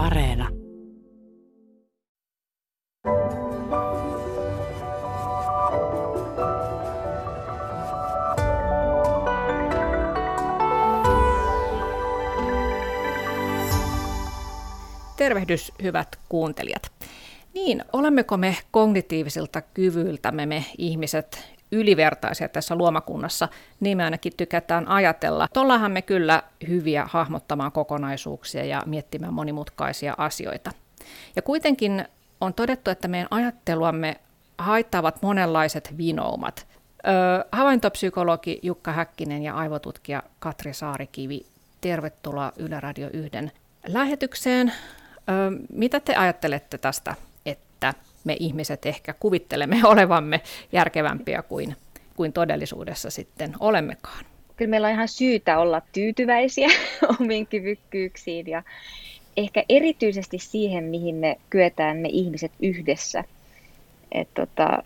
Areena. 0.00 0.48
Tervehdys, 15.16 15.72
hyvät 15.82 16.08
kuuntelijat. 16.28 16.82
Niin, 17.54 17.84
olemmeko 17.92 18.36
me 18.36 18.56
kognitiivisilta 18.70 19.62
kyvyiltämme 19.62 20.46
me 20.46 20.64
ihmiset 20.78 21.59
ylivertaisia 21.72 22.48
tässä 22.48 22.74
luomakunnassa, 22.74 23.48
niin 23.80 23.96
me 23.96 24.04
ainakin 24.04 24.32
tykätään 24.36 24.88
ajatella. 24.88 25.48
Tollahan 25.52 25.92
me 25.92 26.02
kyllä 26.02 26.42
hyviä 26.68 27.06
hahmottamaan 27.10 27.72
kokonaisuuksia 27.72 28.64
ja 28.64 28.82
miettimään 28.86 29.34
monimutkaisia 29.34 30.14
asioita. 30.18 30.70
Ja 31.36 31.42
kuitenkin 31.42 32.04
on 32.40 32.54
todettu, 32.54 32.90
että 32.90 33.08
meidän 33.08 33.28
ajatteluamme 33.30 34.16
haittaavat 34.58 35.22
monenlaiset 35.22 35.94
vinoumat. 35.98 36.66
Öö, 37.06 37.12
havaintopsykologi 37.52 38.58
Jukka 38.62 38.92
Häkkinen 38.92 39.42
ja 39.42 39.54
aivotutkija 39.54 40.22
Katri 40.38 40.74
Saarikivi, 40.74 41.46
tervetuloa 41.80 42.52
Yle 42.56 42.80
Radio 42.80 43.08
1 43.12 43.30
lähetykseen. 43.86 44.72
Öö, 45.30 45.50
mitä 45.72 46.00
te 46.00 46.14
ajattelette 46.14 46.78
tästä, 46.78 47.14
me 48.24 48.36
ihmiset 48.40 48.86
ehkä 48.86 49.14
kuvittelemme 49.20 49.80
olevamme 49.92 50.40
järkevämpiä 50.72 51.42
kuin, 51.42 51.76
kuin 52.16 52.32
todellisuudessa 52.32 53.10
sitten 53.10 53.52
olemmekaan. 53.60 54.24
Kyllä 54.56 54.70
meillä 54.70 54.86
on 54.86 54.92
ihan 54.92 55.08
syytä 55.08 55.58
olla 55.58 55.82
tyytyväisiä 55.92 56.68
omiin 57.20 57.46
kyvykkyyksiin 57.46 58.46
ja 58.46 58.62
ehkä 59.36 59.64
erityisesti 59.68 60.38
siihen, 60.38 60.84
mihin 60.84 61.14
me 61.14 61.36
kyetään 61.50 61.96
me 61.96 62.08
ihmiset 62.08 62.52
yhdessä. 62.62 63.24
tota, 64.34 64.82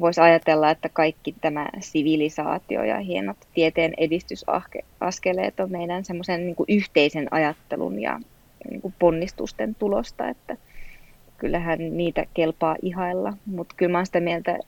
Voisi 0.00 0.20
ajatella, 0.20 0.70
että 0.70 0.88
kaikki 0.88 1.34
tämä 1.40 1.68
sivilisaatio 1.80 2.84
ja 2.84 2.98
hienot 2.98 3.36
tieteen 3.54 3.94
edistysaskeleet 3.96 5.60
on 5.60 5.70
meidän 5.70 6.04
semmoisen 6.04 6.46
niin 6.46 6.56
yhteisen 6.68 7.28
ajattelun 7.30 8.02
ja 8.02 8.20
niin 8.70 8.94
ponnistusten 8.98 9.74
tulosta, 9.74 10.28
että 10.28 10.56
kyllähän 11.38 11.78
niitä 11.96 12.24
kelpaa 12.34 12.76
ihailla, 12.82 13.32
mutta 13.46 13.74
kyllä 13.78 13.92
mä 13.92 13.98
oon 13.98 14.06
sitä 14.06 14.20
mieltä, 14.20 14.58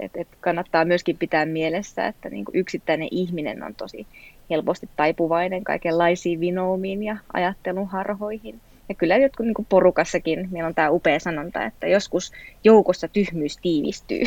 että, 0.00 0.20
että 0.20 0.36
kannattaa 0.40 0.84
myöskin 0.84 1.18
pitää 1.18 1.46
mielessä, 1.46 2.06
että 2.06 2.28
niin 2.30 2.44
kuin 2.44 2.56
yksittäinen 2.56 3.08
ihminen 3.10 3.62
on 3.62 3.74
tosi 3.74 4.06
helposti 4.50 4.88
taipuvainen 4.96 5.64
kaikenlaisiin 5.64 6.40
vinoumiin 6.40 7.02
ja 7.02 7.16
ajattelun 7.32 7.88
harhoihin. 7.88 8.60
Ja 8.88 8.94
kyllä 8.94 9.16
jotkut 9.16 9.46
niin 9.46 9.66
porukassakin, 9.68 10.48
meillä 10.50 10.66
on 10.66 10.74
tämä 10.74 10.90
upea 10.90 11.20
sanonta, 11.20 11.64
että 11.64 11.86
joskus 11.86 12.32
joukossa 12.64 13.08
tyhmyys 13.08 13.56
tiivistyy, 13.56 14.22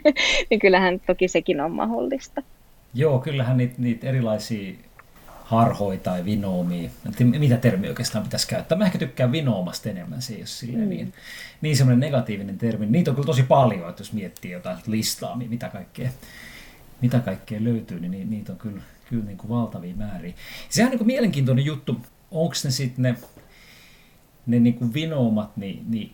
niin 0.50 0.60
kyllähän 0.60 1.00
toki 1.06 1.28
sekin 1.28 1.60
on 1.60 1.72
mahdollista. 1.72 2.42
Joo, 2.94 3.18
kyllähän 3.18 3.56
niitä, 3.56 3.74
niitä 3.78 4.08
erilaisia 4.08 4.74
harhoi 5.48 5.98
tai 5.98 6.24
vinoomi, 6.24 6.90
mitä 7.38 7.56
termi 7.56 7.88
oikeastaan 7.88 8.24
pitäisi 8.24 8.48
käyttää. 8.48 8.78
Mä 8.78 8.84
ehkä 8.84 8.98
tykkään 8.98 9.32
vinoomasta 9.32 9.90
enemmän, 9.90 10.22
se 10.22 10.32
ei 10.32 10.40
ole 10.40 10.46
silleen 10.46 10.84
mm. 10.84 10.88
niin, 10.88 11.12
niin 11.60 11.76
semmoinen 11.76 12.00
negatiivinen 12.00 12.58
termi. 12.58 12.86
Niitä 12.86 13.10
on 13.10 13.14
kyllä 13.14 13.26
tosi 13.26 13.42
paljon, 13.42 13.90
että 13.90 14.00
jos 14.00 14.12
miettii 14.12 14.50
jotain 14.50 14.78
listaa, 14.86 15.36
mitä 15.36 15.68
kaikkea, 15.68 16.10
mitä 17.00 17.20
kaikkea 17.20 17.64
löytyy, 17.64 18.00
niin 18.00 18.30
niitä 18.30 18.52
on 18.52 18.58
kyllä, 18.58 18.82
kyllä 19.08 19.24
niin 19.24 19.38
kuin 19.38 19.48
valtavia 19.48 19.94
määriä. 19.96 20.34
Sehän 20.68 20.86
on 20.86 20.90
niin 20.90 20.98
kuin 20.98 21.06
mielenkiintoinen 21.06 21.64
juttu, 21.64 22.00
onko 22.30 22.54
ne 22.64 22.70
sitten 22.70 23.02
ne, 23.02 23.16
ne 24.46 24.58
niin 24.58 24.74
kuin 24.74 24.94
vinoomat, 24.94 25.56
niin, 25.56 25.84
niin 25.88 26.12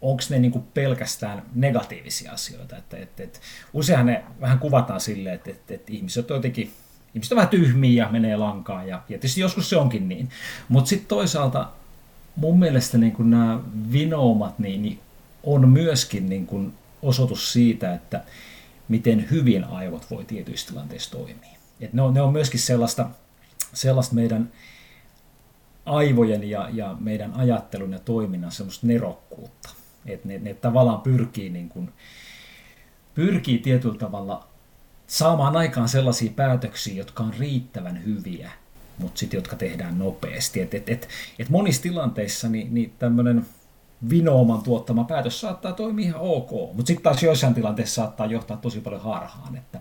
onko 0.00 0.22
ne 0.30 0.38
niin 0.38 0.52
kuin 0.52 0.64
pelkästään 0.74 1.42
negatiivisia 1.54 2.32
asioita. 2.32 2.76
Että, 2.76 2.96
että, 2.96 3.22
että 3.22 3.38
useinhan 3.72 4.06
ne 4.06 4.24
vähän 4.40 4.58
kuvataan 4.58 5.00
silleen, 5.00 5.34
että, 5.34 5.50
että, 5.50 5.74
että 5.74 5.92
ihmiset 5.92 6.30
on 6.30 6.36
jotenkin 6.36 6.72
ihmiset 7.14 7.32
on 7.32 7.36
vähän 7.36 7.48
tyhmiä 7.48 8.04
ja 8.04 8.10
menee 8.10 8.36
lankaan 8.36 8.88
ja, 8.88 8.96
ja 8.96 9.18
tietysti 9.18 9.40
joskus 9.40 9.68
se 9.68 9.76
onkin 9.76 10.08
niin. 10.08 10.28
Mutta 10.68 10.88
sitten 10.88 11.08
toisaalta 11.08 11.68
mun 12.36 12.58
mielestä 12.58 12.98
niin 12.98 13.12
kun 13.12 13.30
nämä 13.30 13.60
vinoumat 13.92 14.58
niin, 14.58 14.82
niin 14.82 15.00
on 15.42 15.68
myöskin 15.68 16.28
niin 16.28 16.46
kun 16.46 16.72
osoitus 17.02 17.52
siitä, 17.52 17.94
että 17.94 18.24
miten 18.88 19.30
hyvin 19.30 19.64
aivot 19.64 20.10
voi 20.10 20.24
tietyissä 20.24 20.68
tilanteissa 20.68 21.10
toimia. 21.10 21.58
Et 21.80 21.92
ne, 21.92 22.02
on, 22.02 22.14
ne 22.14 22.22
on 22.22 22.32
myöskin 22.32 22.60
sellaista, 22.60 23.10
sellaista 23.72 24.14
meidän 24.14 24.52
aivojen 25.86 26.50
ja, 26.50 26.68
ja 26.72 26.96
meidän 27.00 27.32
ajattelun 27.34 27.92
ja 27.92 27.98
toiminnan 27.98 28.52
semmoista 28.52 28.86
nerokkuutta. 28.86 29.70
Että 30.06 30.28
ne, 30.28 30.38
ne 30.38 30.54
tavallaan 30.54 31.00
pyrkii, 31.00 31.50
niin 31.50 31.68
kun, 31.68 31.92
pyrkii 33.14 33.58
tietyllä 33.58 33.98
tavalla 33.98 34.48
saamaan 35.06 35.56
aikaan 35.56 35.88
sellaisia 35.88 36.32
päätöksiä, 36.36 36.94
jotka 36.94 37.22
on 37.22 37.34
riittävän 37.38 38.04
hyviä, 38.04 38.50
mutta 38.98 39.18
sitten 39.18 39.38
jotka 39.38 39.56
tehdään 39.56 39.98
nopeasti. 39.98 40.60
Et, 40.60 40.74
et, 40.74 40.88
et, 40.88 41.08
et 41.38 41.50
monissa 41.50 41.82
tilanteissa 41.82 42.48
niin, 42.48 42.74
niin 42.74 42.92
tämmöinen 42.98 43.46
vinooman 44.10 44.62
tuottama 44.62 45.04
päätös 45.04 45.40
saattaa 45.40 45.72
toimia 45.72 46.04
ihan 46.04 46.20
ok, 46.20 46.50
mutta 46.50 46.86
sitten 46.86 47.02
taas 47.02 47.22
joissain 47.22 47.54
tilanteissa 47.54 47.94
saattaa 47.94 48.26
johtaa 48.26 48.56
tosi 48.56 48.80
paljon 48.80 49.02
harhaan. 49.02 49.56
Että, 49.56 49.80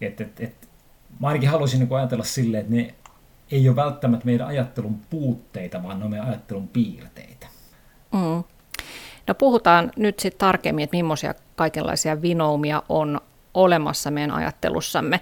et, 0.00 0.20
et, 0.20 0.40
et, 0.40 0.68
mä 1.20 1.28
ainakin 1.28 1.48
haluaisin 1.48 1.80
niin 1.80 1.92
ajatella 1.92 2.24
silleen, 2.24 2.60
että 2.60 2.74
ne 2.74 2.94
ei 3.50 3.68
ole 3.68 3.76
välttämättä 3.76 4.26
meidän 4.26 4.46
ajattelun 4.46 5.00
puutteita, 5.10 5.82
vaan 5.82 5.98
ne 5.98 6.04
on 6.04 6.10
meidän 6.10 6.28
ajattelun 6.28 6.68
piirteitä. 6.68 7.46
Mm. 8.12 8.44
No 9.26 9.34
puhutaan 9.34 9.92
nyt 9.96 10.18
sitten 10.18 10.38
tarkemmin, 10.38 10.82
että 10.82 10.96
millaisia 10.96 11.34
kaikenlaisia 11.56 12.22
vinoumia 12.22 12.82
on 12.88 13.20
olemassa 13.54 14.10
meidän 14.10 14.30
ajattelussamme. 14.30 15.20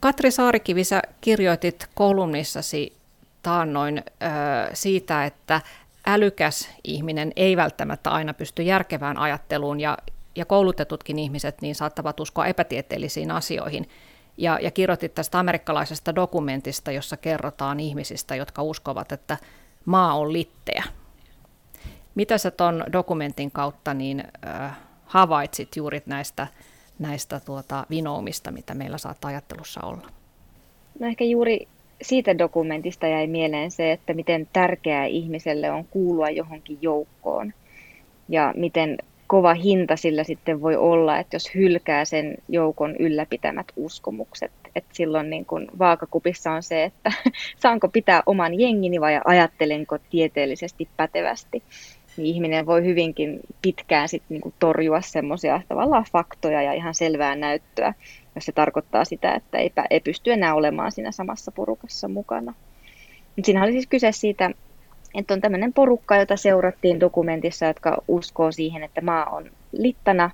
Katri 0.00 0.30
Saarikivi, 0.30 0.84
sä 0.84 1.02
kirjoitit 1.20 1.88
kolumnissasi 1.94 2.96
taannoin 3.42 4.04
siitä, 4.72 5.24
että 5.24 5.60
älykäs 6.06 6.68
ihminen 6.84 7.32
ei 7.36 7.56
välttämättä 7.56 8.10
aina 8.10 8.34
pysty 8.34 8.62
järkevään 8.62 9.16
ajatteluun 9.16 9.80
ja, 9.80 9.98
ja 10.36 10.44
koulutetutkin 10.44 11.18
ihmiset 11.18 11.62
niin 11.62 11.74
saattavat 11.74 12.20
uskoa 12.20 12.46
epätieteellisiin 12.46 13.30
asioihin. 13.30 13.88
Ja, 14.36 14.58
ja 14.62 14.70
kirjoitit 14.70 15.14
tästä 15.14 15.38
amerikkalaisesta 15.38 16.14
dokumentista, 16.14 16.92
jossa 16.92 17.16
kerrotaan 17.16 17.80
ihmisistä, 17.80 18.34
jotka 18.34 18.62
uskovat, 18.62 19.12
että 19.12 19.36
maa 19.84 20.14
on 20.14 20.32
litteä. 20.32 20.84
Mitä 22.14 22.38
sä 22.38 22.50
tuon 22.50 22.84
dokumentin 22.92 23.50
kautta 23.50 23.94
niin, 23.94 24.24
äh, 24.46 24.76
havaitsit 25.06 25.76
juuri 25.76 26.02
näistä 26.06 26.46
näistä 26.98 27.40
tuota 27.40 27.86
vinoumista, 27.90 28.50
mitä 28.50 28.74
meillä 28.74 28.98
saattaa 28.98 29.28
ajattelussa 29.28 29.80
olla? 29.86 30.10
No 31.00 31.06
ehkä 31.06 31.24
juuri 31.24 31.68
siitä 32.02 32.38
dokumentista 32.38 33.06
jäi 33.06 33.26
mieleen 33.26 33.70
se, 33.70 33.92
että 33.92 34.14
miten 34.14 34.48
tärkeää 34.52 35.04
ihmiselle 35.04 35.70
on 35.70 35.84
kuulua 35.84 36.30
johonkin 36.30 36.78
joukkoon 36.82 37.52
ja 38.28 38.54
miten 38.56 38.98
kova 39.26 39.54
hinta 39.54 39.96
sillä 39.96 40.24
sitten 40.24 40.60
voi 40.62 40.76
olla, 40.76 41.18
että 41.18 41.36
jos 41.36 41.54
hylkää 41.54 42.04
sen 42.04 42.34
joukon 42.48 42.96
ylläpitämät 42.96 43.66
uskomukset. 43.76 44.52
Että 44.74 44.90
silloin 44.92 45.30
niin 45.30 45.46
kun 45.46 45.68
vaakakupissa 45.78 46.52
on 46.52 46.62
se, 46.62 46.84
että 46.84 47.12
saanko 47.62 47.88
pitää 47.88 48.22
oman 48.26 48.60
jengini 48.60 49.00
vai 49.00 49.20
ajattelenko 49.24 49.98
tieteellisesti 50.10 50.88
pätevästi 50.96 51.62
niin 52.18 52.34
ihminen 52.34 52.66
voi 52.66 52.84
hyvinkin 52.84 53.40
pitkään 53.62 54.08
sit 54.08 54.22
niinku 54.28 54.52
torjua 54.58 55.00
semmoisia 55.00 55.60
tavallaan 55.68 56.04
faktoja 56.12 56.62
ja 56.62 56.72
ihan 56.72 56.94
selvää 56.94 57.36
näyttöä, 57.36 57.94
jos 58.34 58.44
se 58.44 58.52
tarkoittaa 58.52 59.04
sitä, 59.04 59.34
että 59.34 59.58
ei, 59.58 59.72
ei 59.90 60.00
pysty 60.00 60.32
enää 60.32 60.54
olemaan 60.54 60.92
siinä 60.92 61.12
samassa 61.12 61.52
porukassa 61.52 62.08
mukana. 62.08 62.54
Mut 63.36 63.44
siinä 63.44 63.62
oli 63.62 63.72
siis 63.72 63.86
kyse 63.86 64.12
siitä, 64.12 64.50
että 65.14 65.34
on 65.34 65.40
tämmöinen 65.40 65.72
porukka, 65.72 66.16
jota 66.16 66.36
seurattiin 66.36 67.00
dokumentissa, 67.00 67.66
jotka 67.66 68.02
uskoo 68.08 68.52
siihen, 68.52 68.82
että 68.82 69.00
maa 69.00 69.24
on 69.24 69.50
littana. 69.72 70.30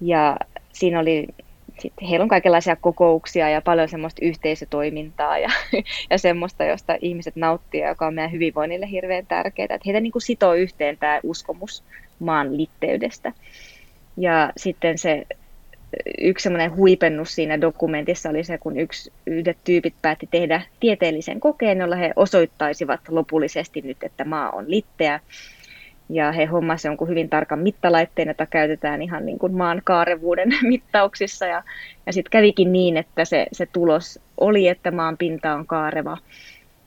Ja 0.00 0.36
siinä 0.72 1.00
oli 1.00 1.28
sitten 1.78 2.08
heillä 2.08 2.22
on 2.22 2.28
kaikenlaisia 2.28 2.76
kokouksia 2.76 3.48
ja 3.48 3.60
paljon 3.60 3.88
semmoista 3.88 4.24
yhteisötoimintaa 4.24 5.38
ja, 5.38 5.48
ja 6.10 6.18
semmoista, 6.18 6.64
josta 6.64 6.96
ihmiset 7.00 7.36
nauttii, 7.36 7.80
joka 7.80 8.06
on 8.06 8.14
meidän 8.14 8.32
hyvinvoinnille 8.32 8.90
hirveän 8.90 9.26
tärkeää. 9.26 9.64
Että 9.64 9.82
heitä 9.86 10.00
niin 10.00 10.12
kuin 10.12 10.22
sitoo 10.22 10.54
yhteen 10.54 10.96
tämä 10.96 11.20
uskomus 11.22 11.84
maan 12.18 12.56
litteydestä. 12.56 13.32
Ja 14.16 14.52
sitten 14.56 14.98
se 14.98 15.26
yksi 16.20 16.42
semmoinen 16.42 16.76
huipennus 16.76 17.34
siinä 17.34 17.60
dokumentissa 17.60 18.30
oli 18.30 18.44
se, 18.44 18.58
kun 18.58 18.78
yksi, 18.78 19.12
yhdet 19.26 19.58
tyypit 19.64 19.94
päätti 20.02 20.28
tehdä 20.30 20.62
tieteellisen 20.80 21.40
kokeen, 21.40 21.78
jolla 21.78 21.96
he 21.96 22.12
osoittaisivat 22.16 23.00
lopullisesti 23.08 23.80
nyt, 23.80 24.02
että 24.02 24.24
maa 24.24 24.50
on 24.50 24.70
litteä 24.70 25.20
ja 26.14 26.32
he 26.32 26.44
hommasivat 26.44 26.90
jonkun 26.90 27.08
hyvin 27.08 27.28
tarkan 27.28 27.58
mittalaitteen, 27.58 28.28
jota 28.28 28.46
käytetään 28.46 29.02
ihan 29.02 29.26
niin 29.26 29.38
kuin 29.38 29.56
maan 29.56 29.82
kaarevuuden 29.84 30.48
mittauksissa. 30.62 31.46
Ja, 31.46 31.62
ja 32.06 32.12
sitten 32.12 32.30
kävikin 32.30 32.72
niin, 32.72 32.96
että 32.96 33.24
se, 33.24 33.46
se 33.52 33.66
tulos 33.66 34.20
oli, 34.36 34.68
että 34.68 34.90
maan 34.90 35.16
pinta 35.16 35.54
on 35.54 35.66
kaareva. 35.66 36.18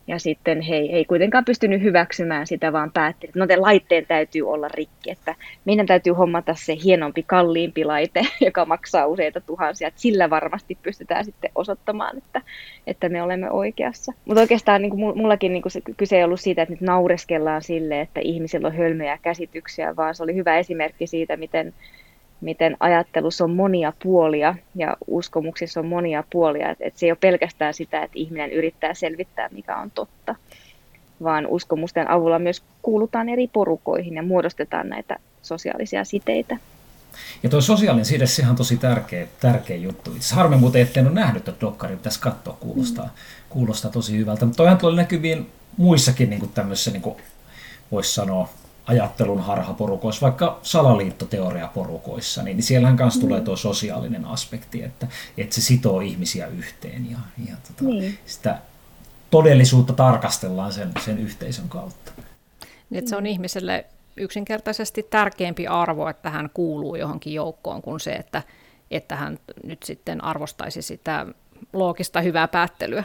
Ja 0.07 0.19
sitten 0.19 0.61
he 0.61 0.75
ei 0.75 1.05
kuitenkaan 1.05 1.45
pystynyt 1.45 1.81
hyväksymään 1.81 2.47
sitä, 2.47 2.73
vaan 2.73 2.91
päätti, 2.91 3.27
että 3.27 3.39
no 3.39 3.47
te 3.47 3.57
laitteen 3.57 4.05
täytyy 4.05 4.49
olla 4.49 4.67
rikki, 4.67 5.11
että 5.11 5.35
meidän 5.65 5.85
täytyy 5.85 6.13
hommata 6.13 6.55
se 6.57 6.75
hienompi, 6.83 7.23
kalliimpi 7.23 7.85
laite, 7.85 8.21
joka 8.45 8.65
maksaa 8.65 9.07
useita 9.07 9.41
tuhansia, 9.41 9.87
että 9.87 10.01
sillä 10.01 10.29
varmasti 10.29 10.77
pystytään 10.83 11.25
sitten 11.25 11.51
osoittamaan, 11.55 12.17
että, 12.17 12.41
että 12.87 13.09
me 13.09 13.23
olemme 13.23 13.51
oikeassa. 13.51 14.13
Mutta 14.25 14.41
oikeastaan 14.41 14.81
niin 14.81 14.89
kuin 14.89 15.17
mullakin 15.17 15.53
niin 15.53 15.61
kuin 15.61 15.71
se, 15.71 15.81
kyse 15.97 16.17
ei 16.17 16.23
ollut 16.23 16.39
siitä, 16.39 16.61
että 16.61 16.73
nyt 16.73 16.81
naureskellaan 16.81 17.61
sille, 17.61 18.01
että 18.01 18.19
ihmisillä 18.23 18.67
on 18.67 18.75
hölmöjä 18.75 19.19
käsityksiä, 19.21 19.95
vaan 19.95 20.15
se 20.15 20.23
oli 20.23 20.35
hyvä 20.35 20.57
esimerkki 20.57 21.07
siitä, 21.07 21.37
miten 21.37 21.73
miten 22.41 22.77
ajattelussa 22.79 23.43
on 23.43 23.51
monia 23.51 23.93
puolia 24.03 24.55
ja 24.75 24.97
uskomuksissa 25.07 25.79
on 25.79 25.85
monia 25.85 26.23
puolia. 26.31 26.71
Että 26.71 26.85
et 26.85 26.97
se 26.97 27.05
ei 27.05 27.11
ole 27.11 27.17
pelkästään 27.21 27.73
sitä, 27.73 28.03
että 28.03 28.19
ihminen 28.19 28.51
yrittää 28.51 28.93
selvittää, 28.93 29.49
mikä 29.51 29.77
on 29.77 29.91
totta, 29.91 30.35
vaan 31.23 31.47
uskomusten 31.47 32.09
avulla 32.09 32.39
myös 32.39 32.63
kuulutaan 32.81 33.29
eri 33.29 33.47
porukoihin 33.47 34.15
ja 34.15 34.23
muodostetaan 34.23 34.89
näitä 34.89 35.17
sosiaalisia 35.41 36.03
siteitä. 36.03 36.57
Ja 37.43 37.49
tuo 37.49 37.61
sosiaalinen 37.61 38.05
side, 38.05 38.27
sehän 38.27 38.51
on 38.51 38.57
tosi 38.57 38.77
tärkeä, 38.77 39.27
tärkeä 39.39 39.77
juttu. 39.77 40.11
Itse 40.15 40.35
harmi 40.35 40.55
muuten, 40.55 40.81
ettei 40.81 41.03
ole 41.03 41.11
nähnyt 41.11 41.43
tuota 41.43 41.61
dokkaria, 41.61 41.97
pitäisi 41.97 42.19
katsoa, 42.19 42.57
kuulostaa, 42.59 43.05
mm. 43.05 43.11
kuulostaa 43.49 43.91
tosi 43.91 44.17
hyvältä. 44.17 44.45
Mutta 44.45 44.57
toihan 44.57 44.77
tulee 44.77 44.95
näkyviin 44.95 45.49
muissakin 45.77 46.29
niin 46.29 46.49
tämmöisissä, 46.53 46.91
niin 46.91 47.03
voisi 47.91 48.13
sanoa, 48.13 48.49
ajattelun 48.85 49.41
harhaporukoissa, 49.41 50.25
vaikka 50.25 50.59
salaliittoteoriaporukoissa, 50.61 52.43
niin 52.43 52.63
siellähän 52.63 52.97
kanssa 52.97 53.21
tulee 53.21 53.41
tuo 53.41 53.55
sosiaalinen 53.55 54.25
aspekti, 54.25 54.83
että, 54.83 55.07
että 55.37 55.55
se 55.55 55.61
sitoo 55.61 55.99
ihmisiä 55.99 56.47
yhteen 56.47 57.11
ja, 57.11 57.17
ja 57.49 57.55
tota, 57.67 57.83
niin. 57.83 58.19
sitä 58.25 58.57
todellisuutta 59.31 59.93
tarkastellaan 59.93 60.73
sen, 60.73 60.91
sen 61.05 61.19
yhteisön 61.19 61.69
kautta. 61.69 62.11
Niin, 62.89 62.99
että 62.99 63.09
se 63.09 63.15
on 63.15 63.25
ihmiselle 63.25 63.85
yksinkertaisesti 64.17 65.03
tärkeämpi 65.03 65.67
arvo, 65.67 66.07
että 66.07 66.29
hän 66.29 66.49
kuuluu 66.53 66.95
johonkin 66.95 67.33
joukkoon 67.33 67.81
kuin 67.81 67.99
se, 67.99 68.11
että, 68.11 68.43
että 68.91 69.15
hän 69.15 69.39
nyt 69.63 69.83
sitten 69.83 70.23
arvostaisi 70.23 70.81
sitä 70.81 71.25
loogista 71.73 72.21
hyvää 72.21 72.47
päättelyä. 72.47 73.03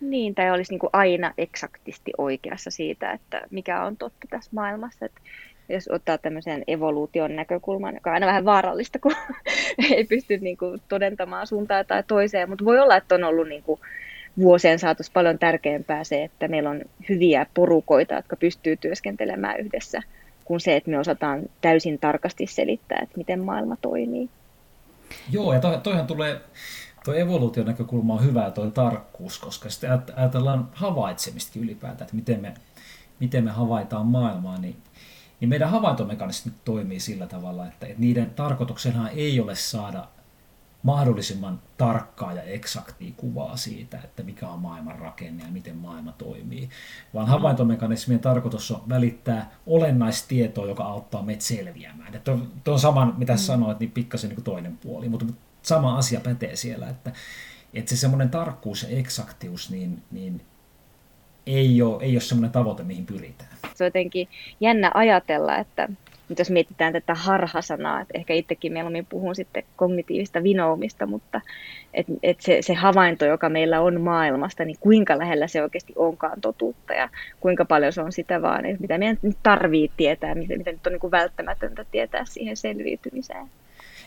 Niin, 0.00 0.34
tai 0.34 0.50
olisi 0.50 0.72
niin 0.72 0.78
kuin 0.78 0.90
aina 0.92 1.34
eksaktisti 1.38 2.12
oikeassa 2.18 2.70
siitä, 2.70 3.12
että 3.12 3.42
mikä 3.50 3.82
on 3.82 3.96
totta 3.96 4.26
tässä 4.30 4.50
maailmassa. 4.54 5.06
Että 5.06 5.20
jos 5.68 5.88
ottaa 5.88 6.18
tämmöisen 6.18 6.64
evoluution 6.66 7.36
näkökulman, 7.36 7.94
joka 7.94 8.10
on 8.10 8.14
aina 8.14 8.26
vähän 8.26 8.44
vaarallista, 8.44 8.98
kun 8.98 9.14
ei 9.96 10.04
pysty 10.04 10.38
niin 10.38 10.56
kuin 10.56 10.82
todentamaan 10.88 11.46
suuntaan 11.46 11.86
tai 11.86 12.02
toiseen, 12.06 12.48
mutta 12.48 12.64
voi 12.64 12.78
olla, 12.78 12.96
että 12.96 13.14
on 13.14 13.24
ollut 13.24 13.48
niin 13.48 13.62
kuin 13.62 13.80
vuosien 14.38 14.78
saatossa 14.78 15.12
paljon 15.14 15.38
tärkeämpää 15.38 16.04
se, 16.04 16.24
että 16.24 16.48
meillä 16.48 16.70
on 16.70 16.82
hyviä 17.08 17.46
porukoita, 17.54 18.14
jotka 18.14 18.36
pystyy 18.36 18.76
työskentelemään 18.76 19.60
yhdessä, 19.60 20.02
kuin 20.44 20.60
se, 20.60 20.76
että 20.76 20.90
me 20.90 20.98
osataan 20.98 21.42
täysin 21.60 21.98
tarkasti 21.98 22.46
selittää, 22.46 22.98
että 23.02 23.18
miten 23.18 23.40
maailma 23.40 23.76
toimii. 23.76 24.28
Joo, 25.30 25.54
ja 25.54 25.60
toihan 25.82 26.06
tulee 26.06 26.40
tuo 27.04 27.14
evoluution 27.14 27.66
näkökulma 27.66 28.14
on 28.14 28.24
hyvä 28.24 28.50
tuo 28.50 28.70
tarkkuus, 28.70 29.38
koska 29.38 29.70
sitten 29.70 30.02
ajatellaan 30.16 30.68
havaitsemistakin 30.74 31.62
ylipäätään, 31.62 32.02
että 32.02 32.16
miten 32.16 32.40
me, 32.40 32.54
miten 33.20 33.44
me 33.44 33.50
havaitaan 33.50 34.06
maailmaa, 34.06 34.58
niin, 34.58 34.76
niin 35.40 35.48
meidän 35.48 35.70
havaintomekanismit 35.70 36.54
toimii 36.64 37.00
sillä 37.00 37.26
tavalla, 37.26 37.66
että, 37.66 37.86
että 37.86 38.00
niiden 38.00 38.30
tarkoituksena 38.30 39.08
ei 39.08 39.40
ole 39.40 39.54
saada 39.54 40.08
mahdollisimman 40.82 41.60
tarkkaa 41.78 42.32
ja 42.32 42.42
eksaktia 42.42 43.12
kuvaa 43.16 43.56
siitä, 43.56 44.00
että 44.04 44.22
mikä 44.22 44.48
on 44.48 44.58
maailman 44.58 44.98
rakenne 44.98 45.44
ja 45.44 45.50
miten 45.50 45.76
maailma 45.76 46.12
toimii, 46.12 46.68
vaan 47.14 47.26
mm. 47.26 47.30
havaintomekanismien 47.30 48.20
tarkoitus 48.20 48.70
on 48.70 48.82
välittää 48.88 49.50
olennaista 49.66 50.28
tietoa, 50.28 50.66
joka 50.66 50.84
auttaa 50.84 51.22
meitä 51.22 51.44
selviämään. 51.44 52.20
Tuo 52.64 52.74
on 52.74 52.80
saman, 52.80 53.14
mitä 53.16 53.32
mm. 53.32 53.38
sanoit, 53.38 53.80
niin 53.80 53.90
pikkasen 53.90 54.30
niin 54.30 54.42
toinen 54.42 54.78
puoli, 54.78 55.08
mutta 55.08 55.26
sama 55.62 55.98
asia 55.98 56.20
pätee 56.20 56.56
siellä, 56.56 56.88
että, 56.88 57.12
että 57.74 57.90
se 57.90 57.96
semmoinen 57.96 58.30
tarkkuus 58.30 58.82
ja 58.82 58.98
eksaktius, 58.98 59.70
niin, 59.70 60.02
niin 60.10 60.40
ei 61.46 61.82
ole, 61.82 62.02
ei 62.02 62.14
ole 62.14 62.20
semmoinen 62.20 62.50
tavoite, 62.50 62.82
mihin 62.82 63.06
pyritään. 63.06 63.50
Se 63.74 63.84
on 63.84 63.86
jotenkin 63.86 64.28
jännä 64.60 64.90
ajatella, 64.94 65.56
että 65.56 65.88
nyt 66.30 66.38
jos 66.38 66.50
mietitään 66.50 66.92
tätä 66.92 67.14
harhasanaa, 67.14 68.00
että 68.00 68.18
ehkä 68.18 68.34
itsekin 68.34 68.72
mieluummin 68.72 69.06
puhun 69.06 69.34
sitten 69.34 69.62
kognitiivista 69.76 70.42
vinoumista, 70.42 71.06
mutta 71.06 71.40
et, 71.94 72.06
et 72.22 72.40
se, 72.40 72.58
se 72.62 72.74
havainto, 72.74 73.24
joka 73.24 73.48
meillä 73.48 73.80
on 73.80 74.00
maailmasta, 74.00 74.64
niin 74.64 74.76
kuinka 74.80 75.18
lähellä 75.18 75.46
se 75.46 75.62
oikeasti 75.62 75.92
onkaan 75.96 76.40
totuutta 76.40 76.94
ja 76.94 77.08
kuinka 77.40 77.64
paljon 77.64 77.92
se 77.92 78.02
on 78.02 78.12
sitä 78.12 78.42
vaan, 78.42 78.66
että 78.66 78.80
mitä 78.80 78.98
meidän 78.98 79.18
nyt 79.22 79.36
tarvii 79.42 79.90
tietää, 79.96 80.34
mitä, 80.34 80.56
mitä 80.56 80.72
nyt 80.72 80.86
on 80.86 80.92
niin 80.92 81.00
kuin 81.00 81.10
välttämätöntä 81.10 81.84
tietää 81.90 82.24
siihen 82.24 82.56
selviytymiseen. 82.56 83.46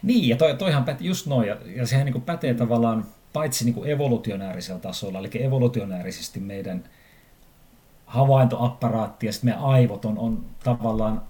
Niin, 0.03 0.29
ja 0.29 0.38
toi, 0.38 0.55
toihan 0.55 0.85
pätee 0.85 1.07
just 1.07 1.27
noin, 1.27 1.47
ja, 1.47 1.57
ja 1.75 1.88
sehän 1.88 2.05
niin 2.05 2.13
kuin 2.13 2.23
pätee 2.23 2.53
tavallaan 2.53 3.05
paitsi 3.33 3.65
niin 3.65 3.75
kuin 3.75 3.89
evolutionäärisellä 3.89 4.79
tasolla, 4.79 5.19
eli 5.19 5.29
evolutionäärisesti 5.33 6.39
meidän 6.39 6.83
havaintoapparaatti 8.05 9.25
ja 9.25 9.33
sitten 9.33 9.50
meidän 9.50 9.63
aivot 9.63 10.05
on, 10.05 10.17
on 10.17 10.45
tavallaan 10.63 11.21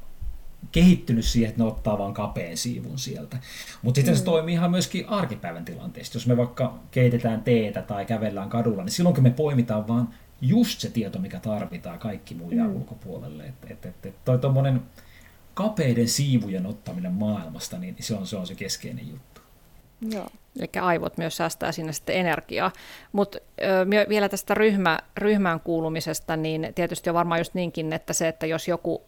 kehittynyt 0.71 1.25
siihen, 1.25 1.49
että 1.49 1.63
ne 1.63 1.67
ottaa 1.67 1.97
vain 1.97 2.13
kapeen 2.13 2.57
siivun 2.57 2.99
sieltä. 2.99 3.37
Mutta 3.81 3.97
sitten 3.97 4.13
mm. 4.13 4.17
se 4.17 4.23
toimii 4.23 4.53
ihan 4.53 4.71
myöskin 4.71 5.09
arkipäivän 5.09 5.65
tilanteesta. 5.65 6.15
Jos 6.15 6.27
me 6.27 6.37
vaikka 6.37 6.79
keitetään 6.91 7.41
teetä 7.43 7.81
tai 7.81 8.05
kävellään 8.05 8.49
kadulla, 8.49 8.83
niin 8.83 8.91
silloin 8.91 9.15
kun 9.15 9.23
me 9.23 9.29
poimitaan 9.29 9.87
vaan 9.87 10.09
just 10.41 10.79
se 10.79 10.89
tieto, 10.89 11.19
mikä 11.19 11.39
tarvitaan, 11.39 11.99
kaikki 11.99 12.35
muu 12.35 12.51
jää 12.51 12.67
mm. 12.67 12.75
ulkopuolelle. 12.75 13.43
Et, 13.43 13.71
et, 13.71 13.85
et, 13.85 14.05
et 14.05 14.15
toi 14.25 14.37
tommonen, 14.37 14.81
kapeiden 15.53 16.07
siivujen 16.07 16.65
ottaminen 16.65 17.11
maailmasta, 17.11 17.77
niin 17.77 17.95
se 17.99 18.15
on 18.15 18.27
se, 18.27 18.37
on 18.37 18.47
se 18.47 18.55
keskeinen 18.55 19.09
juttu. 19.09 19.41
Joo. 20.11 20.27
Eli 20.59 20.69
aivot 20.81 21.17
myös 21.17 21.37
säästää 21.37 21.71
sinne 21.71 21.93
sitten 21.93 22.15
energiaa. 22.15 22.71
Mutta 23.11 23.37
vielä 24.09 24.29
tästä 24.29 24.53
ryhmä, 24.53 24.99
ryhmään 25.17 25.59
kuulumisesta, 25.59 26.35
niin 26.37 26.71
tietysti 26.75 27.09
on 27.09 27.13
varmaan 27.13 27.39
just 27.39 27.53
niinkin, 27.53 27.93
että 27.93 28.13
se, 28.13 28.27
että 28.27 28.45
jos 28.45 28.67
joku 28.67 29.03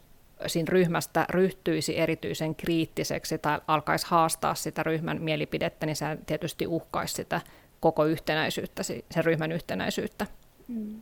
siinä 0.47 0.67
ryhmästä 0.69 1.25
ryhtyisi 1.29 1.99
erityisen 1.99 2.55
kriittiseksi 2.55 3.37
tai 3.37 3.59
alkaisi 3.67 4.05
haastaa 4.09 4.55
sitä 4.55 4.83
ryhmän 4.83 5.21
mielipidettä, 5.21 5.85
niin 5.85 5.95
se 5.95 6.05
tietysti 6.25 6.67
uhkaisi 6.67 7.13
sitä 7.13 7.41
koko 7.79 8.05
yhtenäisyyttä, 8.05 8.83
sen 8.83 9.25
ryhmän 9.25 9.51
yhtenäisyyttä. 9.51 10.27
Mm. 10.67 11.01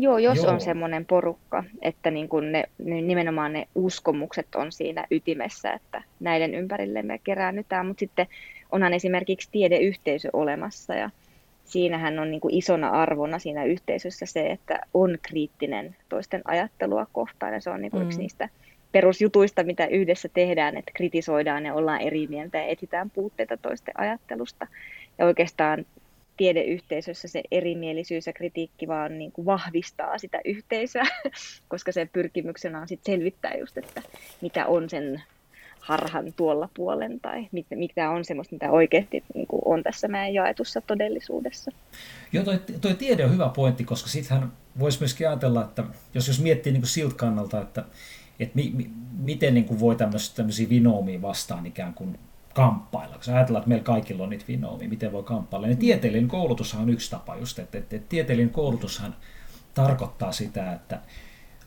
Joo, 0.00 0.18
jos 0.18 0.38
Joo. 0.38 0.52
on 0.52 0.60
semmoinen 0.60 1.06
porukka, 1.06 1.64
että 1.82 2.10
niin 2.10 2.28
kun 2.28 2.52
ne, 2.52 2.64
nimenomaan 2.78 3.52
ne 3.52 3.68
uskomukset 3.74 4.54
on 4.54 4.72
siinä 4.72 5.04
ytimessä, 5.10 5.72
että 5.72 6.02
näiden 6.20 6.54
ympärille 6.54 7.02
me 7.02 7.18
keräännytään, 7.24 7.86
mutta 7.86 8.00
sitten 8.00 8.26
onhan 8.72 8.94
esimerkiksi 8.94 9.48
tiedeyhteisö 9.52 10.28
olemassa 10.32 10.94
ja 10.94 11.10
siinähän 11.64 12.18
on 12.18 12.30
niin 12.30 12.40
kuin 12.40 12.54
isona 12.54 12.88
arvona 12.90 13.38
siinä 13.38 13.64
yhteisössä 13.64 14.26
se, 14.26 14.50
että 14.50 14.80
on 14.94 15.18
kriittinen 15.22 15.96
toisten 16.08 16.42
ajattelua 16.44 17.06
kohtaan 17.12 17.54
ja 17.54 17.60
se 17.60 17.70
on 17.70 17.82
niin 17.82 17.90
kuin 17.90 18.02
mm. 18.02 18.06
yksi 18.06 18.18
niistä 18.18 18.48
perusjutuista, 18.92 19.64
mitä 19.64 19.86
yhdessä 19.86 20.28
tehdään, 20.28 20.76
että 20.76 20.90
kritisoidaan 20.94 21.66
ja 21.66 21.74
ollaan 21.74 22.00
eri 22.00 22.26
mieltä 22.26 22.58
ja 22.58 22.64
etsitään 22.64 23.10
puutteita 23.10 23.56
toisten 23.56 24.00
ajattelusta. 24.00 24.66
Ja 25.18 25.26
oikeastaan 25.26 25.84
tiedeyhteisössä 26.38 27.28
se 27.28 27.42
erimielisyys 27.50 28.26
ja 28.26 28.32
kritiikki 28.32 28.88
vaan 28.88 29.18
niin 29.18 29.32
kuin 29.32 29.46
vahvistaa 29.46 30.18
sitä 30.18 30.40
yhteisöä, 30.44 31.06
koska 31.68 31.92
se 31.92 32.08
pyrkimyksenä 32.12 32.80
on 32.80 32.88
sit 32.88 33.00
selvittää 33.04 33.54
just, 33.54 33.78
että 33.78 34.02
mikä 34.40 34.66
on 34.66 34.90
sen 34.90 35.22
harhan 35.80 36.32
tuolla 36.32 36.68
puolen 36.74 37.20
tai 37.20 37.48
mikä 37.74 38.10
on 38.10 38.24
semmoista, 38.24 38.54
mitä 38.54 38.70
oikeasti 38.70 39.24
niin 39.34 39.46
kuin 39.46 39.62
on 39.64 39.82
tässä 39.82 40.08
meidän 40.08 40.34
jaetussa 40.34 40.80
todellisuudessa. 40.80 41.70
Joo, 42.32 42.44
toi, 42.44 42.60
toi 42.80 42.94
tiede 42.94 43.24
on 43.24 43.32
hyvä 43.32 43.48
pointti, 43.48 43.84
koska 43.84 44.08
sittenhän 44.08 44.52
voisi 44.78 45.00
myöskin 45.00 45.28
ajatella, 45.28 45.64
että 45.64 45.84
jos, 46.14 46.28
jos 46.28 46.40
miettii 46.40 46.72
niin 46.72 46.82
kuin 46.82 46.90
siltä 46.90 47.14
kannalta, 47.14 47.60
että, 47.60 47.84
että 48.40 48.56
mi, 48.56 48.72
mi, 48.74 48.90
miten 49.18 49.54
niin 49.54 49.64
kuin 49.64 49.80
voi 49.80 49.96
tämmöisiä 50.34 50.68
vinoomia 50.68 51.22
vastaan 51.22 51.66
ikään 51.66 51.94
kuin 51.94 52.18
kamppailla. 52.58 53.18
Kun 53.24 53.34
ajatellaan, 53.34 53.60
että 53.62 53.68
meillä 53.68 53.84
kaikilla 53.84 54.22
on 54.22 54.30
niitä 54.30 54.44
vinoomia, 54.48 54.88
miten 54.88 55.12
voi 55.12 55.22
kamppailla, 55.22 55.66
niin 55.66 55.78
tieteellinen 55.78 56.28
koulutushan 56.28 56.82
on 56.82 56.90
yksi 56.90 57.10
tapa 57.10 57.36
just, 57.36 57.58
että, 57.58 57.78
että, 57.78 57.96
että 57.96 58.08
tieteellinen 58.08 58.52
koulutushan 58.52 59.16
tarkoittaa 59.74 60.32
sitä, 60.32 60.72
että 60.72 61.00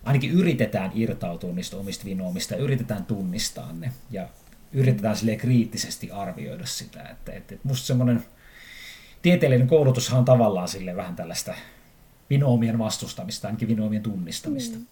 ainakin 0.04 0.32
yritetään 0.32 0.92
irtautua 0.96 1.54
niistä 1.54 1.78
omista 1.78 2.06
vinoomista 2.06 2.56
yritetään 2.56 3.06
tunnistaa 3.06 3.74
ne 3.74 3.92
ja 4.10 4.28
yritetään 4.74 5.16
sille 5.16 5.36
kriittisesti 5.36 6.12
arvioida 6.12 6.66
sitä. 6.66 7.02
Että, 7.02 7.32
että, 7.32 7.56
että 7.56 7.68
musta 7.68 7.88
semmoinen 7.88 8.24
tieteellinen 9.22 9.68
koulutushan 9.68 10.20
on 10.20 10.26
tavallaan 10.26 10.68
sille 10.68 10.96
vähän 10.96 11.16
tällaista 11.16 11.54
vinoomien 12.30 12.80
vastustamista, 12.80 13.48
ainakin 13.48 13.68
vinoomien 13.68 14.04
tunnistamista. 14.04 14.78
Mm. 14.78 14.86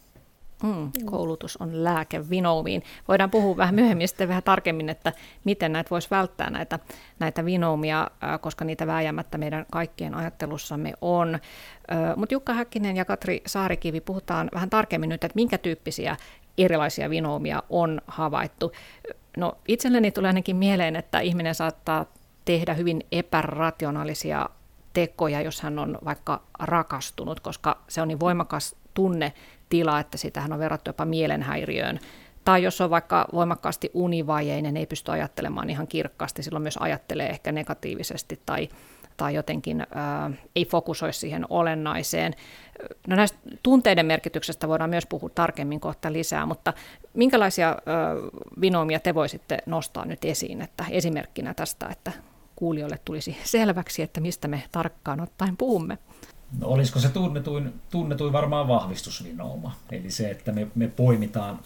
Mm, 0.64 0.92
koulutus 1.06 1.58
on 1.58 1.84
lääke 1.84 2.30
vinoumiin. 2.30 2.84
Voidaan 3.08 3.32
puhua 3.32 3.58
vähän 3.58 3.76
myöhemmin 3.76 4.08
sitten 4.08 4.28
vähän 4.28 4.44
tarkemmin, 4.44 4.90
että 4.90 5.14
miten 5.44 5.74
näitä 5.74 5.90
voisi 5.90 6.08
välttää 6.12 6.50
näitä, 6.50 6.80
näitä 7.20 7.46
vinoumia, 7.46 8.12
koska 8.42 8.66
niitä 8.66 8.88
vääjäämättä 8.88 9.38
meidän 9.38 9.66
kaikkien 9.72 10.14
ajattelussamme 10.14 10.94
on. 11.02 11.40
Mutta 12.16 12.36
Jukka 12.36 12.54
Häkkinen 12.54 12.96
ja 12.96 13.06
Katri 13.06 13.42
Saarikivi, 13.46 14.02
puhutaan 14.02 14.50
vähän 14.54 14.70
tarkemmin 14.70 15.10
nyt, 15.10 15.24
että 15.24 15.36
minkä 15.36 15.58
tyyppisiä 15.58 16.18
erilaisia 16.58 17.10
vinoumia 17.10 17.64
on 17.70 18.02
havaittu. 18.08 18.72
No 19.38 19.58
itselleni 19.68 20.12
tulee 20.12 20.30
ainakin 20.30 20.56
mieleen, 20.56 20.96
että 20.96 21.20
ihminen 21.20 21.56
saattaa 21.56 22.06
tehdä 22.46 22.74
hyvin 22.74 23.04
epärationaalisia 23.12 24.50
tekoja, 24.94 25.42
jos 25.42 25.62
hän 25.62 25.80
on 25.80 25.98
vaikka 26.06 26.42
rakastunut, 26.60 27.40
koska 27.40 27.78
se 27.88 28.02
on 28.02 28.08
niin 28.08 28.20
voimakas 28.20 28.76
tunne 29.00 29.34
tila, 29.70 30.00
että 30.00 30.18
sitähän 30.18 30.54
on 30.54 30.60
verrattu 30.60 30.90
jopa 30.90 31.06
mielenhäiriöön. 31.06 32.00
Tai 32.46 32.64
jos 32.64 32.82
on 32.82 32.90
vaikka 32.90 33.28
voimakkaasti 33.34 33.92
univajeinen, 33.94 34.78
ei 34.78 34.86
pysty 34.86 35.12
ajattelemaan 35.12 35.70
ihan 35.70 35.88
kirkkaasti, 35.88 36.44
silloin 36.44 36.64
myös 36.64 36.78
ajattelee 36.78 37.30
ehkä 37.30 37.52
negatiivisesti 37.52 38.42
tai, 38.46 38.70
tai 39.18 39.36
jotenkin 39.36 39.88
ää, 39.96 40.32
ei 40.56 40.66
fokusoi 40.66 41.14
siihen 41.14 41.46
olennaiseen. 41.50 42.34
No 43.08 43.16
näistä 43.16 43.38
tunteiden 43.64 44.06
merkityksestä 44.06 44.68
voidaan 44.68 44.90
myös 44.90 45.06
puhua 45.06 45.30
tarkemmin 45.30 45.80
kohta 45.80 46.14
lisää, 46.14 46.46
mutta 46.46 46.74
minkälaisia 47.14 47.68
ää, 47.68 47.76
vinoomia 48.62 49.00
te 49.00 49.16
voisitte 49.16 49.58
nostaa 49.66 50.06
nyt 50.06 50.26
esiin, 50.26 50.62
että 50.62 50.86
esimerkkinä 50.90 51.54
tästä, 51.54 51.88
että 51.92 52.12
kuulijoille 52.56 53.00
tulisi 53.06 53.38
selväksi, 53.44 54.02
että 54.02 54.22
mistä 54.22 54.48
me 54.48 54.64
tarkkaan 54.72 55.22
ottaen 55.22 55.58
puhumme? 55.58 55.98
No, 56.58 56.68
olisiko 56.68 57.00
se 57.00 57.10
tunnetuin, 57.10 57.74
tunnetuin 57.92 58.34
varmaan 58.34 58.68
vahvistusvinooma, 58.68 59.76
eli 59.92 60.12
se, 60.12 60.32
että 60.32 60.52
me, 60.52 60.68
me 60.76 60.88
poimitaan, 60.88 61.60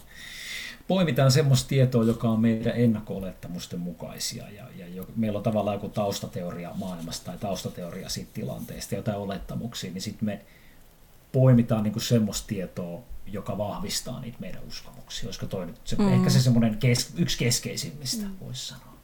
poimitaan 0.88 1.30
semmoista 1.30 1.68
tietoa, 1.68 2.04
joka 2.04 2.28
on 2.28 2.40
meidän 2.40 2.76
ennakko-olettamusten 2.76 3.80
mukaisia, 3.80 4.50
ja, 4.50 4.64
ja 4.76 4.88
jo, 4.88 5.06
meillä 5.16 5.36
on 5.36 5.42
tavallaan 5.42 5.74
joku 5.74 5.88
taustateoria 5.88 6.70
maailmasta 6.74 7.26
tai 7.26 7.38
taustateoria 7.38 8.08
siitä 8.08 8.30
tilanteesta, 8.34 8.94
jotain 8.94 9.18
olettamuksia, 9.18 9.92
niin 9.92 10.02
sitten 10.02 10.26
me 10.26 10.40
poimitaan 11.32 11.82
niin 11.82 11.92
kuin 11.92 12.02
semmoista 12.02 12.48
tietoa, 12.48 13.00
joka 13.26 13.58
vahvistaa 13.58 14.20
niitä 14.20 14.38
meidän 14.40 14.62
uskomuksia. 14.68 15.26
Olisiko 15.26 15.46
toi 15.46 15.66
nyt 15.66 15.76
se, 15.84 15.96
mm. 15.96 16.12
ehkä 16.12 16.30
se 16.30 16.40
semmoinen 16.40 16.76
kes, 16.76 17.14
yksi 17.18 17.38
keskeisimmistä, 17.38 18.26
mm. 18.26 18.34
voisi 18.40 18.66
sanoa. 18.66 18.94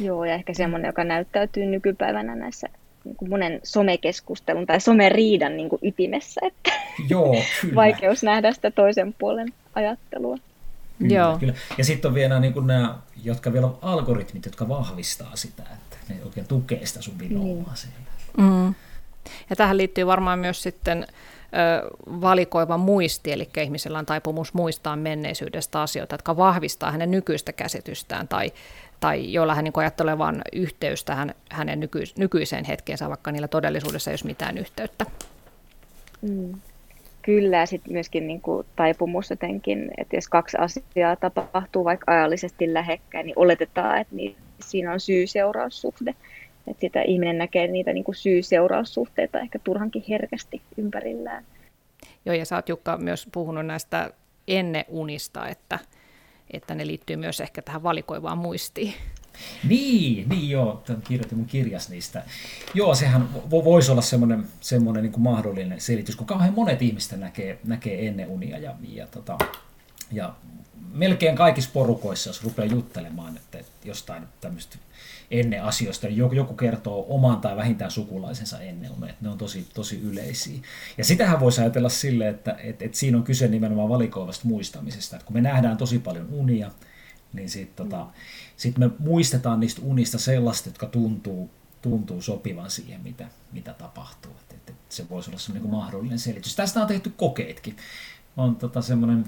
Joo, 0.00 0.24
ja 0.24 0.34
ehkä 0.34 0.54
semmoinen, 0.54 0.88
joka 0.88 1.04
näyttäytyy 1.04 1.66
nykypäivänä 1.66 2.34
näissä 2.34 2.68
niin 3.04 3.16
kuin 3.16 3.30
monen 3.30 3.60
somekeskustelun 3.62 4.66
tai 4.66 4.80
someriidan 4.80 5.56
niin 5.56 5.68
kuin 5.68 5.80
ytimessä, 5.82 6.40
että 6.44 6.72
Joo, 7.08 7.36
kyllä. 7.60 7.74
vaikeus 7.74 8.22
nähdä 8.22 8.52
sitä 8.52 8.70
toisen 8.70 9.14
puolen 9.18 9.52
ajattelua. 9.74 10.38
Kyllä, 10.98 11.14
Joo. 11.14 11.38
Kyllä. 11.38 11.54
Ja 11.78 11.84
sitten 11.84 12.08
on 12.08 12.14
vielä 12.14 12.40
niin 12.40 12.52
kuin 12.52 12.66
nämä, 12.66 12.98
jotka 13.24 13.52
vielä 13.52 13.66
on 13.66 13.78
algoritmit, 13.82 14.44
jotka 14.44 14.68
vahvistaa 14.68 15.36
sitä, 15.36 15.62
että 15.62 15.96
ne 16.08 16.16
oikein 16.24 16.46
tukee 16.46 16.86
sitä 16.86 17.02
sun 17.02 17.18
vinoumaa 17.18 17.74
niin. 17.84 18.04
Mm. 18.36 18.74
Ja 19.50 19.56
tähän 19.56 19.76
liittyy 19.76 20.06
varmaan 20.06 20.38
myös 20.38 20.62
sitten 20.62 21.06
valikoiva 22.06 22.76
muisti, 22.76 23.32
eli 23.32 23.48
ihmisellä 23.62 23.98
on 23.98 24.06
taipumus 24.06 24.54
muistaa 24.54 24.96
menneisyydestä 24.96 25.82
asioita, 25.82 26.14
jotka 26.14 26.36
vahvistaa 26.36 26.90
hänen 26.90 27.10
nykyistä 27.10 27.52
käsitystään 27.52 28.28
tai, 28.28 28.52
tai 29.00 29.32
joilla 29.32 29.54
hän 29.54 29.64
niin 29.64 29.72
ajattelee 29.76 30.18
vain 30.18 30.42
yhteys 30.52 31.04
tähän 31.04 31.34
hänen 31.50 31.80
nyky- 31.80 32.04
nykyiseen 32.18 32.64
hetkeensä, 32.64 33.08
vaikka 33.08 33.32
niillä 33.32 33.48
todellisuudessa 33.48 34.10
ei 34.10 34.14
ole 34.22 34.28
mitään 34.28 34.58
yhteyttä. 34.58 35.06
Mm. 36.22 36.54
Kyllä, 37.22 37.56
ja 37.56 37.66
sitten 37.66 37.92
myöskin 37.92 38.26
niin 38.26 38.40
kuin 38.40 38.66
taipumus 38.76 39.30
jotenkin, 39.30 39.90
että 39.98 40.16
jos 40.16 40.28
kaksi 40.28 40.56
asiaa 40.56 41.16
tapahtuu 41.16 41.84
vaikka 41.84 42.12
ajallisesti 42.12 42.74
lähekkäin, 42.74 43.26
niin 43.26 43.38
oletetaan, 43.38 44.00
että 44.00 44.14
niin, 44.14 44.36
siinä 44.60 44.92
on 44.92 45.00
syy-seuraussuhde. 45.00 46.14
Että 46.66 46.80
sitä 46.80 47.02
ihminen 47.02 47.38
näkee 47.38 47.66
niitä 47.66 47.92
niin 47.92 48.04
kuin 48.04 48.14
syy-seuraussuhteita 48.14 49.40
ehkä 49.40 49.58
turhankin 49.58 50.04
herkästi 50.08 50.62
ympärillään. 50.76 51.44
Joo, 52.24 52.34
ja 52.34 52.44
sä 52.44 52.56
oot 52.56 52.68
Jukka 52.68 52.96
myös 52.96 53.28
puhunut 53.32 53.66
näistä 53.66 54.10
unista, 54.88 55.48
että, 55.48 55.78
että 56.50 56.74
ne 56.74 56.86
liittyy 56.86 57.16
myös 57.16 57.40
ehkä 57.40 57.62
tähän 57.62 57.82
valikoivaan 57.82 58.38
muistiin. 58.38 58.94
Niin, 59.68 60.28
niin 60.28 60.50
joo, 60.50 60.82
kirjoitin 61.04 61.38
mun 61.38 61.46
kirjas 61.46 61.88
niistä. 61.88 62.22
Joo, 62.74 62.94
sehän 62.94 63.34
vo, 63.50 63.64
voisi 63.64 63.90
olla 63.90 64.02
semmoinen, 64.02 64.46
semmoinen 64.60 65.02
niin 65.02 65.12
kuin 65.12 65.22
mahdollinen 65.22 65.80
selitys, 65.80 66.16
kun 66.16 66.26
kauhean 66.26 66.54
monet 66.54 66.82
ihmistä 66.82 67.16
näkee, 67.16 67.58
näkee 67.64 68.08
ennen 68.08 68.28
unia 68.28 68.58
ja, 68.58 68.74
ja, 68.88 69.06
tota, 69.06 69.38
ja 70.12 70.34
melkein 70.92 71.36
kaikissa 71.36 71.70
porukoissa, 71.72 72.30
jos 72.30 72.44
rupeaa 72.44 72.66
juttelemaan 72.66 73.36
että 73.36 73.58
jostain 73.84 74.22
tämmöistä 74.40 74.76
ennen 75.30 75.62
asioista, 75.62 76.08
joku, 76.08 76.34
joku 76.34 76.54
kertoo 76.54 77.06
oman 77.08 77.40
tai 77.40 77.56
vähintään 77.56 77.90
sukulaisensa 77.90 78.60
ennen 78.60 78.90
että 78.92 79.16
ne 79.20 79.28
on 79.28 79.38
tosi, 79.38 79.66
tosi 79.74 80.00
yleisiä. 80.00 80.60
Ja 80.98 81.04
sitähän 81.04 81.40
voisi 81.40 81.60
ajatella 81.60 81.88
sille, 81.88 82.28
että 82.28 82.56
et, 82.62 82.82
et 82.82 82.94
siinä 82.94 83.18
on 83.18 83.24
kyse 83.24 83.48
nimenomaan 83.48 83.88
valikoivasta 83.88 84.48
muistamisesta, 84.48 85.16
että 85.16 85.26
kun 85.26 85.36
me 85.36 85.40
nähdään 85.40 85.76
tosi 85.76 85.98
paljon 85.98 86.28
unia, 86.30 86.70
niin 87.32 87.50
sitten 87.50 87.86
tota, 87.86 88.06
sit 88.56 88.78
me 88.78 88.90
muistetaan 88.98 89.60
niistä 89.60 89.82
unista 89.84 90.18
sellaista, 90.18 90.68
jotka 90.68 90.86
tuntuu, 90.86 91.50
tuntuu 91.82 92.22
sopivan 92.22 92.70
siihen, 92.70 93.00
mitä, 93.00 93.26
mitä 93.52 93.72
tapahtuu. 93.72 94.32
Et, 94.40 94.52
et, 94.52 94.68
et 94.68 94.76
se 94.88 95.08
voisi 95.08 95.30
olla 95.30 95.38
semmoinen 95.38 95.70
mahdollinen 95.70 96.18
selitys. 96.18 96.56
Tästä 96.56 96.80
on 96.80 96.86
tehty 96.86 97.12
kokeetkin. 97.16 97.76
On 98.36 98.56
tota 98.56 98.82
semmoinen, 98.82 99.24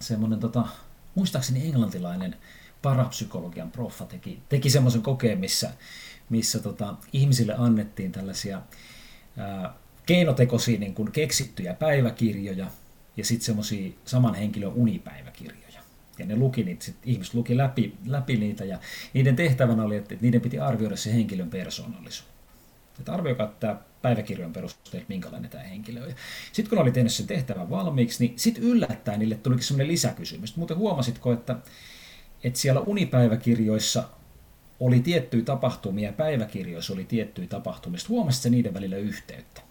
semmoinen 0.00 0.40
tota, 0.40 0.66
muistaakseni 1.14 1.66
englantilainen 1.66 2.36
parapsykologian 2.82 3.70
proffa 3.70 4.04
teki, 4.04 4.42
teki 4.48 4.70
semmoisen 4.70 5.02
kokeen, 5.02 5.38
missä, 5.38 5.70
missä 6.30 6.58
tota, 6.58 6.94
ihmisille 7.12 7.54
annettiin 7.58 8.12
tällaisia 8.12 8.62
ää, 9.36 9.74
keinotekoisia 10.06 10.78
niin 10.78 10.94
kuin 10.94 11.12
keksittyjä 11.12 11.74
päiväkirjoja 11.74 12.66
ja 13.16 13.24
sitten 13.24 13.46
semmoisia 13.46 13.92
saman 14.04 14.34
henkilön 14.34 14.72
unipäiväkirjoja. 14.72 15.80
Ja 16.18 16.26
ne 16.26 16.36
luki 16.36 16.64
niitä, 16.64 16.84
sit 16.84 16.96
ihmiset 17.04 17.34
luki 17.34 17.56
läpi, 17.56 17.96
läpi 18.06 18.36
niitä 18.36 18.64
ja 18.64 18.78
niiden 19.14 19.36
tehtävänä 19.36 19.82
oli, 19.82 19.96
että 19.96 20.14
niiden 20.20 20.40
piti 20.40 20.58
arvioida 20.58 20.96
se 20.96 21.12
henkilön 21.12 21.50
persoonallisuus. 21.50 22.30
Että 22.98 23.12
arvioikaa 23.12 23.46
tämä 23.60 23.76
päiväkirjan 24.02 24.52
perusteella, 24.52 25.06
minkälainen 25.08 25.50
tämä 25.50 25.64
henkilö 25.64 26.04
on. 26.04 26.12
Sitten 26.52 26.70
kun 26.70 26.78
oli 26.78 26.92
tehnyt 26.92 27.12
sen 27.12 27.26
tehtävän 27.26 27.70
valmiiksi, 27.70 28.26
niin 28.26 28.38
sitten 28.38 28.64
yllättäen 28.64 29.18
niille 29.18 29.34
tulikin 29.34 29.64
semmoinen 29.64 29.88
lisäkysymys. 29.88 30.56
Muuten 30.56 30.76
huomasitko, 30.76 31.32
että 31.32 31.56
että 32.44 32.58
siellä 32.58 32.80
unipäiväkirjoissa 32.80 34.04
oli 34.80 35.00
tiettyjä 35.00 35.44
tapahtumia 35.44 36.08
ja 36.08 36.12
päiväkirjoissa 36.12 36.92
oli 36.92 37.04
tiettyjä 37.04 37.48
tapahtumia. 37.48 37.98
Sitten 37.98 38.14
huomasi 38.16 38.50
niiden 38.50 38.74
välillä 38.74 38.96
yhteyttä. 38.96 39.62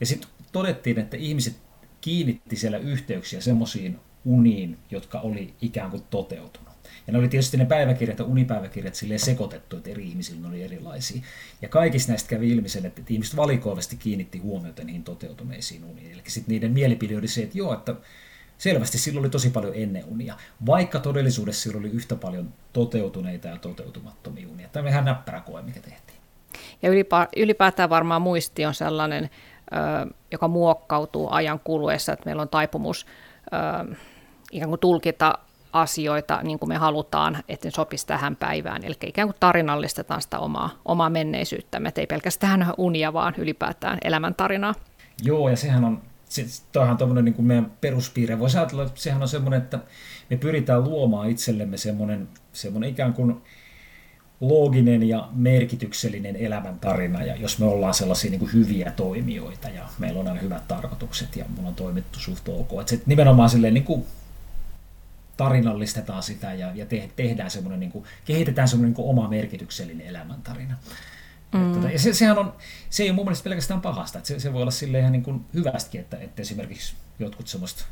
Ja 0.00 0.06
sitten 0.06 0.30
todettiin, 0.52 0.98
että 0.98 1.16
ihmiset 1.16 1.56
kiinnitti 2.00 2.56
siellä 2.56 2.78
yhteyksiä 2.78 3.40
semmoisiin 3.40 3.98
uniin, 4.24 4.78
jotka 4.90 5.20
oli 5.20 5.54
ikään 5.60 5.90
kuin 5.90 6.02
toteutunut. 6.10 6.70
Ja 7.06 7.12
ne 7.12 7.18
oli 7.18 7.28
tietysti 7.28 7.56
ne 7.56 7.64
päiväkirjat 7.64 8.18
ja 8.18 8.24
unipäiväkirjat 8.24 8.94
silleen 8.94 9.20
sekoitettu, 9.20 9.76
että 9.76 9.90
eri 9.90 10.08
ihmisillä 10.08 10.48
oli 10.48 10.62
erilaisia. 10.62 11.22
Ja 11.62 11.68
kaikista 11.68 12.12
näistä 12.12 12.28
kävi 12.28 12.50
ilmi 12.50 12.68
sen, 12.68 12.86
että 12.86 13.02
ihmiset 13.08 13.36
valikoivasti 13.36 13.96
kiinnitti 13.96 14.38
huomiota 14.38 14.84
niihin 14.84 15.04
toteutuneisiin 15.04 15.84
uniin. 15.84 16.12
Eli 16.12 16.22
sitten 16.26 16.52
niiden 16.52 16.72
mielipide 16.72 17.16
oli 17.16 17.28
se, 17.28 17.42
että 17.42 17.58
joo, 17.58 17.74
että 17.74 17.94
selvästi 18.60 18.98
silloin 18.98 19.22
oli 19.22 19.30
tosi 19.30 19.50
paljon 19.50 19.72
enneunia, 19.74 20.34
vaikka 20.66 21.00
todellisuudessa 21.00 21.62
silloin 21.62 21.84
oli 21.84 21.92
yhtä 21.92 22.16
paljon 22.16 22.48
toteutuneita 22.72 23.48
ja 23.48 23.56
toteutumattomia 23.56 24.48
unia. 24.48 24.68
Tämä 24.68 24.82
on 24.82 24.88
ihan 24.88 25.04
näppärä 25.04 25.40
koe, 25.40 25.62
mikä 25.62 25.80
tehtiin. 25.80 26.18
Ja 26.82 26.90
ylipäätään 27.36 27.90
varmaan 27.90 28.22
muisti 28.22 28.66
on 28.66 28.74
sellainen, 28.74 29.30
joka 30.32 30.48
muokkautuu 30.48 31.28
ajan 31.30 31.60
kuluessa, 31.64 32.12
että 32.12 32.24
meillä 32.24 32.42
on 32.42 32.48
taipumus 32.48 33.06
ikään 34.52 34.68
kuin 34.68 34.80
tulkita 34.80 35.38
asioita 35.72 36.40
niin 36.42 36.58
kuin 36.58 36.68
me 36.68 36.76
halutaan, 36.76 37.38
että 37.48 37.66
ne 37.68 37.70
sopisi 37.70 38.06
tähän 38.06 38.36
päivään. 38.36 38.84
Eli 38.84 38.94
ikään 39.06 39.28
kuin 39.28 39.36
tarinallistetaan 39.40 40.22
sitä 40.22 40.38
omaa, 40.38 40.70
omaa 40.84 41.10
menneisyyttämme, 41.10 41.88
että 41.88 42.00
ei 42.00 42.06
pelkästään 42.06 42.74
unia, 42.78 43.12
vaan 43.12 43.34
ylipäätään 43.38 43.98
elämäntarinaa. 44.04 44.74
Joo, 45.22 45.48
ja 45.48 45.56
sehän 45.56 45.84
on 45.84 46.02
Tuohan 46.72 46.96
tuommoinen 46.96 47.24
niin 47.24 47.44
meidän 47.44 47.72
peruspiirre. 47.80 48.38
Voisi 48.38 48.58
ajatella, 48.58 48.90
sehän 48.94 49.22
on 49.22 49.28
semmoinen, 49.28 49.62
että 49.62 49.78
me 50.30 50.36
pyritään 50.36 50.84
luomaan 50.84 51.30
itsellemme 51.30 51.76
semmoinen, 51.76 52.28
semmoinen 52.52 52.90
ikään 52.90 53.12
kuin 53.12 53.42
looginen 54.40 55.08
ja 55.08 55.28
merkityksellinen 55.32 56.36
elämäntarina, 56.36 57.22
ja 57.22 57.36
jos 57.36 57.58
me 57.58 57.66
ollaan 57.66 57.94
sellaisia 57.94 58.30
niin 58.30 58.38
kuin 58.38 58.52
hyviä 58.52 58.92
toimijoita, 58.96 59.68
ja 59.68 59.88
meillä 59.98 60.20
on 60.20 60.28
aina 60.28 60.40
hyvät 60.40 60.68
tarkoitukset, 60.68 61.36
ja 61.36 61.44
mulla 61.56 61.68
on 61.68 61.74
toimittu 61.74 62.18
suht 62.18 62.48
ok, 62.48 62.70
että 62.80 62.96
nimenomaan 63.06 63.50
silleen 63.50 63.74
niin 63.74 63.84
kuin 63.84 64.06
tarinallistetaan 65.36 66.22
sitä, 66.22 66.54
ja, 66.54 66.72
ja 66.74 66.86
te, 66.86 67.10
tehdään 67.16 67.50
semmoinen, 67.50 67.80
niin 67.80 67.92
kuin, 67.92 68.04
kehitetään 68.24 68.68
semmoinen 68.68 68.88
niin 68.88 68.96
kuin 68.96 69.08
oma 69.08 69.28
merkityksellinen 69.28 70.06
elämäntarina. 70.06 70.76
Mm. 71.52 71.74
Tota, 71.74 71.90
ja 71.90 71.98
se, 71.98 72.14
sehän 72.14 72.38
on, 72.38 72.52
se 72.90 73.02
ei 73.02 73.10
ole 73.10 73.16
mun 73.16 73.24
mielestä 73.24 73.44
pelkästään 73.44 73.80
pahasta, 73.80 74.18
että 74.18 74.28
se, 74.28 74.40
se 74.40 74.52
voi 74.52 74.62
olla 74.62 74.70
sille 74.70 74.98
ihan 74.98 75.12
niin 75.12 75.22
kuin 75.22 75.44
hyvästikin, 75.54 76.00
että, 76.00 76.16
että 76.16 76.42
esimerkiksi 76.42 76.94
jotkut 77.18 77.48
semmoista 77.48 77.84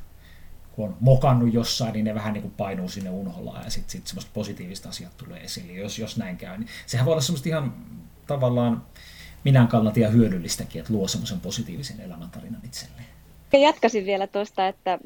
kun 0.73 0.89
on 0.89 0.97
mokannut 1.01 1.55
jossain, 1.55 1.93
niin 1.93 2.05
ne 2.05 2.15
vähän 2.15 2.33
niin 2.33 2.43
kuin 2.43 2.55
painuu 2.57 2.89
sinne 2.89 3.11
unholaan 3.11 3.65
ja 3.65 3.71
sitten 3.71 3.91
sit 3.91 4.07
semmoista 4.07 4.31
positiivista 4.35 4.89
asiat 4.89 5.17
tulee 5.17 5.41
esille. 5.41 5.73
Jos, 5.73 5.99
jos 5.99 6.17
näin 6.17 6.37
käy, 6.37 6.59
niin 6.59 6.69
sehän 6.87 7.07
voi 7.07 7.13
olla 7.13 7.23
semmoista 7.23 7.49
ihan 7.49 7.75
tavallaan 8.27 8.83
minän 9.45 9.69
kannalta 9.69 10.01
ja 10.01 10.09
hyödyllistäkin, 10.09 10.81
että 10.81 10.93
luo 10.93 11.09
semmoisen 11.09 11.41
positiivisen 11.41 12.01
elämäntarinan 12.01 12.61
itselleen. 12.65 13.07
Jatkasin 13.53 14.07
vielä 14.07 14.27
tuosta, 14.27 14.69
että, 14.69 14.99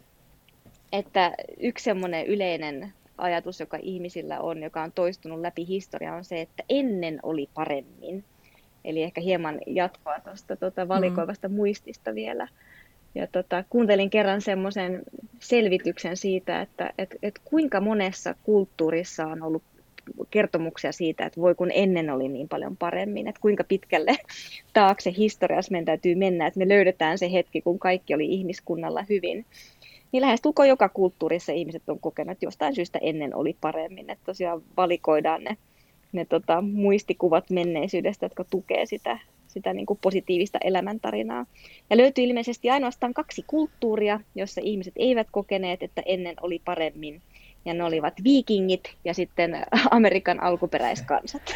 että 0.93 1.33
yksi 1.61 1.85
semmoinen 1.85 2.27
yleinen 2.27 2.93
ajatus, 3.19 3.61
joka 3.61 3.79
ihmisillä 3.83 4.41
on, 4.41 4.63
joka 4.63 4.83
on 4.83 4.93
toistunut 4.93 5.41
läpi 5.41 5.67
historiaa, 5.67 6.17
on 6.17 6.25
se, 6.25 6.41
että 6.41 6.63
ennen 6.69 7.21
oli 7.23 7.49
paremmin. 7.55 8.25
Eli 8.85 9.03
ehkä 9.03 9.21
hieman 9.21 9.61
jatkoa 9.67 10.21
tuosta 10.21 10.57
tuota 10.57 10.89
valikoivasta 10.89 11.49
mm. 11.49 11.55
muistista 11.55 12.15
vielä. 12.15 12.49
Ja 13.15 13.27
tota, 13.27 13.65
kuuntelin 13.71 14.11
kerran 14.11 14.41
semmoisen 14.41 15.03
selvityksen 15.41 16.17
siitä, 16.17 16.61
että 16.61 16.93
et, 16.99 17.17
et 17.23 17.41
kuinka 17.45 17.81
monessa 17.81 18.35
kulttuurissa 18.43 19.27
on 19.27 19.43
ollut 19.43 19.63
kertomuksia 20.31 20.93
siitä, 20.93 21.27
että 21.27 21.41
voi 21.41 21.55
kun 21.55 21.71
ennen 21.75 22.11
oli 22.11 22.29
niin 22.29 22.49
paljon 22.49 22.77
paremmin, 22.77 23.29
että 23.29 23.41
kuinka 23.41 23.65
pitkälle 23.65 24.17
taakse 24.73 25.13
historiassa 25.17 25.73
meidän 25.73 25.85
täytyy 25.85 26.15
mennä, 26.15 26.47
että 26.47 26.59
me 26.59 26.69
löydetään 26.69 27.19
se 27.19 27.33
hetki, 27.33 27.61
kun 27.61 27.79
kaikki 27.79 28.15
oli 28.15 28.27
ihmiskunnalla 28.27 29.05
hyvin. 29.09 29.47
Niin 30.13 30.21
lähes 30.21 30.41
tulko 30.41 30.65
joka 30.65 30.89
kulttuurissa 30.89 31.53
ihmiset 31.53 31.89
on 31.89 32.01
kokenut, 32.01 32.33
että 32.33 32.47
jostain 32.47 32.75
syystä 32.75 32.99
ennen 33.03 33.35
oli 33.35 33.57
paremmin, 33.61 34.11
että 34.11 34.25
tosiaan 34.25 34.63
valikoidaan 34.77 35.45
ne, 35.45 35.57
ne 36.13 36.25
tota, 36.25 36.61
muistikuvat 36.61 37.51
menneisyydestä, 37.51 38.25
jotka 38.27 38.45
tukee 38.45 38.87
sitä, 38.87 39.19
sitä 39.49 39.73
niin 39.73 39.87
kuin 39.87 39.99
positiivista 40.03 40.59
elämäntarinaa. 40.65 41.47
Ja 41.91 41.97
löytyy 41.97 42.25
ilmeisesti 42.25 42.71
ainoastaan 42.71 43.15
kaksi 43.15 43.45
kulttuuria, 43.47 44.21
jossa 44.35 44.61
ihmiset 44.65 44.95
eivät 44.97 45.27
kokeneet, 45.31 45.83
että 45.83 46.03
ennen 46.07 46.37
oli 46.41 46.61
paremmin. 46.65 47.23
Ja 47.65 47.75
ne 47.75 47.85
olivat 47.85 48.15
viikingit 48.25 48.95
ja 49.05 49.15
sitten 49.15 49.67
Amerikan 49.91 50.43
alkuperäiskansat. 50.43 51.55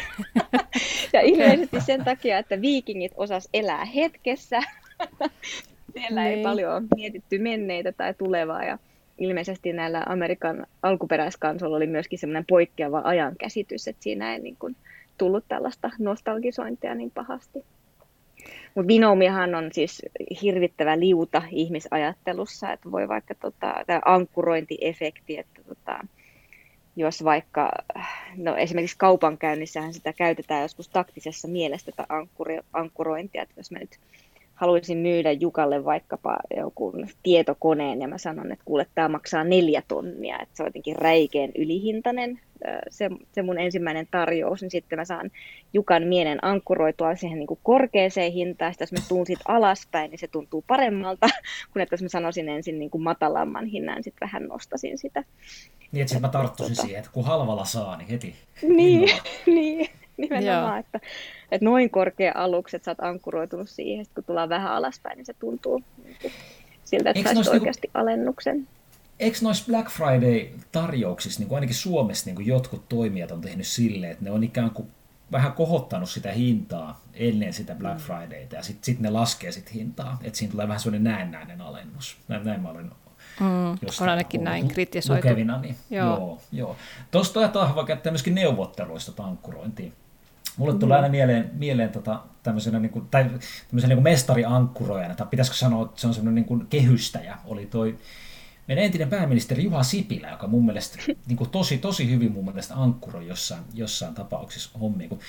ja 1.13 1.21
ilmeisesti 1.21 1.81
sen 1.81 2.03
takia, 2.03 2.37
että 2.37 2.61
viikingit 2.61 3.11
osas 3.15 3.49
elää 3.53 3.85
hetkessä. 3.85 4.59
Siellä 5.93 6.27
ei 6.27 6.35
niin. 6.35 6.43
paljon 6.43 6.87
mietitty 6.95 7.37
menneitä 7.37 7.91
tai 7.91 8.13
tulevaa. 8.13 8.63
Ja 8.63 8.77
ilmeisesti 9.17 9.73
näillä 9.73 10.03
Amerikan 10.05 10.65
alkuperäiskansoilla 10.83 11.77
oli 11.77 11.87
myöskin 11.87 12.19
semmoinen 12.19 12.45
poikkeava 12.49 13.01
ajankäsitys, 13.03 13.87
että 13.87 14.03
siinä 14.03 14.33
ei 14.33 14.39
niin 14.39 14.57
kuin 14.59 14.75
tullut 15.17 15.45
tällaista 15.47 15.91
nostalgisointia 15.99 16.95
niin 16.95 17.11
pahasti. 17.11 17.65
Mutta 18.75 18.87
binomiahan 18.87 19.55
on 19.55 19.69
siis 19.71 20.01
hirvittävä 20.41 20.99
liuta 20.99 21.41
ihmisajattelussa, 21.51 22.73
että 22.73 22.91
voi 22.91 23.07
vaikka 23.07 23.35
tota, 23.35 23.75
tämä 23.87 24.01
ankkurointiefekti, 24.05 25.37
että 25.37 25.61
tota, 25.67 25.99
jos 26.95 27.23
vaikka, 27.23 27.71
no 28.35 28.55
esimerkiksi 28.55 28.97
kaupankäynnissähän 28.97 29.93
sitä 29.93 30.13
käytetään 30.13 30.61
joskus 30.61 30.89
taktisessa 30.89 31.47
mielessä 31.47 31.91
tätä 31.91 32.07
ankkurointia, 32.73 33.41
että 33.41 33.53
jos 33.57 33.71
mä 33.71 33.79
nyt 33.79 33.99
haluaisin 34.57 34.97
myydä 34.97 35.31
Jukalle 35.31 35.85
vaikkapa 35.85 36.37
joku 36.57 36.93
tietokoneen 37.23 38.01
ja 38.01 38.07
mä 38.07 38.17
sanon, 38.17 38.51
että 38.51 38.65
kuule, 38.65 38.87
tämä 38.95 39.09
maksaa 39.09 39.43
neljä 39.43 39.83
tonnia, 39.87 40.39
että 40.41 40.57
se 40.57 40.63
on 40.63 40.67
jotenkin 40.67 40.95
räikeän 40.95 41.51
ylihintainen, 41.57 42.39
se, 42.89 43.09
se 43.31 43.41
mun 43.41 43.59
ensimmäinen 43.59 44.07
tarjous, 44.11 44.61
niin 44.61 44.71
sitten 44.71 44.99
mä 44.99 45.05
saan 45.05 45.31
Jukan 45.73 46.03
mielen 46.03 46.45
ankkuroitua 46.45 47.15
siihen 47.15 47.39
niin 47.39 47.47
kuin 47.47 47.59
korkeaseen 47.63 48.31
hintaan, 48.31 48.73
sitten 48.73 48.87
jos 48.91 49.01
mä 49.01 49.07
tuun 49.09 49.25
sit 49.25 49.39
alaspäin, 49.47 50.11
niin 50.11 50.19
se 50.19 50.27
tuntuu 50.27 50.63
paremmalta, 50.67 51.27
kuin 51.73 51.83
että 51.83 51.93
jos 51.93 52.01
mä 52.01 52.09
sanoisin 52.09 52.49
ensin 52.49 52.79
niin 52.79 52.89
kuin 52.89 53.03
matalamman 53.03 53.65
hinnan, 53.65 54.03
sitten 54.03 54.25
vähän 54.25 54.43
nostasin 54.43 54.97
sitä. 54.97 55.23
Niin, 55.91 56.01
että 56.01 56.09
sitten 56.09 56.21
mä 56.21 56.29
tarttuisin 56.29 56.75
tota... 56.75 56.85
siihen, 56.85 56.99
että 56.99 57.11
kun 57.13 57.25
halvalla 57.25 57.65
saa, 57.65 57.97
niin 57.97 58.09
heti. 58.09 58.35
Niin, 58.61 59.09
niin 59.45 59.89
nimenomaan, 60.17 60.79
että, 60.79 60.99
että 61.51 61.65
noin 61.65 61.89
korkea 61.89 62.31
aluksi, 62.35 62.75
että 62.75 62.85
sä 62.85 62.91
oot 62.91 63.09
ankkuroitunut 63.09 63.69
siihen, 63.69 64.01
että 64.01 64.15
kun 64.15 64.23
tullaan 64.23 64.49
vähän 64.49 64.71
alaspäin, 64.71 65.17
niin 65.17 65.25
se 65.25 65.33
tuntuu 65.33 65.83
niin 66.03 66.31
siltä, 66.83 67.09
että 67.09 67.33
saisi 67.33 67.49
oikeasti 67.49 67.87
niinku, 67.87 67.99
alennuksen. 67.99 68.67
Eikö 69.19 69.37
noissa 69.41 69.65
Black 69.71 69.89
Friday-tarjouksissa, 69.89 71.39
niin 71.39 71.47
kuin 71.47 71.57
ainakin 71.57 71.75
Suomessa 71.75 72.25
niin 72.25 72.35
kuin 72.35 72.47
jotkut 72.47 72.89
toimijat 72.89 73.31
on 73.31 73.41
tehnyt 73.41 73.67
silleen, 73.67 74.11
että 74.11 74.23
ne 74.23 74.31
on 74.31 74.43
ikään 74.43 74.71
kuin 74.71 74.87
vähän 75.31 75.53
kohottanut 75.53 76.09
sitä 76.09 76.31
hintaa 76.31 77.01
ennen 77.13 77.53
sitä 77.53 77.75
Black 77.75 77.97
mm. 77.97 78.01
Fridayta 78.01 78.55
ja 78.55 78.63
sitten 78.63 78.83
sit 78.83 78.99
ne 78.99 79.09
laskee 79.09 79.51
sit 79.51 79.73
hintaa, 79.73 80.19
että 80.23 80.39
siinä 80.39 80.51
tulee 80.51 80.67
vähän 80.67 80.79
sellainen 80.79 81.03
näennäinen 81.03 81.61
alennus. 81.61 82.17
Näin, 82.27 82.45
näin 82.45 82.61
mä 82.61 82.69
olen 82.69 82.91
Mm, 83.39 83.71
on 84.01 84.09
ainakin 84.09 84.43
näin 84.43 84.67
kritisoitu. 84.67 85.27
Lukevina, 85.27 85.61
niin 85.61 85.75
joo. 85.89 86.17
joo, 86.17 86.41
joo. 86.51 86.75
Tuosta 87.11 87.75
voi 87.75 87.85
käyttää 87.85 88.11
myöskin 88.11 88.35
neuvotteluista 88.35 89.11
tankkurointiin. 89.11 89.93
Mulle 90.57 90.73
mm. 90.73 90.79
tulee 90.79 90.97
aina 90.97 91.09
mieleen, 91.09 91.51
mieleen 91.53 91.89
tota, 91.89 92.19
tämmöisenä, 92.43 92.79
niin 92.79 92.89
kuin, 92.89 93.07
tai 93.11 93.23
tämmöisenä 93.67 93.95
niin 93.95 94.03
mestariankkurojana, 94.03 95.15
tai 95.15 95.27
pitäisikö 95.29 95.57
sanoa, 95.57 95.85
että 95.85 96.01
se 96.01 96.07
on 96.07 96.13
semmoinen 96.13 96.35
niin 96.35 96.45
kuin 96.45 96.67
kehystäjä, 96.67 97.37
oli 97.45 97.65
toi 97.65 97.97
meidän 98.67 98.85
entinen 98.85 99.09
pääministeri 99.09 99.63
Juha 99.63 99.83
Sipilä, 99.83 100.29
joka 100.29 100.47
mun 100.47 100.65
mielestä 100.65 100.97
niin 101.27 101.37
kuin 101.37 101.49
tosi, 101.49 101.77
tosi 101.77 102.09
hyvin 102.09 102.31
mun 102.31 102.45
mielestä 102.45 102.75
ankkuroi 102.75 103.27
jossain, 103.27 103.63
jossain 103.73 104.15
tapauksessa 104.15 104.79
hommia. 104.79 105.09
Kun, 105.09 105.19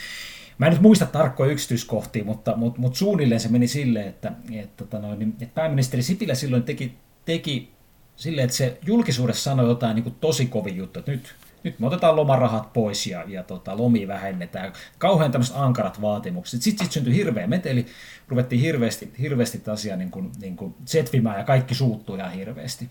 mä 0.58 0.66
en 0.66 0.72
nyt 0.72 0.82
muista 0.82 1.06
tarkkoja 1.06 1.52
yksityiskohtia, 1.52 2.24
mutta, 2.24 2.56
mutta, 2.56 2.80
mutta 2.80 2.98
suunnilleen 2.98 3.40
se 3.40 3.48
meni 3.48 3.68
silleen, 3.68 4.08
että, 4.08 4.32
että, 4.52 4.84
tota 4.84 4.98
noin, 4.98 5.18
niin, 5.18 5.34
että 5.40 5.54
pääministeri 5.54 6.02
Sipilä 6.02 6.34
silloin 6.34 6.62
teki, 6.62 6.94
teki 7.24 7.72
silleen, 8.16 8.44
että 8.44 8.56
se 8.56 8.78
julkisuudessa 8.86 9.42
sanoi 9.42 9.68
jotain 9.68 9.94
niin 9.94 10.04
kuin 10.04 10.16
tosi 10.20 10.46
kovin 10.46 10.76
juttu, 10.76 10.98
että 10.98 11.10
nyt, 11.10 11.34
nyt 11.64 11.80
me 11.80 11.86
otetaan 11.86 12.16
lomarahat 12.16 12.72
pois 12.72 13.06
ja, 13.06 13.24
ja 13.26 13.42
tota, 13.42 13.76
lomi 13.76 14.08
vähennetään. 14.08 14.72
Kauhean 14.98 15.32
tämmöiset 15.32 15.56
ankarat 15.56 16.00
vaatimukset. 16.00 16.62
Sitten 16.62 16.86
sit 16.86 16.92
syntyi 16.92 17.14
hirveä 17.14 17.46
meteli, 17.46 17.86
ruvettiin 18.28 18.60
hirveästi, 18.60 19.12
hirveästi 19.20 19.70
asiaa 19.70 19.96
niin 19.96 20.10
kuin, 20.10 20.32
niin 20.40 20.56
kuin 20.56 20.74
setvimään 20.84 21.38
ja 21.38 21.44
kaikki 21.44 21.74
suuttuu 21.74 22.16
ihan 22.16 22.32
hirveästi. 22.32 22.88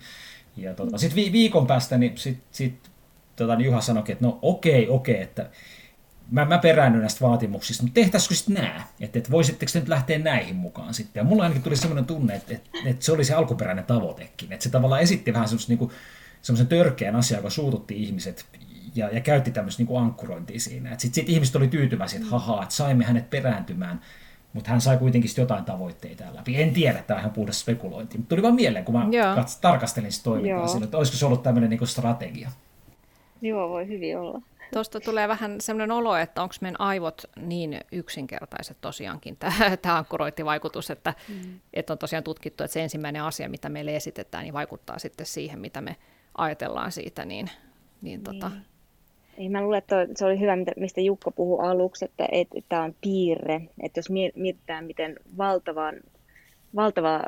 Ja 0.56 0.74
tota, 0.74 0.98
sitten 0.98 1.16
vi- 1.16 1.32
viikon 1.32 1.66
päästä 1.66 1.98
niin 1.98 2.18
sit, 2.18 2.38
sit, 2.50 2.90
tota, 3.36 3.56
niin 3.56 3.66
Juha 3.66 3.80
sanoi, 3.80 4.04
että 4.08 4.24
no 4.24 4.38
okei, 4.42 4.88
okei, 4.88 5.20
että 5.20 5.50
mä, 6.30 6.44
mä 6.44 6.58
peräännyn 6.58 7.00
näistä 7.00 7.26
vaatimuksista, 7.26 7.82
mutta 7.82 7.94
tehtäisikö 7.94 8.34
sitten 8.34 8.54
nämä? 8.54 8.82
Että, 9.00 9.18
että 9.18 9.30
voisitteko 9.30 9.72
te 9.72 9.78
nyt 9.78 9.88
lähteä 9.88 10.18
näihin 10.18 10.56
mukaan 10.56 10.94
sitten? 10.94 11.20
Ja 11.20 11.24
mulla 11.24 11.42
ainakin 11.42 11.62
tuli 11.62 11.76
sellainen 11.76 12.04
tunne, 12.04 12.34
että, 12.34 12.54
että, 12.54 12.70
että 12.84 13.04
se 13.04 13.12
oli 13.12 13.24
se 13.24 13.34
alkuperäinen 13.34 13.84
tavoitekin. 13.84 14.52
Että 14.52 14.62
se 14.62 14.70
tavallaan 14.70 15.02
esitti 15.02 15.32
vähän 15.32 15.48
semmoista 15.48 15.72
niin 15.72 15.90
semmoisen 16.42 16.66
törkeän 16.66 17.16
asian, 17.16 17.38
joka 17.38 17.50
suututti 17.50 18.02
ihmiset 18.02 18.46
ja, 18.94 19.08
ja 19.08 19.20
käytti 19.20 19.50
tämmöistä 19.50 19.82
niin 19.82 19.98
ankkurointia 19.98 20.60
siinä. 20.60 20.90
Sitten 20.90 21.14
sit 21.14 21.28
ihmiset 21.28 21.56
oli 21.56 21.68
tyytyväisiä, 21.68 22.18
että 22.18 22.30
hahaa, 22.30 22.62
että 22.62 22.74
saimme 22.74 23.04
hänet 23.04 23.30
perääntymään, 23.30 24.00
mutta 24.52 24.70
hän 24.70 24.80
sai 24.80 24.96
kuitenkin 24.98 25.30
jotain 25.36 25.64
tavoitteita 25.64 26.24
läpi. 26.34 26.62
En 26.62 26.72
tiedä, 26.72 27.02
tämä 27.06 27.16
on 27.16 27.20
ihan 27.20 27.32
puhdas 27.32 27.60
spekulointi, 27.60 28.18
mutta 28.18 28.28
tuli 28.28 28.42
vaan 28.42 28.54
mieleen, 28.54 28.84
kun 28.84 28.94
mä 28.94 29.06
kats, 29.34 29.56
tarkastelin 29.56 30.12
sitä 30.12 30.24
toimintaa 30.24 30.68
siinä, 30.68 30.84
että 30.84 30.98
olisiko 30.98 31.18
se 31.18 31.26
ollut 31.26 31.42
tämmöinen 31.42 31.70
niin 31.70 31.86
strategia. 31.86 32.50
Joo, 33.42 33.68
voi 33.68 33.88
hyvin 33.88 34.18
olla. 34.18 34.42
Tuosta 34.72 35.00
tulee 35.00 35.28
vähän 35.28 35.60
sellainen 35.60 35.90
olo, 35.90 36.16
että 36.16 36.42
onko 36.42 36.54
meidän 36.60 36.80
aivot 36.80 37.22
niin 37.36 37.80
yksinkertaiset 37.92 38.76
tosiaankin, 38.80 39.36
tämä 39.82 39.96
ankkurointivaikutus, 39.96 40.90
että, 40.90 41.14
mm. 41.28 41.60
että 41.74 41.92
on 41.92 41.98
tosiaan 41.98 42.24
tutkittu, 42.24 42.64
että 42.64 42.72
se 42.72 42.82
ensimmäinen 42.82 43.22
asia, 43.22 43.48
mitä 43.48 43.68
meille 43.68 43.96
esitetään, 43.96 44.44
niin 44.44 44.54
vaikuttaa 44.54 44.98
sitten 44.98 45.26
siihen, 45.26 45.58
mitä 45.58 45.80
me 45.80 45.96
ajatellaan 46.38 46.92
siitä. 46.92 47.24
Niin, 47.24 47.50
niin, 48.02 48.22
tota... 48.22 48.48
niin. 48.48 48.62
Ei, 49.38 49.48
mä 49.48 49.62
luulen, 49.62 49.78
että 49.78 50.06
se 50.16 50.24
oli 50.24 50.40
hyvä, 50.40 50.56
mistä 50.76 51.00
Jukka 51.00 51.30
puhui 51.30 51.68
aluksi, 51.68 52.04
että, 52.04 52.28
että 52.32 52.58
tämä 52.68 52.82
on 52.82 52.94
piirre. 53.00 53.60
Että 53.82 53.98
jos 53.98 54.10
mietitään, 54.34 54.84
miten 54.84 55.16
valtavan 55.38 55.94
valtava 56.76 57.20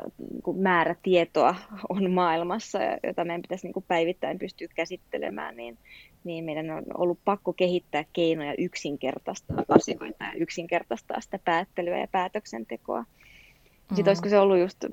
määrä 0.55 0.95
tietoa 1.03 1.55
on 1.89 2.11
maailmassa, 2.11 2.79
jota 3.03 3.25
meidän 3.25 3.41
pitäisi 3.41 3.67
niin 3.67 3.73
kuin 3.73 3.85
päivittäin 3.87 4.39
pystyä 4.39 4.67
käsittelemään, 4.75 5.57
niin, 5.57 5.77
niin 6.23 6.43
meidän 6.43 6.69
on 6.71 6.83
ollut 6.93 7.19
pakko 7.25 7.53
kehittää 7.53 8.05
keinoja 8.13 8.53
yksinkertaistaa 8.57 9.63
asioita 9.69 10.23
ja 10.23 10.33
yksinkertaistaa 10.35 11.21
sitä 11.21 11.39
päättelyä 11.45 11.99
ja 11.99 12.07
päätöksentekoa. 12.07 13.01
Mm-hmm. 13.01 13.95
Sitten 13.95 14.11
olisiko 14.11 14.29
se 14.29 14.39
ollut 14.39 14.59
just 14.59 14.85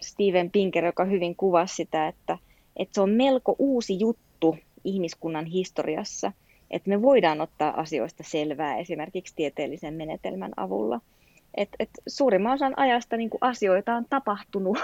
Steven 0.00 0.50
Pinker, 0.50 0.84
joka 0.84 1.04
hyvin 1.04 1.36
kuvasi 1.36 1.74
sitä, 1.74 2.08
että, 2.08 2.38
että 2.76 2.94
se 2.94 3.00
on 3.00 3.10
melko 3.10 3.56
uusi 3.58 3.98
juttu 4.00 4.56
ihmiskunnan 4.84 5.46
historiassa, 5.46 6.32
että 6.70 6.90
me 6.90 7.02
voidaan 7.02 7.40
ottaa 7.40 7.80
asioista 7.80 8.22
selvää 8.26 8.76
esimerkiksi 8.76 9.34
tieteellisen 9.36 9.94
menetelmän 9.94 10.52
avulla– 10.56 11.00
et, 11.56 11.68
et 11.78 11.90
suurimman 12.06 12.52
osan 12.52 12.78
ajasta 12.78 13.16
niin 13.16 13.30
asioita 13.40 13.94
on 13.94 14.04
tapahtunut. 14.10 14.78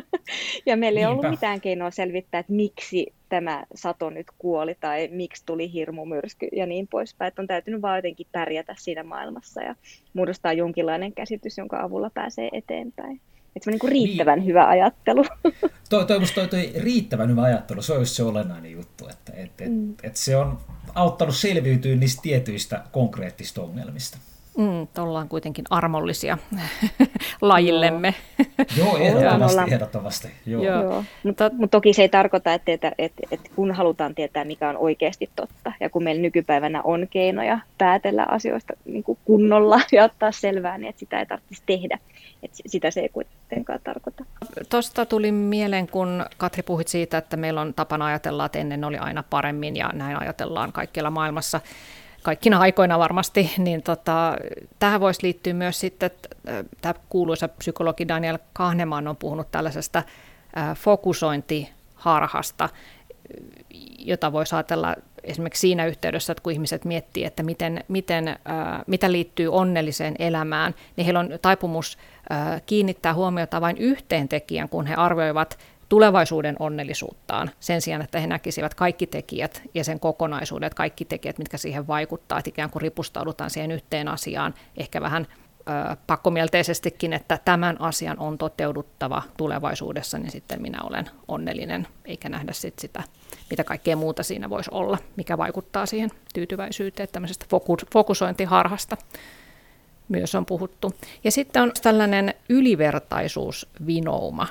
ja 0.66 0.76
meillä 0.76 1.00
ei 1.00 1.06
Niinpä. 1.06 1.10
ollut 1.10 1.30
mitään 1.30 1.60
keinoa 1.60 1.90
selvittää, 1.90 2.38
että 2.38 2.52
miksi 2.52 3.14
tämä 3.28 3.64
sato 3.74 4.10
nyt 4.10 4.26
kuoli 4.38 4.76
tai 4.80 5.08
miksi 5.12 5.42
tuli 5.46 5.72
hirmumyrsky 5.72 6.48
ja 6.52 6.66
niin 6.66 6.88
poispäin. 6.88 7.28
Että 7.28 7.42
on 7.42 7.48
täytynyt 7.48 7.82
vaan 7.82 7.98
jotenkin 7.98 8.26
pärjätä 8.32 8.74
siinä 8.78 9.02
maailmassa 9.02 9.62
ja 9.62 9.74
muodostaa 10.14 10.52
jonkinlainen 10.52 11.12
käsitys, 11.12 11.58
jonka 11.58 11.82
avulla 11.82 12.10
pääsee 12.14 12.48
eteenpäin. 12.52 13.20
Että 13.56 13.64
se 13.64 13.70
on 13.70 13.78
niin 13.82 13.92
riittävän 13.92 14.38
niin. 14.38 14.46
hyvä 14.46 14.68
ajattelu. 14.68 15.24
Toi, 15.90 16.06
toi, 16.06 16.20
toi, 16.34 16.48
toi, 16.48 16.72
riittävän 16.76 17.30
hyvä 17.30 17.42
ajattelu, 17.42 17.82
se 17.82 17.92
on 17.92 17.98
just 17.98 18.12
se 18.12 18.22
olennainen 18.22 18.72
juttu, 18.72 19.08
että 19.08 19.32
et, 19.36 19.60
et, 19.60 19.72
mm. 19.72 19.94
et 20.02 20.16
se 20.16 20.36
on 20.36 20.58
auttanut 20.94 21.36
selviytyä 21.36 21.96
niistä 21.96 22.22
tietyistä 22.22 22.82
konkreettista 22.92 23.62
ongelmista. 23.62 24.18
Mm, 24.56 24.86
ollaan 24.98 25.28
kuitenkin 25.28 25.64
armollisia 25.70 26.38
lajillemme. 27.40 28.14
Joo, 28.78 28.96
ehdottomasti. 29.06 29.74
ehdottomasti. 29.74 30.28
Joo. 30.46 30.62
Joo. 30.62 30.82
Joo. 30.82 31.04
Mutta, 31.22 31.50
mutta 31.52 31.76
toki 31.76 31.92
se 31.92 32.02
ei 32.02 32.08
tarkoita, 32.08 32.54
että, 32.54 32.72
että, 32.72 32.92
että, 32.98 33.22
että 33.30 33.50
kun 33.56 33.72
halutaan 33.72 34.14
tietää, 34.14 34.44
mikä 34.44 34.68
on 34.68 34.76
oikeasti 34.76 35.30
totta, 35.36 35.72
ja 35.80 35.90
kun 35.90 36.04
meillä 36.04 36.22
nykypäivänä 36.22 36.82
on 36.82 37.06
keinoja 37.10 37.58
päätellä 37.78 38.26
asioista 38.28 38.72
niin 38.84 39.04
kuin 39.04 39.18
kunnolla 39.24 39.80
ja 39.92 40.04
ottaa 40.04 40.32
selvää, 40.32 40.78
niin 40.78 40.88
että 40.88 41.00
sitä 41.00 41.18
ei 41.18 41.26
tarvitsisi 41.26 41.62
tehdä. 41.66 41.98
Että 42.42 42.58
sitä 42.66 42.90
se 42.90 43.00
ei 43.00 43.08
kuitenkaan 43.08 43.80
tarkoita. 43.84 44.24
Tuosta 44.70 45.06
tuli 45.06 45.32
mieleen, 45.32 45.86
kun 45.88 46.24
Katri 46.36 46.62
puhuit 46.62 46.88
siitä, 46.88 47.18
että 47.18 47.36
meillä 47.36 47.60
on 47.60 47.74
tapana 47.74 48.06
ajatella, 48.06 48.46
että 48.46 48.58
ennen 48.58 48.84
oli 48.84 48.98
aina 48.98 49.24
paremmin, 49.30 49.76
ja 49.76 49.90
näin 49.92 50.16
ajatellaan 50.20 50.72
kaikkialla 50.72 51.10
maailmassa 51.10 51.60
kaikkina 52.22 52.58
aikoina 52.58 52.98
varmasti, 52.98 53.52
niin 53.58 53.82
tota, 53.82 54.36
tähän 54.78 55.00
voisi 55.00 55.22
liittyä 55.22 55.54
myös 55.54 55.80
sitten, 55.80 56.10
tämä 56.80 56.94
kuuluisa 57.08 57.48
psykologi 57.48 58.08
Daniel 58.08 58.38
Kahneman 58.52 59.08
on 59.08 59.16
puhunut 59.16 59.50
tällaisesta 59.50 60.02
fokusointiharhasta, 60.76 62.68
jota 63.98 64.32
voisi 64.32 64.54
ajatella 64.54 64.94
esimerkiksi 65.24 65.60
siinä 65.60 65.86
yhteydessä, 65.86 66.32
että 66.32 66.42
kun 66.42 66.52
ihmiset 66.52 66.84
miettii, 66.84 67.24
että 67.24 67.42
miten, 67.42 67.84
miten, 67.88 68.38
mitä 68.86 69.12
liittyy 69.12 69.48
onnelliseen 69.48 70.14
elämään, 70.18 70.74
niin 70.96 71.04
heillä 71.04 71.20
on 71.20 71.30
taipumus 71.42 71.98
kiinnittää 72.66 73.14
huomiota 73.14 73.60
vain 73.60 73.76
yhteen 73.78 74.28
tekijän, 74.28 74.68
kun 74.68 74.86
he 74.86 74.94
arvioivat 74.94 75.58
tulevaisuuden 75.88 76.56
onnellisuuttaan 76.58 77.50
sen 77.60 77.80
sijaan, 77.80 78.02
että 78.02 78.20
he 78.20 78.26
näkisivät 78.26 78.74
kaikki 78.74 79.06
tekijät 79.06 79.62
ja 79.74 79.84
sen 79.84 80.00
kokonaisuudet, 80.00 80.74
kaikki 80.74 81.04
tekijät, 81.04 81.38
mitkä 81.38 81.56
siihen 81.56 81.86
vaikuttaa, 81.86 82.38
että 82.38 82.48
ikään 82.48 82.70
kuin 82.70 82.82
ripustaudutaan 82.82 83.50
siihen 83.50 83.70
yhteen 83.70 84.08
asiaan, 84.08 84.54
ehkä 84.76 85.00
vähän 85.00 85.26
ö, 85.60 85.96
pakkomielteisestikin, 86.06 87.12
että 87.12 87.38
tämän 87.44 87.80
asian 87.80 88.18
on 88.18 88.38
toteuduttava 88.38 89.22
tulevaisuudessa, 89.36 90.18
niin 90.18 90.30
sitten 90.30 90.62
minä 90.62 90.78
olen 90.82 91.10
onnellinen, 91.28 91.88
eikä 92.04 92.28
nähdä 92.28 92.52
sit 92.52 92.78
sitä, 92.78 93.02
mitä 93.50 93.64
kaikkea 93.64 93.96
muuta 93.96 94.22
siinä 94.22 94.50
voisi 94.50 94.70
olla, 94.72 94.98
mikä 95.16 95.38
vaikuttaa 95.38 95.86
siihen 95.86 96.10
tyytyväisyyteen, 96.34 97.08
tämmöisestä 97.12 97.46
fokusointiharhasta 97.92 98.96
myös 100.08 100.34
on 100.34 100.46
puhuttu. 100.46 100.94
Ja 101.24 101.30
sitten 101.30 101.62
on 101.62 101.72
tällainen 101.82 102.34
ylivertaisuusvinouma, 102.48 104.46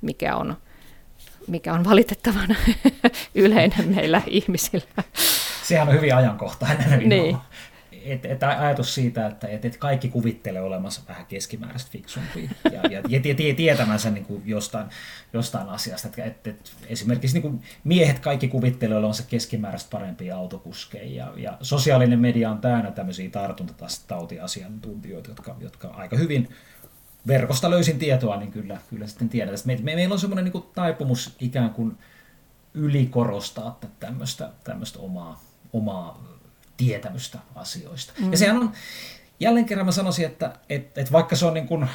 mikä 0.00 0.36
on, 0.36 0.56
mikä 1.46 1.72
on 1.72 1.84
valitettavan 1.84 2.56
yleinen 3.34 3.94
meillä 3.94 4.22
ihmisillä. 4.26 5.04
Sehän 5.62 5.88
on 5.88 5.94
hyvin 5.94 6.14
ajankohtainen. 6.14 7.08
Niin. 7.08 7.36
Et, 8.04 8.26
et 8.26 8.42
ajatus 8.42 8.94
siitä, 8.94 9.26
että 9.26 9.48
et, 9.48 9.64
et 9.64 9.76
kaikki 9.76 10.08
kuvittelee 10.08 10.62
olemassa 10.62 11.02
vähän 11.08 11.26
keskimääräistä 11.26 11.90
fiksumpia 11.92 12.50
ja, 12.72 12.80
ja, 12.90 13.02
ja 13.08 13.20
tie, 13.20 13.54
tietämänsä 13.54 14.10
niin 14.10 14.24
kuin 14.24 14.42
jostain, 14.46 14.86
jostain 15.32 15.68
asiasta. 15.68 16.08
Et, 16.08 16.18
et, 16.18 16.46
et 16.46 16.72
esimerkiksi 16.88 17.34
niin 17.34 17.42
kuin 17.42 17.62
miehet 17.84 18.18
kaikki 18.18 18.48
kuvittelee 18.48 18.98
olevansa 18.98 19.22
keskimääräistä 19.22 19.90
parempia 19.90 20.36
autokuskeja 20.36 21.24
ja, 21.24 21.32
ja 21.36 21.58
sosiaalinen 21.62 22.20
media 22.20 22.50
on 22.50 22.58
täynnä 22.58 22.90
tämmöisiä 22.90 23.30
tartuntatautiasiantuntijoita, 23.30 25.30
jotka, 25.30 25.56
jotka 25.60 25.88
aika 25.88 26.16
hyvin 26.16 26.48
verkosta 27.26 27.70
löysin 27.70 27.98
tietoa, 27.98 28.36
niin 28.36 28.50
kyllä, 28.52 28.78
kyllä 28.90 29.06
sitten 29.06 29.28
tiedän. 29.28 29.54
Me, 29.64 29.76
me, 29.82 29.94
meillä 29.94 30.12
on 30.12 30.20
semmoinen 30.20 30.44
niin 30.44 30.64
taipumus 30.74 31.36
ikään 31.40 31.70
kuin 31.70 31.98
ylikorostaa 32.74 33.78
tämmöistä, 34.00 34.50
tämmöistä 34.64 34.98
omaa, 34.98 35.42
omaa 35.72 36.24
tietämystä 36.76 37.38
asioista. 37.54 38.12
Mm. 38.20 38.30
Ja 38.30 38.38
sehän 38.38 38.56
on, 38.56 38.72
jälleen 39.40 39.66
kerran 39.66 39.86
mä 39.86 39.92
sanoisin, 39.92 40.26
että, 40.26 40.52
että, 40.68 41.00
että 41.00 41.12
vaikka 41.12 41.36
se 41.36 41.46
on 41.46 41.54
niin 41.54 41.66
kuin 41.66 41.88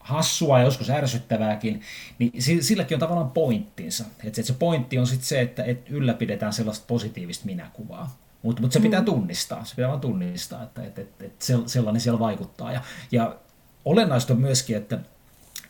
hassua 0.00 0.58
ja 0.58 0.64
joskus 0.64 0.90
ärsyttävääkin, 0.90 1.80
niin 2.18 2.32
silläkin 2.60 2.94
on 2.94 3.00
tavallaan 3.00 3.30
pointtinsa. 3.30 4.04
Että 4.24 4.42
se 4.42 4.52
pointti 4.52 4.98
on 4.98 5.06
sitten 5.06 5.26
se, 5.26 5.40
että, 5.40 5.64
että 5.64 5.90
ylläpidetään 5.94 6.52
sellaista 6.52 6.84
positiivista 6.86 7.46
minäkuvaa. 7.46 8.18
Mutta 8.42 8.62
mut 8.62 8.72
se 8.72 8.80
pitää 8.80 9.00
mm. 9.00 9.06
tunnistaa, 9.06 9.64
se 9.64 9.74
pitää 9.74 9.88
vaan 9.88 10.00
tunnistaa, 10.00 10.62
että, 10.62 10.84
että, 10.84 11.00
että, 11.00 11.24
että 11.24 11.44
sellainen 11.66 12.00
siellä 12.00 12.20
vaikuttaa. 12.20 12.72
Ja, 12.72 12.80
ja 13.12 13.36
olennaista 13.84 14.34
on 14.34 14.40
myöskin, 14.40 14.76
että 14.76 14.98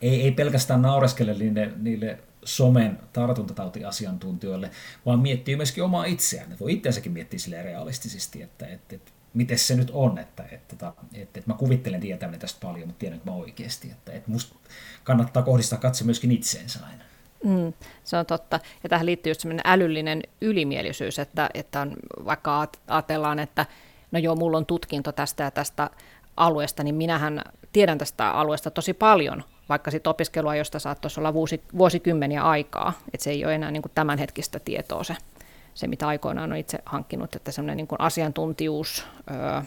ei, 0.03 0.23
ei 0.23 0.33
pelkästään 0.33 0.83
naureskele 0.83 1.35
niille, 1.35 1.73
niille 1.77 2.19
somen 2.45 2.99
tartuntatautiasiantuntijoille, 3.13 4.71
vaan 5.07 5.19
miettii 5.19 5.57
myöskin 5.57 5.85
omaa 5.85 6.05
itseään. 6.05 6.51
Ne 6.51 6.57
voi 6.61 6.73
itseänsäkin 6.73 7.13
miettiä 7.13 7.39
sille 7.39 7.63
realistisesti, 7.63 8.43
että, 8.43 8.67
että, 8.67 8.95
että 8.95 9.13
miten 9.35 9.59
se 9.59 9.77
nyt 9.77 9.91
on, 9.93 10.19
että, 10.19 10.43
että, 10.43 10.73
että, 10.73 10.93
että, 11.15 11.39
että 11.39 11.51
mä 11.51 11.55
kuvittelen 11.55 12.01
tietäväni 12.01 12.39
tästä 12.39 12.61
paljon, 12.67 12.89
mutta 12.89 12.99
tiedänkö 12.99 13.31
mä 13.31 13.37
oikeasti. 13.37 13.91
Että, 13.91 14.13
että 14.13 14.31
musta 14.31 14.57
kannattaa 15.05 15.43
kohdistaa 15.43 15.79
katse 15.79 16.05
myöskin 16.05 16.33
itseensä 16.33 16.79
aina. 16.87 17.05
Mm, 17.45 17.73
se 18.05 18.17
on 18.17 18.27
totta. 18.27 18.61
Ja 18.83 18.89
tähän 18.89 19.07
liittyy 19.07 19.31
just 19.31 19.41
sellainen 19.41 19.67
älyllinen 19.73 20.23
ylimielisyys, 20.41 21.19
että, 21.19 21.51
että 21.55 21.81
on, 21.81 21.97
vaikka 22.25 22.69
ajatellaan, 22.87 23.39
että 23.39 23.67
no 24.13 24.19
joo, 24.19 24.35
mulla 24.37 24.59
on 24.59 24.67
tutkinto 24.67 25.13
tästä 25.13 25.43
ja 25.43 25.51
tästä 25.51 25.91
alueesta, 26.37 26.83
niin 26.83 26.95
minähän 26.95 27.43
tiedän 27.73 27.99
tästä 27.99 28.31
alueesta 28.31 28.71
tosi 28.71 28.93
paljon, 28.93 29.45
vaikka 29.69 29.91
sitten 29.91 30.11
opiskelua, 30.11 30.57
josta 30.57 30.79
saattaisi 30.79 31.21
olla 31.21 31.35
vuosi, 31.35 31.61
vuosikymmeniä 31.79 32.43
aikaa, 32.43 32.93
että 33.13 33.25
se 33.25 33.31
ei 33.31 33.45
ole 33.45 33.55
enää 33.55 33.71
niin 33.71 33.83
kuin 33.83 33.93
tämänhetkistä 33.95 34.61
tietoa 34.61 35.05
se, 35.05 35.17
se, 35.75 35.87
mitä 35.87 36.09
aikoinaan 36.09 36.53
on 36.53 36.59
itse 36.59 36.79
hankkinut, 36.87 37.35
että 37.35 37.53
semmoinen 37.53 37.77
niin 37.77 37.87
kuin 37.87 38.01
asiantuntijuus, 38.01 39.07
öö, 39.31 39.63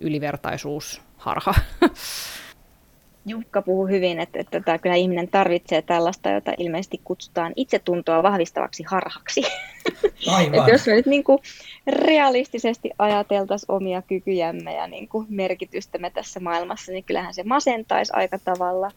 ylivertaisuus, 0.00 1.02
harha. 1.16 1.54
Jukka 3.26 3.62
puhuu 3.62 3.86
hyvin, 3.86 4.20
että, 4.20 4.40
että, 4.40 4.58
että 4.58 4.78
kyllä 4.78 4.96
ihminen 4.96 5.28
tarvitsee 5.28 5.82
tällaista, 5.82 6.30
jota 6.30 6.52
ilmeisesti 6.58 7.00
kutsutaan 7.04 7.52
itsetuntoa 7.56 8.22
vahvistavaksi 8.22 8.82
harhaksi. 8.82 9.42
Aivan. 10.26 10.54
että 10.58 10.70
jos 10.70 10.86
me 10.86 10.92
nyt 10.92 11.06
niin 11.06 11.24
kuin 11.24 11.38
realistisesti 11.90 12.90
ajateltaisiin 12.98 13.72
omia 13.72 14.02
kykyjämme 14.02 14.74
ja 14.74 14.86
niin 14.86 15.08
kuin 15.08 15.26
merkitystämme 15.28 16.10
tässä 16.10 16.40
maailmassa, 16.40 16.92
niin 16.92 17.04
kyllähän 17.04 17.34
se 17.34 17.42
masentaisi 17.42 18.12
aika 18.14 18.38
tavalla. 18.44 18.90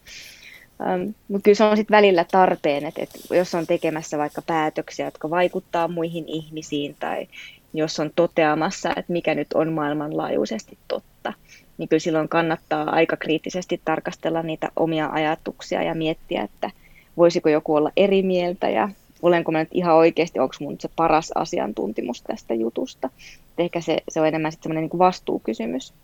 Um, 0.80 1.14
mutta 1.28 1.44
kyllä 1.44 1.56
se 1.56 1.64
on 1.64 1.76
sitten 1.76 1.96
välillä 1.96 2.24
tarpeen, 2.30 2.84
että, 2.86 3.02
että 3.02 3.34
jos 3.34 3.54
on 3.54 3.66
tekemässä 3.66 4.18
vaikka 4.18 4.42
päätöksiä, 4.42 5.06
jotka 5.06 5.30
vaikuttaa 5.30 5.88
muihin 5.88 6.24
ihmisiin 6.26 6.96
tai 6.98 7.26
jos 7.74 8.00
on 8.00 8.10
toteamassa, 8.16 8.90
että 8.90 9.12
mikä 9.12 9.34
nyt 9.34 9.52
on 9.54 9.72
maailmanlaajuisesti 9.72 10.78
totta, 10.88 11.32
niin 11.78 11.88
kyllä 11.88 12.00
silloin 12.00 12.28
kannattaa 12.28 12.90
aika 12.90 13.16
kriittisesti 13.16 13.80
tarkastella 13.84 14.42
niitä 14.42 14.68
omia 14.76 15.08
ajatuksia 15.12 15.82
ja 15.82 15.94
miettiä, 15.94 16.42
että 16.42 16.70
voisiko 17.16 17.48
joku 17.48 17.74
olla 17.74 17.90
eri 17.96 18.22
mieltä 18.22 18.68
ja 18.68 18.88
olenko 19.24 19.52
mä 19.52 19.58
nyt 19.58 19.68
ihan 19.72 19.94
oikeasti, 19.94 20.38
onko 20.38 20.54
mun 20.60 20.76
se 20.80 20.88
paras 20.96 21.32
asiantuntimus 21.34 22.22
tästä 22.22 22.54
jutusta. 22.54 23.10
Et 23.52 23.60
ehkä 23.60 23.80
se, 23.80 23.98
se 24.08 24.20
on 24.20 24.26
enemmän 24.26 24.52
sitten 24.52 24.62
semmoinen 24.62 24.90
niin 24.92 24.98
vastuukysymys. 24.98 25.94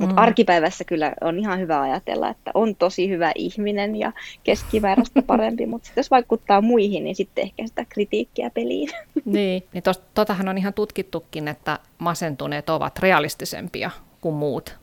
Mutta 0.00 0.14
mm. 0.14 0.18
arkipäivässä 0.18 0.84
kyllä 0.84 1.12
on 1.20 1.38
ihan 1.38 1.60
hyvä 1.60 1.80
ajatella, 1.80 2.28
että 2.28 2.50
on 2.54 2.76
tosi 2.76 3.08
hyvä 3.08 3.32
ihminen 3.34 3.96
ja 3.96 4.12
keskimääräistä 4.44 5.22
parempi, 5.32 5.66
mutta 5.66 5.90
jos 5.96 6.10
vaikuttaa 6.10 6.60
muihin, 6.60 7.04
niin 7.04 7.16
sitten 7.16 7.44
ehkä 7.44 7.66
sitä 7.66 7.84
kritiikkiä 7.88 8.50
peliin. 8.50 8.88
Niin, 9.24 9.62
niin 9.72 9.82
tos, 9.82 10.02
totahan 10.14 10.48
on 10.48 10.58
ihan 10.58 10.74
tutkittukin, 10.74 11.48
että 11.48 11.78
masentuneet 11.98 12.70
ovat 12.70 12.98
realistisempia 12.98 13.90
kuin 14.20 14.34
muut. 14.34 14.76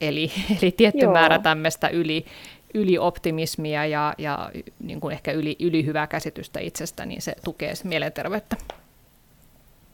Eli, 0.00 0.30
eli 0.62 0.70
tietty 0.70 1.04
Joo. 1.04 1.12
määrä 1.12 1.38
tämmöistä 1.38 1.88
yli, 1.88 2.24
ylioptimismia 2.74 3.86
ja, 3.86 4.14
ja 4.18 4.50
niin 4.78 5.00
kuin 5.00 5.12
ehkä 5.12 5.32
yli, 5.32 5.56
yli 5.60 5.86
hyvää 5.86 6.06
käsitystä 6.06 6.60
itsestä, 6.60 7.06
niin 7.06 7.22
se 7.22 7.34
tukee 7.44 7.72
mielenterveyttä. 7.84 8.56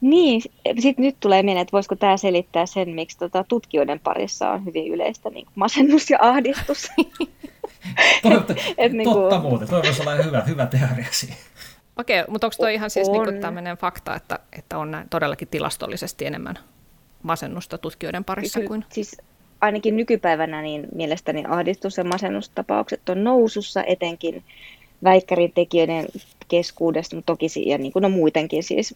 Niin, 0.01 0.41
sitten 0.79 1.05
nyt 1.05 1.15
tulee 1.19 1.43
mieleen, 1.43 1.61
että 1.61 1.71
voisiko 1.71 1.95
tämä 1.95 2.17
selittää 2.17 2.65
sen, 2.65 2.89
miksi 2.89 3.17
tota, 3.17 3.43
tutkijoiden 3.43 3.99
parissa 3.99 4.49
on 4.49 4.65
hyvin 4.65 4.87
yleistä 4.87 5.29
niin 5.29 5.47
masennus 5.55 6.09
ja 6.09 6.17
ahdistus. 6.21 6.87
totta, 8.23 8.55
Et, 8.77 8.91
niin 8.91 9.09
kuin... 9.09 9.15
totta 9.15 9.39
muuten, 9.39 9.67
toi 9.67 9.81
voisi 9.83 10.01
olla 10.01 10.15
hyvä, 10.15 10.41
hyvä 10.41 10.65
teoria 10.65 11.07
siihen. 11.11 11.37
Okei, 11.97 12.23
mutta 12.27 12.47
onko 12.47 12.55
tuo 12.57 12.67
ihan 12.67 12.89
siis 12.89 13.07
niin 13.09 13.41
tämmöinen 13.41 13.77
fakta, 13.77 14.15
että, 14.15 14.39
että 14.53 14.77
on 14.77 15.05
todellakin 15.09 15.47
tilastollisesti 15.47 16.25
enemmän 16.25 16.59
masennusta 17.23 17.77
tutkijoiden 17.77 18.23
parissa 18.23 18.59
Ky- 18.59 18.67
kuin... 18.67 18.85
Siis 18.89 19.17
ainakin 19.61 19.95
nykypäivänä 19.95 20.61
niin 20.61 20.87
mielestäni 20.95 21.43
ahdistus- 21.47 21.97
ja 21.97 22.03
masennustapaukset 22.03 23.09
on 23.09 23.23
nousussa 23.23 23.83
etenkin 23.83 24.43
väikkärin 25.03 25.51
tekijöiden 25.55 26.05
keskuudesta, 26.47 27.15
mutta 27.15 27.33
toki 27.33 27.47
ja 27.65 27.77
niin 27.77 27.93
kuin 27.93 28.03
no 28.03 28.09
muutenkin 28.09 28.63
siis 28.63 28.95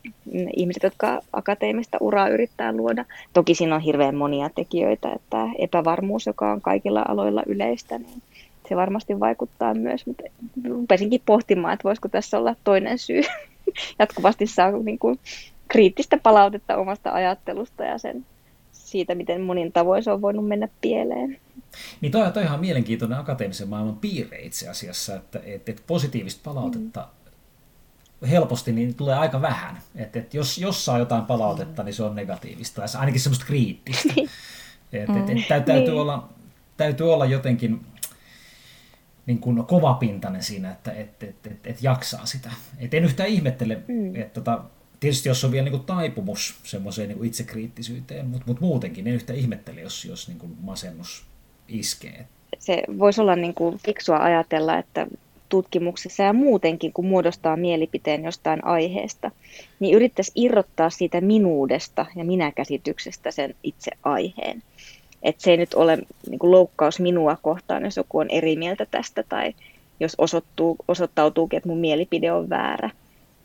ihmiset, 0.56 0.84
jotka 0.84 1.22
akateemista 1.34 1.98
uraa 2.02 2.30
yrittää 2.30 2.74
luoda. 2.74 3.06
Toki 3.34 3.56
siinä 3.56 3.76
on 3.76 3.82
hirveän 3.82 4.16
monia 4.16 4.50
tekijöitä, 4.56 5.12
että 5.14 5.48
epävarmuus, 5.58 6.26
joka 6.26 6.52
on 6.52 6.62
kaikilla 6.62 7.06
aloilla 7.08 7.44
yleistä, 7.46 8.00
niin 8.00 8.22
se 8.70 8.76
varmasti 8.76 9.20
vaikuttaa 9.20 9.74
myös, 9.74 10.06
mutta 10.06 10.24
rupesinkin 10.70 11.22
pohtimaan, 11.26 11.74
että 11.74 11.84
voisiko 11.84 12.10
tässä 12.10 12.38
olla 12.38 12.56
toinen 12.64 12.98
syy. 12.98 13.22
Jatkuvasti 14.00 14.48
saa 14.48 14.72
niin 14.72 15.00
kuin, 15.00 15.20
kriittistä 15.68 16.18
palautetta 16.18 16.78
omasta 16.78 17.12
ajattelusta 17.12 17.84
ja 17.84 17.98
sen 17.98 18.26
siitä, 18.92 19.16
miten 19.16 19.42
monin 19.42 19.72
tavoin 19.72 20.04
se 20.04 20.12
on 20.12 20.22
voinut 20.22 20.48
mennä 20.48 20.68
pieleen. 20.82 21.38
Niin 22.02 22.12
toi, 22.12 22.32
toi 22.32 22.44
on 22.44 22.48
ihan 22.48 22.60
mielenkiintoinen 22.60 23.18
akateemisen 23.18 23.70
maailman 23.70 23.98
piirre 23.98 24.40
itse 24.40 24.70
asiassa, 24.70 25.16
että, 25.16 25.40
että, 25.46 25.72
että 25.72 25.84
positiivista 25.88 26.42
palautetta 26.44 27.08
mm. 28.22 28.28
helposti 28.28 28.72
niin 28.72 28.96
tulee 28.96 29.16
aika 29.16 29.42
vähän. 29.42 29.78
Että, 29.96 30.20
että 30.20 30.38
jos, 30.38 30.58
jos 30.58 30.86
saa 30.86 31.00
jotain 31.00 31.26
palautetta, 31.26 31.82
mm. 31.82 31.86
niin 31.86 31.94
se 31.94 32.04
on 32.04 32.16
negatiivista, 32.16 32.82
tai 32.82 33.00
ainakin 33.00 33.22
semmoista 33.22 33.46
kriittistä. 33.46 34.14
että, 34.94 35.20
että, 35.20 35.32
että 35.32 35.62
täytyy, 35.66 35.92
niin. 35.92 36.02
olla, 36.02 36.30
täytyy 36.78 37.14
olla 37.14 37.26
jotenkin 37.26 37.82
niin 39.26 39.40
kuin 39.40 39.66
kovapintainen 39.66 40.44
siinä, 40.44 40.72
että 40.72 40.92
että 40.92 41.26
että 41.26 41.50
että 41.50 41.70
että 41.70 41.82
jaksaa 41.86 42.26
sitä. 42.26 42.52
Et 42.80 42.94
en 42.94 43.04
yhtään 43.04 43.30
ihmettele, 43.30 43.82
mm. 43.88 44.16
että 44.16 44.42
tota, 44.42 44.64
tietysti 45.02 45.30
jos 45.30 45.44
on 45.44 45.52
vielä 45.52 45.64
niin 45.64 45.72
kuin 45.72 45.86
taipumus 45.86 46.56
semmoiseen 46.64 47.08
niin 47.08 47.18
kuin 47.18 47.28
itsekriittisyyteen, 47.28 48.26
mutta 48.26 48.44
mut 48.48 48.62
muutenkin 48.62 49.08
en 49.08 49.14
yhtään 49.14 49.40
ihmettele, 49.40 49.82
jos, 49.82 50.06
jos 50.06 50.28
niin 50.28 50.38
kuin 50.38 50.58
masennus 50.62 51.24
iskee. 51.68 52.28
Se 52.60 52.84
voisi 53.00 53.22
olla 53.22 53.36
niin 53.36 53.54
kuin 53.54 53.78
fiksua 53.78 54.18
ajatella, 54.18 54.78
että 54.78 55.08
tutkimuksessa 55.50 56.24
ja 56.24 56.34
muutenkin, 56.34 56.94
kun 56.94 57.06
muodostaa 57.06 57.58
mielipiteen 57.58 58.24
jostain 58.24 58.66
aiheesta, 58.66 59.32
niin 59.80 59.96
yrittäisi 59.96 60.32
irrottaa 60.36 60.90
siitä 60.90 61.22
minuudesta 61.22 62.06
ja 62.16 62.24
minäkäsityksestä 62.24 63.32
sen 63.32 63.56
itse 63.64 63.92
aiheen. 64.04 64.64
Että 65.24 65.44
se 65.44 65.52
ei 65.52 65.58
nyt 65.58 65.74
ole 65.74 65.98
niin 66.30 66.40
kuin 66.40 66.52
loukkaus 66.52 67.00
minua 67.00 67.38
kohtaan, 67.42 67.84
jos 67.84 67.98
joku 67.98 68.18
on 68.18 68.30
eri 68.30 68.56
mieltä 68.56 68.86
tästä 68.86 69.24
tai 69.30 69.54
jos 70.00 70.16
osoittuu, 70.18 70.76
osoittautuukin, 70.88 71.58
että 71.58 71.70
mun 71.70 71.78
mielipide 71.78 72.32
on 72.32 72.50
väärä. 72.50 72.90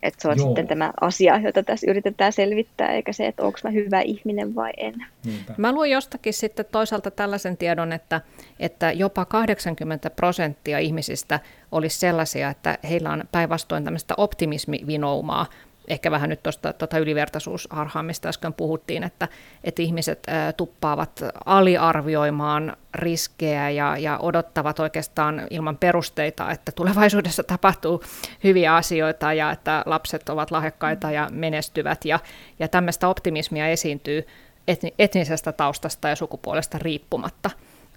Että 0.03 0.23
se 0.23 0.29
on 0.29 0.39
Joo. 0.39 0.47
sitten 0.47 0.69
tämä 0.69 0.93
asia, 1.01 1.39
jota 1.39 1.63
tässä 1.63 1.91
yritetään 1.91 2.33
selvittää, 2.33 2.89
eikä 2.89 3.13
se, 3.13 3.27
että 3.27 3.43
onko 3.43 3.59
mä 3.65 3.71
hyvä 3.71 4.01
ihminen 4.01 4.55
vai 4.55 4.73
en. 4.77 4.95
Niinpä. 5.25 5.55
Mä 5.57 5.73
luin 5.73 5.91
jostakin 5.91 6.33
sitten 6.33 6.65
toisaalta 6.73 7.11
tällaisen 7.11 7.57
tiedon, 7.57 7.93
että, 7.93 8.21
että 8.61 8.93
jopa 8.93 9.25
80 9.25 10.11
prosenttia 10.11 10.79
ihmisistä 10.79 11.41
olisi 11.73 11.99
sellaisia, 11.99 12.51
että 12.51 12.79
heillä 12.89 13.11
on 13.11 13.25
päinvastoin 13.33 13.85
tämmöistä 13.85 14.15
optimismivinoumaa, 14.17 15.47
ehkä 15.89 16.11
vähän 16.11 16.31
nyt 16.31 16.43
tuosta 16.43 16.73
tuota 16.73 16.99
ylivertaisuusharhaa, 16.99 18.03
mistä 18.03 18.29
äsken 18.29 18.53
puhuttiin, 18.53 19.03
että, 19.03 19.29
että 19.65 19.83
ihmiset 19.83 20.27
tuppaavat 20.57 21.21
aliarvioimaan 21.45 22.77
riskejä 22.95 23.71
ja, 23.71 23.97
ja 23.97 24.19
odottavat 24.19 24.81
oikeastaan 24.81 25.47
ilman 25.51 25.77
perusteita, 25.77 26.51
että 26.51 26.73
tulevaisuudessa 26.73 27.43
tapahtuu 27.57 28.03
hyviä 28.45 28.75
asioita 28.75 29.33
ja 29.33 29.51
että 29.51 29.83
lapset 29.87 30.29
ovat 30.29 30.51
lahjakkaita 30.51 31.11
ja 31.11 31.29
menestyvät 31.33 32.05
ja, 32.05 32.19
ja 32.59 32.69
tämmöistä 32.69 33.09
optimismia 33.09 33.69
esiintyy 33.69 34.27
etni, 34.69 34.95
etnisestä 34.99 35.53
taustasta 35.53 36.09
ja 36.09 36.17
sukupuolesta 36.17 36.79
riippumatta 36.79 37.51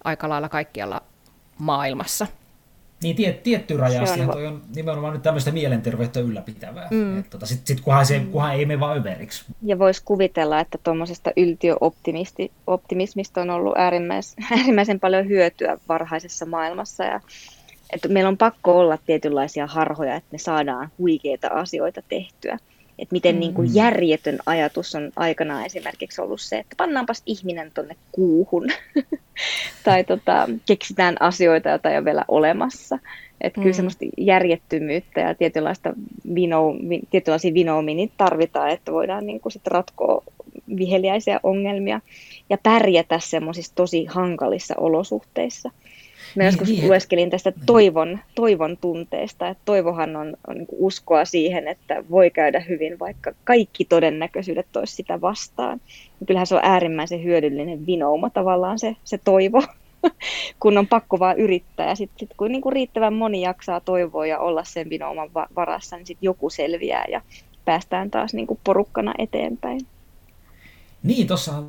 aika 0.04 0.30
lailla 0.30 0.49
kaikkialla 0.49 1.02
maailmassa. 1.58 2.28
Niin 3.04 3.16
tiet, 3.16 3.44
tietty 3.44 3.78
raja 3.78 4.04
asti 4.04 4.22
on... 4.22 4.30
on 4.30 4.62
nimenomaan 4.76 5.14
nyt 5.14 5.24
tämmöistä 5.24 5.52
mielenterveyttä 5.52 6.20
ylläpitävää. 6.20 6.88
Mm. 6.92 7.24
Tota, 7.30 7.46
Sitten 7.46 7.68
sit, 7.68 7.82
kunhan, 7.82 8.06
se, 8.06 8.20
mm. 8.20 8.32
kunhan 8.32 8.56
ei 8.56 8.66
mene 8.66 8.80
vaan 8.80 8.98
överiksi. 8.98 9.46
Ja 9.64 9.80
voisi 9.80 10.02
kuvitella, 10.06 10.60
että 10.60 10.78
tuommoisesta 10.84 11.32
yltiöoptimismista 11.38 13.42
on 13.42 13.50
ollut 13.50 13.78
äärimmäis, 13.78 14.36
äärimmäisen 14.58 15.00
paljon 15.00 15.28
hyötyä 15.28 15.78
varhaisessa 15.90 16.46
maailmassa. 16.46 17.04
Ja, 17.04 17.22
että 17.94 18.08
meillä 18.08 18.28
on 18.28 18.38
pakko 18.38 18.80
olla 18.80 18.98
tietynlaisia 19.06 19.68
harhoja, 19.68 20.16
että 20.16 20.30
me 20.32 20.38
saadaan 20.38 20.90
huikeita 20.98 21.48
asioita 21.48 22.02
tehtyä. 22.10 22.58
Että 23.02 23.14
miten 23.14 23.36
mm. 23.36 23.40
niin 23.40 23.54
kuin 23.54 23.76
järjetön 23.76 24.40
ajatus 24.46 24.96
on 24.96 25.12
aikanaan 25.16 25.66
esimerkiksi 25.66 26.22
ollut 26.22 26.42
se, 26.42 26.60
että 26.60 26.76
pannaanpas 26.78 27.24
ihminen 27.26 27.72
tuonne 27.74 27.96
kuuhun. 28.12 28.68
tai 29.86 30.04
tota, 30.04 30.50
keksitään 30.66 31.16
asioita, 31.20 31.70
joita 31.70 31.90
ei 31.92 31.98
ole 31.98 32.06
vielä 32.06 32.26
olemassa. 32.28 33.00
Että 33.42 33.60
mm. 33.60 33.64
kyllä 33.64 33.76
semmoista 33.76 34.06
järjettömyyttä 34.18 35.22
ja 35.22 35.36
tietynlaista 35.36 35.94
vino, 36.36 36.76
tietynlaisia 37.10 37.54
vinoumia 37.54 37.96
niin 37.96 38.12
tarvitaan, 38.18 38.70
että 38.70 38.92
voidaan 38.92 39.26
niin 39.26 39.40
kuin 39.40 39.54
sit 39.54 39.68
ratkoa 39.68 40.24
viheliäisiä 40.78 41.40
ongelmia 41.44 42.02
ja 42.50 42.58
pärjätä 42.64 43.20
semmoisissa 43.20 43.76
tosi 43.76 44.06
hankalissa 44.06 44.76
olosuhteissa. 44.78 45.72
Mä 46.36 46.44
joskus 46.44 46.68
niin, 46.68 46.80
niin, 46.80 46.88
lueskelin 46.88 47.30
tästä 47.30 47.50
niin. 47.50 47.65
toivon, 47.65 48.20
toivon 48.36 48.78
tunteesta, 48.78 49.48
että 49.48 49.62
toivohan 49.65 50.15
on, 50.15 50.38
on 50.48 50.56
niin 50.56 50.68
uskoa 50.72 51.26
siihen, 51.26 51.68
että 51.68 52.04
voi 52.10 52.32
käydä 52.32 52.60
hyvin, 52.60 53.00
vaikka 53.00 53.32
kaikki 53.44 53.86
todennäköisyydet 53.86 54.76
olisi 54.76 54.96
sitä 54.96 55.22
vastaan. 55.22 55.82
Ja 56.20 56.26
kyllähän 56.26 56.48
se 56.48 56.56
on 56.56 56.62
äärimmäisen 56.63 57.24
hyödyllinen 57.24 57.86
vinouma 57.86 58.30
tavallaan 58.30 58.80
se, 58.80 58.96
se 59.04 59.18
toivo, 59.18 59.63
kun 60.60 60.78
on 60.78 60.88
pakko 60.88 61.20
vaan 61.20 61.39
yrittää. 61.39 61.89
Ja 61.89 61.96
sitten 61.96 62.20
sit, 62.20 62.38
kun 62.38 62.52
niin 62.52 62.62
kuin 62.62 62.74
riittävän 62.74 63.13
moni 63.13 63.42
jaksaa 63.42 63.80
toivoa 63.80 64.26
ja 64.26 64.39
olla 64.39 64.63
sen 64.63 64.89
vinouman 64.89 65.30
varassa, 65.56 65.96
niin 65.96 66.06
sitten 66.06 66.28
joku 66.28 66.50
selviää 66.50 67.06
ja 67.12 67.22
päästään 67.65 68.12
taas 68.12 68.34
niin 68.34 68.48
kuin 68.48 68.60
porukkana 68.63 69.13
eteenpäin. 69.18 69.82
Niin, 71.04 71.28
tuossa 71.28 71.63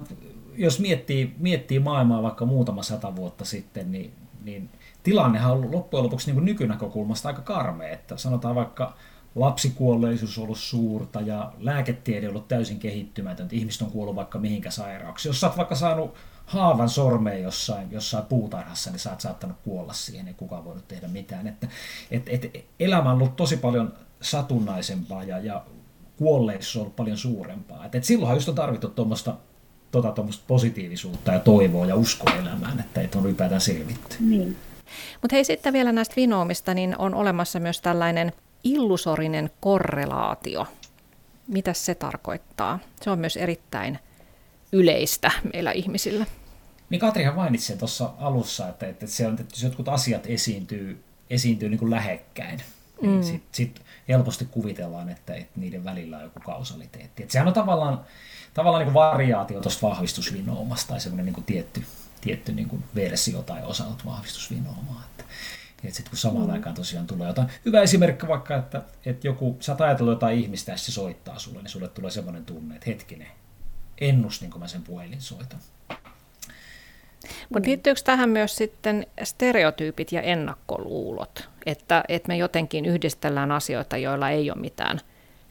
jos 0.57 0.81
miettii, 0.81 1.31
miettii 1.39 1.79
maailmaa 1.79 2.23
vaikka 2.23 2.47
muutama 2.47 2.83
sata 2.83 3.17
vuotta 3.17 3.45
sitten, 3.45 3.93
niin 3.93 4.11
niin 4.45 4.71
tilannehan 5.03 5.53
on 5.53 5.73
loppujen 5.73 6.05
lopuksi 6.05 6.33
niin 6.33 6.45
nykynäkökulmasta 6.45 7.29
aika 7.29 7.43
karmea, 7.43 7.89
että 7.89 8.17
sanotaan 8.17 8.55
vaikka 8.55 8.95
lapsikuolleisuus 9.35 10.39
on 10.39 10.45
ollut 10.45 10.59
suurta 10.59 11.21
ja 11.21 11.53
lääketiede 11.59 12.27
on 12.27 12.31
ollut 12.31 12.49
täysin 12.49 12.79
kehittymätöntä, 12.79 13.57
ihmiset 13.57 13.83
on 13.83 13.91
kuollut 13.91 14.17
vaikka 14.17 14.39
mihinkä 14.39 14.71
sairauksi. 14.71 15.29
Jos 15.29 15.41
sä 15.41 15.47
oot 15.47 15.57
vaikka 15.57 15.75
saanut 15.75 16.15
haavan 16.47 16.89
sormeen 16.89 17.43
jossain, 17.43 17.93
jossain 17.93 18.25
puutarhassa, 18.25 18.91
niin 18.91 18.99
sä 18.99 19.11
oot 19.11 19.21
saattanut 19.21 19.57
kuolla 19.65 19.93
siihen, 19.93 20.29
ei 20.29 20.35
kukaan 20.35 20.65
voinut 20.65 20.89
tehdä 20.89 21.09
mitään. 21.09 21.47
Että, 21.47 21.69
et, 22.11 22.29
et, 22.29 22.65
elämä 22.81 23.11
on 23.11 23.17
ollut 23.17 23.37
tosi 23.37 23.57
paljon 23.57 23.93
satunnaisempaa 24.21 25.25
ja, 25.25 25.39
ja 25.39 25.65
kuolleisuus 26.17 26.77
on 26.77 26.83
ollut 26.83 26.97
paljon 26.97 27.17
suurempaa. 27.17 27.87
Et, 27.87 27.95
et 27.95 28.05
silloinhan 28.05 28.37
just 28.37 28.49
on 28.49 28.55
tarvittu 28.55 28.89
tuommoista 28.89 29.37
tota, 29.91 30.15
positiivisuutta 30.47 31.33
ja 31.33 31.39
toivoa 31.41 31.87
ja 31.87 31.97
uskoa 31.97 32.35
elämään, 32.35 32.81
että, 32.81 33.01
että 33.01 33.19
on 33.19 33.27
ylipäätään 33.27 33.61
selvitty. 33.61 34.17
Niin. 34.21 34.57
Mutta 35.23 35.37
hei 35.37 35.45
sitten 35.45 35.73
vielä 35.73 35.93
näistä 35.93 36.17
vinoomista, 36.17 36.75
niin 36.75 36.99
on 36.99 37.15
olemassa 37.15 37.61
myös 37.61 37.81
tällainen 37.81 38.33
illusorinen 38.65 39.51
korrelaatio. 39.61 40.67
Mitä 41.49 41.73
se 41.73 41.95
tarkoittaa? 41.95 42.79
Se 43.03 43.11
on 43.11 43.19
myös 43.19 43.37
erittäin 43.37 43.99
yleistä 44.73 45.31
meillä 45.53 45.73
ihmisillä. 45.73 46.27
Niin 46.91 47.01
Katrihan 47.01 47.35
mainitsi 47.35 47.77
tuossa 47.77 48.11
alussa, 48.19 48.69
että, 48.69 48.87
että, 48.87 49.07
se 49.07 49.27
on, 49.27 49.33
että 49.33 49.55
jos 49.55 49.63
jotkut 49.63 49.89
asiat 49.89 50.27
esiintyy, 50.27 51.05
esiintyy 51.31 51.69
niin 51.69 51.79
kuin 51.79 51.91
lähekkäin, 51.91 52.63
niin 53.03 53.15
mm. 53.15 53.23
sitten 53.23 53.49
sit 53.53 53.83
helposti 54.09 54.45
kuvitellaan, 54.45 55.09
että, 55.09 55.35
että 55.35 55.61
niiden 55.61 55.85
välillä 55.85 56.17
on 56.17 56.23
joku 56.23 56.41
kausaliteetti. 56.41 57.23
Että 57.23 57.33
sehän 57.33 57.49
on 57.49 57.55
tavallaan 57.55 58.05
tavallaan 58.55 58.85
niin 58.85 58.95
variaatio 58.95 59.61
tuosta 59.61 59.87
vahvistusvinoomasta 59.87 60.89
tai 60.89 61.01
semmoinen 61.01 61.27
niin 61.27 61.45
tietty, 61.45 61.85
tietty 62.21 62.53
niin 62.53 62.69
kuin 62.69 62.85
versio 62.95 63.43
tai 63.43 63.63
osa 63.63 63.85
vahvistusvinoomaa. 64.07 65.05
Että, 65.11 65.25
että 65.85 65.97
sitten 65.97 66.11
kun 66.11 66.19
samaan 66.19 66.47
mm. 66.47 66.53
aikaan 66.53 66.75
tosiaan 66.75 67.07
tulee 67.07 67.29
jotain, 67.29 67.49
hyvä 67.65 67.83
esimerkki 67.83 68.29
vaikka, 68.29 68.57
että, 68.57 68.83
että 69.07 69.27
joku, 69.27 69.57
sä 69.61 69.73
oot 69.73 69.81
ajatellut 69.81 70.13
jotain 70.13 70.39
ihmistä 70.39 70.73
ja 70.73 70.79
se 70.79 70.93
soittaa 70.93 71.39
sulle, 71.39 71.59
niin 71.59 71.71
sulle 71.71 71.89
tulee 71.89 72.11
semmoinen 72.11 72.45
tunne, 72.45 72.75
että 72.75 72.91
hetkinen, 72.91 73.29
ennustinko 73.99 74.59
mä 74.59 74.69
sen 74.69 74.83
puhelinsoiton. 74.83 75.59
Mutta 77.53 77.69
liittyykö 77.69 78.01
tähän 78.05 78.31
myös 78.31 78.57
sitten 78.57 79.07
stereotyypit 79.23 80.13
ja 80.13 80.23
ennakkoluulot, 80.23 81.49
että, 81.67 82.05
että 82.09 82.29
me 82.29 82.37
jotenkin 82.37 82.85
yhdistellään 82.85 83.53
asioita, 83.53 83.97
joilla 83.97 84.31
ei 84.31 84.51
ole 84.51 84.61
mitään 84.61 85.01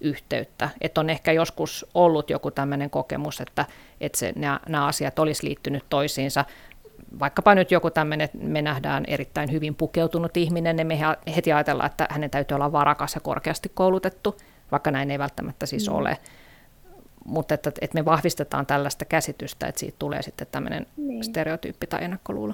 yhteyttä. 0.02 0.70
Että 0.82 1.02
on 1.02 1.10
ehkä 1.10 1.32
joskus 1.32 1.86
ollut 1.94 2.30
joku 2.30 2.52
tämmöinen 2.52 2.90
kokemus, 2.90 3.42
että, 3.42 3.66
että 4.02 4.18
se, 4.18 4.34
nämä, 4.36 4.60
nämä 4.70 4.86
asiat 4.86 5.20
olisi 5.20 5.48
liittynyt 5.48 5.84
toisiinsa. 5.90 6.46
Vaikkapa 7.20 7.56
nyt 7.56 7.72
joku 7.72 7.92
tämmöinen, 7.92 8.26
että 8.26 8.38
me 8.38 8.62
nähdään 8.62 9.04
erittäin 9.08 9.52
hyvin 9.52 9.76
pukeutunut 9.76 10.38
ihminen, 10.38 10.76
niin 10.76 10.88
me 10.88 11.00
heti 11.36 11.54
ajatellaan, 11.54 11.90
että 11.90 12.08
hänen 12.10 12.30
täytyy 12.30 12.56
olla 12.56 12.72
varakas 12.72 13.16
ja 13.16 13.22
korkeasti 13.22 13.72
koulutettu, 13.74 14.38
vaikka 14.72 14.92
näin 14.92 15.12
ei 15.12 15.20
välttämättä 15.20 15.66
siis 15.66 15.90
mm. 15.90 15.96
ole. 15.96 16.18
Mutta 17.26 17.54
että, 17.54 17.72
että 17.82 18.00
me 18.00 18.06
vahvistetaan 18.06 18.66
tällaista 18.66 19.06
käsitystä, 19.06 19.68
että 19.68 19.80
siitä 19.80 19.96
tulee 20.00 20.22
sitten 20.22 20.48
tämmöinen 20.52 20.86
niin. 20.98 21.24
stereotyyppi 21.24 21.88
tai 21.88 22.04
ennakkoluulo. 22.04 22.54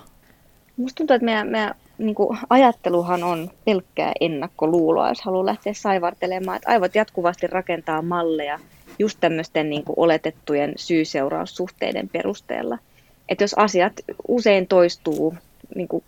Musta 0.77 0.97
tuntuu, 0.97 1.15
että 1.15 1.25
meidän, 1.25 1.47
meidän 1.47 1.75
niin 1.97 2.15
kuin 2.15 2.37
ajatteluhan 2.49 3.23
on 3.23 3.51
pelkkää 3.65 4.11
ennakkoluuloa, 4.21 5.09
jos 5.09 5.21
haluaa 5.21 5.45
lähteä 5.45 5.73
saivartelemaan. 5.73 6.55
Että 6.55 6.71
aivot 6.71 6.95
jatkuvasti 6.95 7.47
rakentaa 7.47 8.01
malleja 8.01 8.59
just 8.99 9.17
tämmöisten 9.21 9.69
niin 9.69 9.83
kuin 9.83 9.99
oletettujen 9.99 10.73
syy-seuraussuhteiden 10.75 12.09
perusteella. 12.09 12.77
Että 13.29 13.43
jos 13.43 13.53
asiat 13.53 13.93
usein 14.27 14.67
toistuu 14.67 15.35
niin 15.75 15.87
kuin 15.87 16.03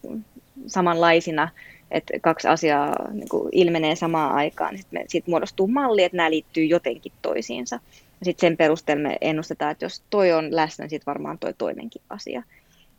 samanlaisina, 0.67 1.50
että 1.91 2.13
kaksi 2.21 2.47
asiaa 2.47 3.12
niin 3.13 3.30
kuin 3.30 3.50
ilmenee 3.52 3.95
samaan 3.95 4.36
aikaan, 4.36 4.73
niin 4.73 4.82
sitten 4.82 5.04
sit 5.08 5.28
muodostuu 5.28 5.67
malli, 5.67 6.04
että 6.04 6.17
nämä 6.17 6.30
liittyy 6.30 6.65
jotenkin 6.65 7.12
toisiinsa. 7.21 7.80
Sitten 8.23 8.47
sen 8.47 8.58
perusteella 8.58 9.04
me 9.04 9.17
ennustetaan, 9.21 9.71
että 9.71 9.86
jos 9.86 10.02
toi 10.10 10.32
on 10.34 10.56
läsnä, 10.56 10.84
niin 10.84 10.89
sitten 10.89 11.06
varmaan 11.06 11.38
toi 11.38 11.54
toinenkin 11.58 12.02
asia. 12.10 12.43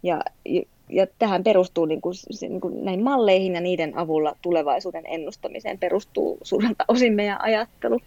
Ja, 0.02 0.20
ja 0.88 1.06
tähän 1.18 1.44
perustuu 1.44 1.84
niin 1.84 2.00
kuin, 2.00 2.14
niin 2.40 2.60
kuin 2.60 2.84
näihin 2.84 3.04
malleihin 3.04 3.54
ja 3.54 3.60
niiden 3.60 3.98
avulla 3.98 4.36
tulevaisuuden 4.42 5.04
ennustamiseen 5.06 5.78
perustuu 5.78 6.38
suurelta 6.42 6.84
osin 6.88 7.12
meidän 7.12 7.42
ajattelu. 7.42 8.00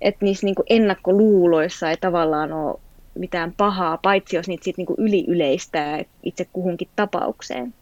Että 0.00 0.24
niissä 0.24 0.46
niin 0.46 0.54
kuin 0.54 0.66
ennakkoluuloissa 0.70 1.90
ei 1.90 1.96
tavallaan 1.96 2.52
ole 2.52 2.80
mitään 3.14 3.54
pahaa, 3.56 3.98
paitsi 4.02 4.36
jos 4.36 4.48
niitä 4.48 4.64
sitten 4.64 4.84
niin 4.86 5.06
yli 5.06 5.24
yleistää 5.28 6.04
itse 6.22 6.46
kuhunkin 6.52 6.88
tapaukseen. 6.96 7.74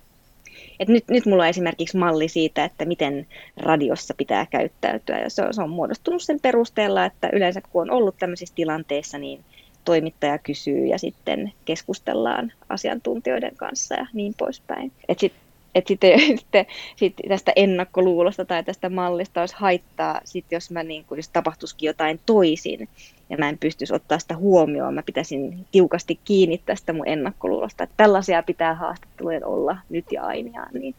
Et 0.81 0.89
nyt, 0.89 1.05
nyt 1.09 1.27
mulla 1.27 1.43
on 1.43 1.49
esimerkiksi 1.49 1.97
malli 1.97 2.29
siitä, 2.29 2.65
että 2.65 2.85
miten 2.85 3.27
radiossa 3.57 4.15
pitää 4.17 4.47
käyttäytyä. 4.47 5.19
Ja 5.19 5.31
se 5.31 5.43
on, 5.43 5.55
se 5.55 5.63
on 5.63 5.71
muodostunut 5.71 6.23
sen 6.23 6.41
perusteella, 6.41 7.05
että 7.05 7.31
yleensä 7.33 7.61
kun 7.73 7.83
on 7.83 7.91
ollut 7.91 8.17
tämmöisissä 8.19 8.55
tilanteissa, 8.55 9.19
niin 9.19 9.45
toimittaja 9.89 10.39
kysyy 10.39 10.87
ja 10.87 10.99
sitten 10.99 11.53
keskustellaan 11.65 12.53
asiantuntijoiden 12.69 13.57
kanssa 13.57 13.95
ja 13.95 14.07
niin 14.13 14.35
poispäin. 14.39 14.93
Et 15.09 15.19
sit, 15.19 15.33
et 15.75 15.87
sitten, 15.87 16.21
sitten 16.39 16.67
sit 16.97 17.15
tästä 17.29 17.53
ennakkoluulosta 17.57 18.45
tai 18.45 18.65
tästä 18.65 18.89
mallista 18.89 19.41
olisi 19.41 19.55
haittaa, 19.59 20.21
sit 20.25 20.45
jos, 20.51 20.71
mä 20.71 20.83
niin 20.83 21.05
kun, 21.05 21.19
jos 21.19 21.29
tapahtuisikin 21.29 21.87
jotain 21.87 22.21
toisin 22.27 22.89
ja 23.31 23.37
mä 23.37 23.49
en 23.49 23.59
pystyisi 23.59 23.95
ottaa 23.95 24.19
sitä 24.19 24.37
huomioon, 24.37 24.95
mä 24.95 25.03
pitäisin 25.03 25.67
tiukasti 25.73 26.21
kiinni 26.25 26.63
tästä 26.67 26.93
mun 26.93 27.09
ennakkoluulosta, 27.09 27.85
että 27.85 27.95
tällaisia 27.97 28.43
pitää 28.43 28.75
haastattelujen 28.75 29.45
olla 29.45 29.79
nyt 29.89 30.13
ja 30.13 30.23
aina, 30.23 30.67
niin, 30.73 30.95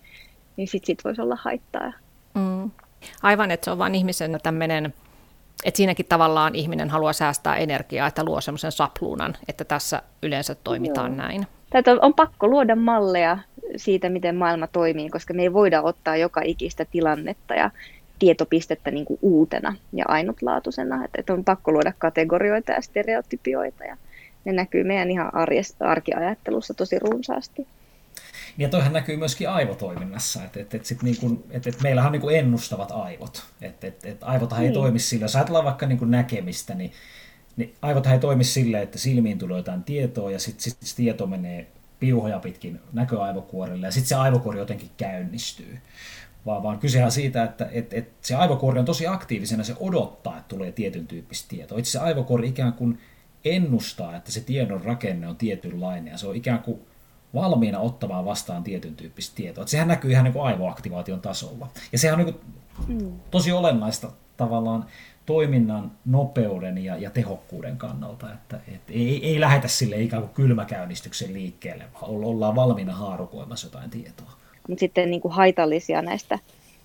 niin 0.58 0.68
sitten 0.68 0.88
sit 0.88 1.04
voisi 1.04 1.22
olla 1.22 1.38
haittaa. 1.42 1.94
Mm. 2.34 2.72
Aivan, 3.24 3.52
että 3.52 3.66
se 3.66 3.72
on 3.72 3.78
vain 3.78 3.96
ihmisen 3.96 4.40
tämmöinen 4.44 4.94
että 5.64 5.78
siinäkin 5.78 6.06
tavallaan 6.06 6.56
ihminen 6.56 6.90
haluaa 6.90 7.14
säästää 7.14 7.58
energiaa, 7.58 8.08
että 8.08 8.24
luo 8.24 8.42
semmoisen 8.42 8.72
sapluunan, 8.72 9.38
että 9.48 9.64
tässä 9.64 10.02
yleensä 10.24 10.56
toimitaan 10.56 11.12
Joo. 11.12 11.18
näin. 11.18 11.48
Tätä 11.70 11.92
on 12.02 12.14
pakko 12.14 12.48
luoda 12.48 12.76
malleja 12.76 13.38
siitä, 13.76 14.10
miten 14.10 14.36
maailma 14.36 14.68
toimii, 14.68 15.10
koska 15.10 15.34
me 15.34 15.42
ei 15.42 15.54
voida 15.54 15.82
ottaa 15.82 16.16
joka 16.16 16.42
ikistä 16.44 16.86
tilannetta 16.86 17.56
ja 17.56 17.72
tietopistettä 18.20 18.92
niin 18.92 19.06
kuin 19.06 19.20
uutena 19.22 19.76
ja 19.94 20.06
ainutlaatuisena. 20.08 21.06
Että, 21.06 21.20
että 21.20 21.34
on 21.34 21.44
pakko 21.44 21.72
luoda 21.72 21.94
kategorioita 21.98 22.72
ja 22.72 22.82
stereotypioita 22.82 23.84
ja 23.84 23.98
ne 24.46 24.52
näkyy 24.52 24.84
meidän 24.84 25.12
ihan 25.12 25.36
arjes, 25.36 25.76
arkiajattelussa 25.80 26.74
tosi 26.74 27.00
runsaasti. 27.00 27.68
Ja 28.60 28.70
toihan 28.70 28.94
näkyy 28.94 29.18
myöskin 29.18 29.50
aivotoiminnassa, 29.50 30.44
että 30.44 30.60
et, 30.60 30.74
et 30.74 30.86
sit 30.86 31.04
niinku, 31.04 31.46
et, 31.52 31.68
et 31.68 31.82
meillähän 31.82 32.08
on 32.08 32.12
niinku 32.12 32.30
ennustavat 32.30 32.92
aivot. 32.92 33.44
Että 33.62 33.88
et, 33.88 34.06
et 34.06 34.18
aivothan 34.22 34.60
niin. 34.60 34.68
ei 34.68 34.74
toimi 34.74 35.00
sillä, 35.00 35.24
jos 35.24 35.36
ajatellaan 35.36 35.66
vaikka 35.66 35.86
niinku 35.86 36.06
näkemistä, 36.06 36.76
niin, 36.76 36.92
niin 37.58 37.74
aivothan 37.82 38.14
ei 38.14 38.20
toimi 38.20 38.44
silleen, 38.44 38.84
että 38.84 38.98
silmiin 38.98 39.38
tulee 39.38 39.58
jotain 39.58 39.84
tietoa 39.84 40.32
ja 40.32 40.40
sitten 40.40 40.64
sit 40.64 40.78
se 40.82 40.96
tieto 40.96 41.28
menee 41.28 41.68
piuhoja 42.00 42.40
pitkin 42.40 42.80
näköaivokuorille 42.94 43.88
ja 43.88 43.92
sitten 43.92 44.10
se 44.10 44.16
aivokuori 44.16 44.60
jotenkin 44.60 44.90
käynnistyy. 44.98 45.80
Vaan, 46.46 46.64
vaan 46.64 46.80
kysehän 46.80 47.12
siitä, 47.12 47.44
että 47.44 47.70
et, 47.72 47.94
et 47.94 48.10
se 48.22 48.36
aivokuori 48.36 48.80
on 48.80 48.86
tosi 48.86 49.08
aktiivisena, 49.08 49.64
se 49.64 49.76
odottaa, 49.80 50.38
että 50.38 50.48
tulee 50.48 50.72
tietyn 50.72 51.08
tyyppistä 51.08 51.50
tietoa. 51.50 51.80
Itse 51.80 51.92
se 51.92 52.00
aivokuori 52.00 52.48
ikään 52.48 52.74
kuin 52.74 53.00
ennustaa, 53.46 54.16
että 54.16 54.32
se 54.32 54.42
tiedon 54.42 54.82
rakenne 54.82 55.28
on 55.28 55.36
tietynlainen 55.36 56.12
ja 56.12 56.18
se 56.18 56.28
on 56.28 56.36
ikään 56.36 56.60
kuin 56.60 56.80
valmiina 57.34 57.80
ottamaan 57.80 58.26
vastaan 58.26 58.64
tietyn 58.64 58.96
tyyppistä 58.96 59.36
tietoa. 59.36 59.62
Että 59.62 59.72
sehän 59.72 59.88
näkyy 59.88 60.12
ihan 60.12 60.24
niin 60.24 60.34
kuin 60.34 60.46
aivoaktivaation 60.46 61.22
tasolla. 61.22 61.68
Ja 61.92 62.00
sehän 62.00 62.20
on 62.20 62.26
niin 62.26 62.34
kuin 62.34 62.46
mm. 62.88 63.12
tosi 63.32 63.52
olennaista 63.52 64.12
tavallaan 64.38 64.86
toiminnan 65.26 65.92
nopeuden 66.06 66.78
ja, 66.78 66.98
ja 66.98 67.10
tehokkuuden 67.10 67.78
kannalta, 67.78 68.34
että 68.34 68.60
et 68.68 68.82
ei, 68.90 69.28
ei 69.28 69.40
lähetä 69.40 69.68
sille 69.68 70.02
ikään 70.02 70.22
kuin 70.22 70.34
kylmäkäynnistyksen 70.34 71.34
liikkeelle, 71.34 71.84
vaan 71.94 72.12
ollaan 72.12 72.56
valmiina 72.56 72.94
haarukoimassa 72.94 73.68
jotain 73.68 73.90
tietoa. 73.90 74.32
Mutta 74.68 74.80
sitten 74.80 75.12
niin 75.12 75.22
kuin 75.22 75.34
haitallisia 75.34 76.02
näistä 76.02 76.40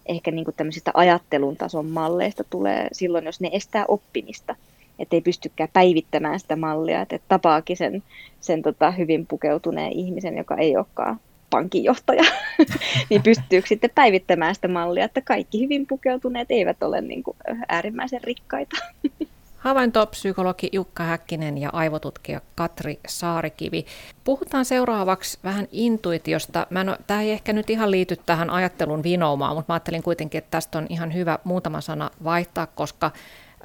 ehkä 0.06 0.30
niin 0.30 0.44
kuin 0.44 0.54
tämmöisistä 0.54 0.90
ajattelun 0.94 1.56
tason 1.56 1.86
malleista 1.86 2.44
tulee 2.44 2.88
silloin, 2.92 3.24
jos 3.24 3.40
ne 3.40 3.50
estää 3.52 3.84
oppimista 3.88 4.56
että 4.98 5.16
ei 5.16 5.20
pystykään 5.20 5.68
päivittämään 5.72 6.40
sitä 6.40 6.56
mallia, 6.56 7.02
että 7.02 7.18
tapaakin 7.28 7.76
sen, 7.76 8.02
sen 8.40 8.62
tota 8.62 8.90
hyvin 8.90 9.26
pukeutuneen 9.26 9.92
ihmisen, 9.92 10.36
joka 10.36 10.56
ei 10.56 10.76
olekaan 10.76 11.20
pankinjohtaja, 11.50 12.24
niin 13.10 13.22
pystyykö 13.22 13.68
sitten 13.68 13.90
päivittämään 13.94 14.54
sitä 14.54 14.68
mallia, 14.68 15.04
että 15.04 15.20
kaikki 15.20 15.60
hyvin 15.60 15.86
pukeutuneet 15.86 16.50
eivät 16.50 16.82
ole 16.82 17.00
niin 17.00 17.22
kuin 17.22 17.36
äärimmäisen 17.68 18.24
rikkaita. 18.24 18.76
Havaintopsykologi 19.64 20.68
Jukka 20.72 21.04
Häkkinen 21.04 21.58
ja 21.58 21.70
aivotutkija 21.72 22.40
Katri 22.54 22.98
Saarikivi. 23.08 23.86
Puhutaan 24.24 24.64
seuraavaksi 24.64 25.38
vähän 25.44 25.68
intuitiosta. 25.72 26.66
Mä 26.70 26.80
en 26.80 26.96
tämä 27.06 27.22
ei 27.22 27.30
ehkä 27.30 27.52
nyt 27.52 27.70
ihan 27.70 27.90
liity 27.90 28.16
tähän 28.26 28.50
ajattelun 28.50 29.02
vinoumaan, 29.02 29.56
mutta 29.56 29.72
mä 29.72 29.74
ajattelin 29.74 30.02
kuitenkin, 30.02 30.38
että 30.38 30.50
tästä 30.50 30.78
on 30.78 30.86
ihan 30.88 31.14
hyvä 31.14 31.38
muutama 31.44 31.80
sana 31.80 32.10
vaihtaa, 32.24 32.66
koska 32.66 33.10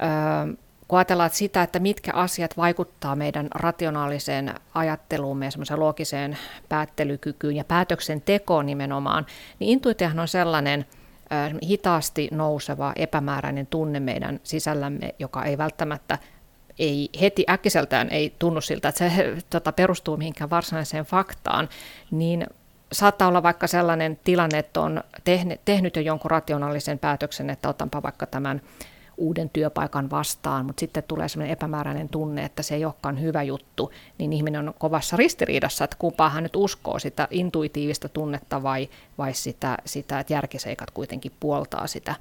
öö, 0.02 0.54
kun 0.90 0.98
ajatellaan 0.98 1.30
sitä, 1.30 1.62
että 1.62 1.78
mitkä 1.78 2.12
asiat 2.14 2.56
vaikuttaa 2.56 3.16
meidän 3.16 3.48
rationaaliseen 3.54 4.54
ajatteluumme 4.74 5.44
ja 5.44 5.50
semmoiseen 5.50 5.80
loogiseen 5.80 6.38
päättelykykyyn 6.68 7.56
ja 7.56 7.64
päätöksentekoon 7.64 8.66
nimenomaan, 8.66 9.26
niin 9.58 9.68
intuitiohan 9.68 10.18
on 10.18 10.28
sellainen 10.28 10.86
hitaasti 11.68 12.28
nouseva 12.32 12.92
epämääräinen 12.96 13.66
tunne 13.66 14.00
meidän 14.00 14.40
sisällämme, 14.42 15.14
joka 15.18 15.44
ei 15.44 15.58
välttämättä 15.58 16.18
ei 16.78 17.08
heti 17.20 17.44
äkkiseltään 17.50 18.08
ei 18.10 18.34
tunnu 18.38 18.60
siltä, 18.60 18.88
että 18.88 18.98
se 18.98 19.34
tota, 19.50 19.72
perustuu 19.72 20.16
mihinkään 20.16 20.50
varsinaiseen 20.50 21.04
faktaan, 21.04 21.68
niin 22.10 22.46
saattaa 22.92 23.28
olla 23.28 23.42
vaikka 23.42 23.66
sellainen 23.66 24.18
tilanne, 24.24 24.58
että 24.58 24.80
on 24.80 25.04
tehnyt 25.64 25.96
jo 25.96 26.02
jonkun 26.02 26.30
rationaalisen 26.30 26.98
päätöksen, 26.98 27.50
että 27.50 27.68
otanpa 27.68 28.02
vaikka 28.02 28.26
tämän 28.26 28.60
uuden 29.20 29.50
työpaikan 29.50 30.10
vastaan, 30.10 30.66
mutta 30.66 30.80
sitten 30.80 31.02
tulee 31.08 31.28
sellainen 31.28 31.52
epämääräinen 31.52 32.08
tunne, 32.08 32.44
että 32.44 32.62
se 32.62 32.74
ei 32.74 32.84
olekaan 32.84 33.20
hyvä 33.20 33.42
juttu, 33.42 33.92
niin 34.18 34.32
ihminen 34.32 34.68
on 34.68 34.74
kovassa 34.78 35.16
ristiriidassa, 35.16 35.84
että 35.84 35.96
kumpaa 35.98 36.28
hän 36.28 36.42
nyt 36.42 36.56
uskoo, 36.56 36.98
sitä 36.98 37.28
intuitiivista 37.30 38.08
tunnetta 38.08 38.62
vai, 38.62 38.88
vai 39.18 39.34
sitä, 39.34 39.78
sitä, 39.84 40.20
että 40.20 40.32
järkiseikat 40.32 40.90
kuitenkin 40.90 41.32
puoltaa 41.40 41.86
sitä, 41.86 42.14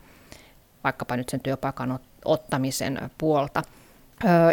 vaikkapa 0.84 1.18
nyt 1.18 1.30
sen 1.30 1.40
työpaikan 1.40 2.00
ottamisen 2.26 3.12
puolta. 3.18 3.64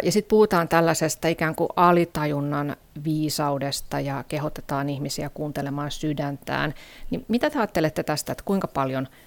Ja 0.03 0.11
sitten 0.11 0.29
puhutaan 0.29 0.67
tällaisesta 0.67 1.27
ikään 1.27 1.55
kuin 1.55 1.69
alitajunnan 1.75 2.75
viisaudesta 3.03 3.99
ja 3.99 4.23
kehotetaan 4.27 4.89
ihmisiä 4.89 5.29
kuuntelemaan 5.29 5.91
sydäntään. 5.91 6.73
Niin 7.09 7.25
mitä 7.27 7.49
te 7.49 7.59
ajattelette 7.59 8.03
tästä, 8.03 8.31
että 8.31 8.43
kuinka 8.43 8.67
paljon– 8.67 9.07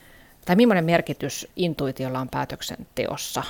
tai 0.51 0.57
millainen 0.57 0.85
merkitys 0.85 1.49
intuitiolla 1.57 2.21
on 2.21 2.29
päätöksenteossa? 2.29 3.43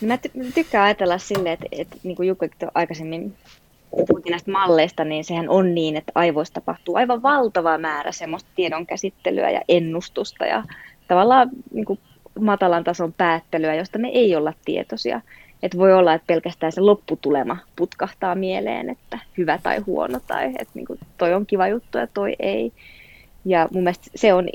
No 0.00 0.08
mä 0.08 0.18
tykkään 0.54 0.84
ajatella 0.84 1.18
silleen, 1.18 1.52
että, 1.52 1.66
että 1.70 1.96
niin 2.02 2.16
kuin 2.16 2.28
Jukka 2.28 2.46
aikaisemmin 2.74 3.34
puhuttiin 3.90 4.30
näistä 4.30 4.50
malleista, 4.50 5.04
niin 5.04 5.24
sehän 5.24 5.48
on 5.48 5.74
niin, 5.74 5.96
että 5.96 6.12
aivoissa 6.14 6.54
tapahtuu 6.54 6.96
aivan 6.96 7.22
valtava 7.22 7.78
määrä 7.78 8.12
semmoista 8.12 8.50
tiedon 8.56 8.86
käsittelyä 8.86 9.50
ja 9.50 9.62
ennustusta 9.68 10.46
ja 10.46 10.64
tavallaan 11.08 11.50
niin 11.72 11.84
kuin 11.84 11.98
matalan 12.40 12.84
tason 12.84 13.12
päättelyä, 13.12 13.74
josta 13.74 13.98
me 13.98 14.08
ei 14.08 14.36
olla 14.36 14.52
tietoisia. 14.64 15.20
Että 15.62 15.78
voi 15.78 15.94
olla, 15.94 16.14
että 16.14 16.26
pelkästään 16.26 16.72
se 16.72 16.80
lopputulema 16.80 17.56
putkahtaa 17.76 18.34
mieleen, 18.34 18.90
että 18.90 19.18
hyvä 19.38 19.58
tai 19.62 19.78
huono 19.78 20.20
tai 20.26 20.46
että 20.46 20.72
niin 20.74 20.86
kuin 20.86 20.98
toi 21.18 21.34
on 21.34 21.46
kiva 21.46 21.68
juttu 21.68 21.98
ja 21.98 22.06
toi 22.06 22.36
ei. 22.38 22.72
Ja 23.48 23.68
mun 23.72 23.82
mielestä 23.82 24.10
se 24.14 24.34
on 24.34 24.48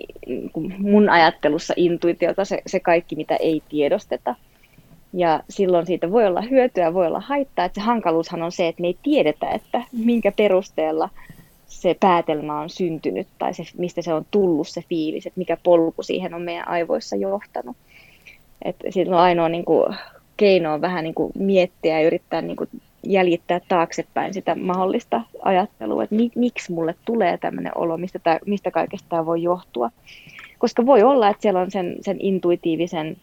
mun 0.77 1.10
ajattelussa 1.10 1.73
intuitiota 1.77 2.45
se, 2.45 2.62
se 2.67 2.79
kaikki, 2.79 3.15
mitä 3.15 3.36
ei 3.36 3.63
tiedosteta. 3.69 4.36
Ja 5.13 5.43
silloin 5.49 5.86
siitä 5.86 6.12
voi 6.12 6.27
olla 6.27 6.41
hyötyä, 6.41 6.93
voi 6.93 7.08
olla 7.08 7.19
haittaa. 7.19 7.65
Että 7.65 7.82
se 7.82 7.86
hankaluushan 7.86 8.41
on 8.41 8.51
se, 8.51 8.67
että 8.67 8.82
me 8.82 8.88
ei 8.88 8.97
tiedetä, 9.03 9.49
että 9.49 9.82
minkä 9.91 10.32
perusteella 10.32 11.10
se 11.67 11.95
päätelmä 11.99 12.60
on 12.60 12.69
syntynyt 12.69 13.27
tai 13.39 13.54
se, 13.54 13.63
mistä 13.77 14.02
se 14.02 14.13
on 14.13 14.25
tullut 14.31 14.67
se 14.67 14.83
fiilis, 14.89 15.25
että 15.25 15.39
mikä 15.39 15.58
polku 15.63 16.04
siihen 16.04 16.33
on 16.33 16.41
meidän 16.41 16.67
aivoissa 16.67 17.15
johtanut. 17.15 17.77
Että 18.65 18.87
on 19.08 19.13
ainoa 19.13 19.50
niin 19.50 19.65
kuin, 19.65 19.96
keino 20.37 20.73
on 20.73 20.81
vähän 20.81 21.04
niin 21.04 21.13
kuin, 21.13 21.31
miettiä 21.39 22.00
ja 22.00 22.08
yrittää 22.08 22.41
niin 22.41 22.58
kuin, 22.58 22.69
jäljittää 23.04 23.60
taaksepäin 23.67 24.33
sitä 24.33 24.56
mahdollista 24.56 25.21
ajattelua, 25.41 26.04
että 26.04 26.15
mi, 26.15 26.31
miksi 26.35 26.71
mulle 26.71 26.95
tulee 27.06 27.37
tämmöinen 27.37 27.71
olo, 27.75 27.97
mistä, 27.97 28.19
tää, 28.19 28.39
mistä 28.45 28.71
kaikesta 28.71 29.10
tämä 29.10 29.25
voi 29.25 29.43
johtua. 29.43 29.89
Koska 30.58 30.85
voi 30.85 31.04
olla, 31.04 31.29
että 31.29 31.41
siellä 31.41 31.60
on 31.60 31.71
sen, 31.71 31.95
sen 32.01 32.17
intuitiivisen 32.19 33.17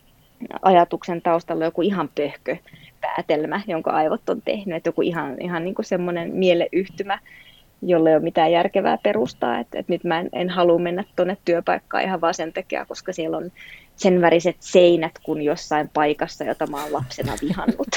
ajatuksen 0.62 1.22
taustalla 1.22 1.64
joku 1.64 1.82
ihan 1.82 2.08
pöhkö 2.14 2.56
päätelmä, 3.00 3.60
jonka 3.66 3.90
aivot 3.90 4.28
on 4.28 4.42
tehnyt, 4.44 4.76
että 4.76 4.88
joku 4.88 5.02
ihan, 5.02 5.36
ihan 5.40 5.64
niin 5.64 5.74
kuin 5.74 5.86
semmoinen 5.86 6.30
mieleyhtymä, 6.34 7.18
jolle 7.82 8.10
ei 8.10 8.16
ole 8.16 8.22
mitään 8.22 8.52
järkevää 8.52 8.98
perustaa, 8.98 9.58
että, 9.58 9.78
että 9.78 9.92
nyt 9.92 10.04
mä 10.04 10.20
en, 10.20 10.28
en 10.32 10.50
halua 10.50 10.78
mennä 10.78 11.04
tuonne 11.16 11.36
työpaikkaan 11.44 12.04
ihan 12.04 12.20
vaan 12.20 12.34
sen 12.34 12.52
takia, 12.52 12.86
koska 12.86 13.12
siellä 13.12 13.36
on 13.36 13.52
sen 13.96 14.20
väriset 14.20 14.56
seinät 14.60 15.12
kuin 15.22 15.42
jossain 15.42 15.88
paikassa, 15.88 16.44
jota 16.44 16.66
mä 16.66 16.82
oon 16.82 16.92
lapsena 16.92 17.32
vihannut. 17.42 17.88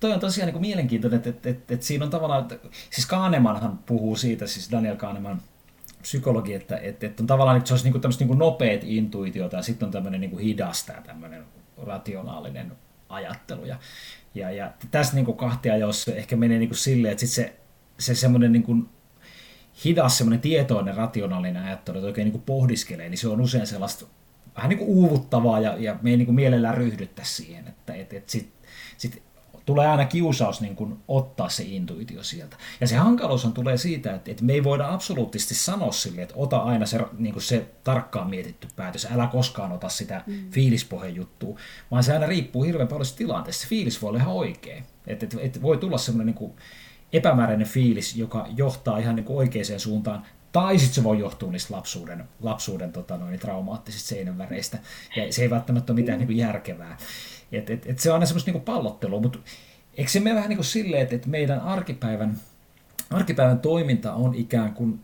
Toi 0.00 0.12
on 0.12 0.20
tosiaan 0.20 0.52
niin 0.52 0.60
mielenkiintoinen, 0.60 1.16
että, 1.16 1.30
että, 1.30 1.48
että, 1.48 1.74
että 1.74 1.86
siinä 1.86 2.04
on 2.04 2.10
tavallaan, 2.10 2.42
että, 2.42 2.68
siis 2.90 3.06
Kahnemanhan 3.06 3.78
puhuu 3.86 4.16
siitä, 4.16 4.46
siis 4.46 4.70
Daniel 4.70 4.96
Kahneman, 4.96 5.40
psykologi, 6.02 6.54
että, 6.54 6.76
että, 6.76 7.06
että 7.06 7.22
on 7.22 7.26
tavallaan, 7.26 7.56
että 7.56 7.68
se 7.68 7.74
olisi 7.74 7.90
niin 7.90 8.00
kuin 8.00 8.14
niin 8.18 8.38
nopeat 8.38 8.80
intuitiota 8.84 9.56
ja 9.56 9.62
sitten 9.62 9.86
on 9.86 9.92
tämmöinen 9.92 10.20
niin 10.20 10.38
hidas 10.38 10.86
tämä 10.86 11.00
tämmöinen 11.00 11.44
rationaalinen 11.82 12.72
ajattelu. 13.08 13.64
Ja, 13.64 13.78
ja, 14.34 14.50
ja 14.50 14.72
tässä 14.90 15.14
niin 15.14 15.36
kahtia, 15.36 15.76
jos 15.76 16.08
ehkä 16.08 16.36
menee 16.36 16.58
niin 16.58 16.74
silleen, 16.74 17.12
että 17.12 17.20
sit 17.20 17.30
se, 17.30 17.56
se 17.98 18.14
semmoinen 18.14 18.52
niin 18.52 18.62
kuin 18.62 18.88
hidas, 19.84 20.18
semmoinen 20.18 20.40
tietoinen, 20.40 20.96
rationaalinen 20.96 21.62
ajattelu, 21.62 21.98
että 21.98 22.06
oikein 22.06 22.24
niin 22.24 22.32
kuin 22.32 22.42
pohdiskelee, 22.42 23.08
niin 23.08 23.18
se 23.18 23.28
on 23.28 23.40
usein 23.40 23.66
sellaista 23.66 24.06
vähän 24.56 24.68
niin 24.68 24.78
kuin 24.78 24.88
uuvuttavaa 24.88 25.60
ja, 25.60 25.76
ja 25.78 25.98
me 26.02 26.10
ei 26.10 26.16
niin 26.16 26.26
kuin 26.26 26.34
mielellään 26.34 26.76
ryhdyttä 26.76 27.22
siihen, 27.24 27.68
että 27.68 27.94
että 27.94 28.16
että 28.16 28.32
sitten 28.32 28.68
sit 28.96 29.22
tulee 29.64 29.86
aina 29.86 30.04
kiusaus 30.04 30.60
niin 30.60 30.76
kuin 30.76 30.96
ottaa 31.08 31.48
se 31.48 31.62
intuitio 31.62 32.22
sieltä. 32.22 32.56
Ja 32.80 32.86
se 32.86 32.96
hankaluus 32.96 33.48
tulee 33.54 33.76
siitä, 33.76 34.14
että, 34.14 34.30
että 34.30 34.44
me 34.44 34.52
ei 34.52 34.64
voida 34.64 34.92
absoluuttisesti 34.92 35.54
sanoa 35.54 35.92
sille, 35.92 36.22
että 36.22 36.34
ota 36.36 36.56
aina 36.56 36.86
se, 36.86 36.98
niin 37.18 37.32
kuin 37.32 37.42
se 37.42 37.66
tarkkaan 37.84 38.30
mietitty 38.30 38.68
päätös, 38.76 39.08
älä 39.12 39.26
koskaan 39.26 39.72
ota 39.72 39.88
sitä 39.88 40.22
mm. 40.26 40.50
fiilispohjan 40.50 41.14
juttua, 41.14 41.58
vaan 41.90 42.04
se 42.04 42.12
aina 42.12 42.26
riippuu 42.26 42.62
hirveän 42.62 42.88
paljon 42.88 43.06
tilanteesta. 43.16 43.62
Se 43.62 43.68
fiilis 43.68 44.02
voi 44.02 44.08
olla 44.08 44.18
ihan 44.18 44.34
oikea. 44.34 44.82
Että, 45.06 45.26
että, 45.26 45.36
että 45.40 45.62
voi 45.62 45.76
tulla 45.76 45.98
semmoinen 45.98 46.26
niin 46.26 46.34
kuin 46.34 46.52
epämääräinen 47.12 47.66
fiilis, 47.66 48.16
joka 48.16 48.46
johtaa 48.56 48.98
ihan 48.98 49.16
niin 49.16 49.24
kuin 49.24 49.36
oikeaan 49.36 49.80
suuntaan, 49.80 50.22
tai 50.52 50.78
sitten 50.78 50.94
se 50.94 51.04
voi 51.04 51.18
johtua 51.18 51.50
niistä 51.50 51.74
lapsuuden, 51.74 52.24
lapsuuden 52.40 52.92
tota 52.92 53.16
noin, 53.16 53.38
traumaattisista 53.38 54.08
seinänväreistä, 54.08 54.78
ja 55.16 55.32
se 55.32 55.42
ei 55.42 55.50
välttämättä 55.50 55.92
ole 55.92 56.00
mitään 56.00 56.18
mm. 56.18 56.20
niin 56.20 56.26
kuin 56.26 56.36
järkevää. 56.36 56.96
Et, 57.56 57.70
et, 57.70 57.86
et 57.86 57.98
se 57.98 58.10
on 58.10 58.14
aina 58.14 58.26
semmoista 58.26 58.50
niin 58.50 58.62
pallottelua, 58.62 59.20
mutta 59.20 59.38
eikö 59.96 60.10
se 60.10 60.20
mene 60.20 60.36
vähän 60.36 60.48
niin 60.48 60.56
kuin 60.56 60.64
silleen, 60.64 61.02
että, 61.02 61.14
että 61.14 61.28
meidän 61.28 61.60
arkipäivän, 61.60 62.36
arkipäivän 63.10 63.58
toiminta 63.58 64.12
on 64.12 64.34
ikään 64.34 64.74
kuin 64.74 65.00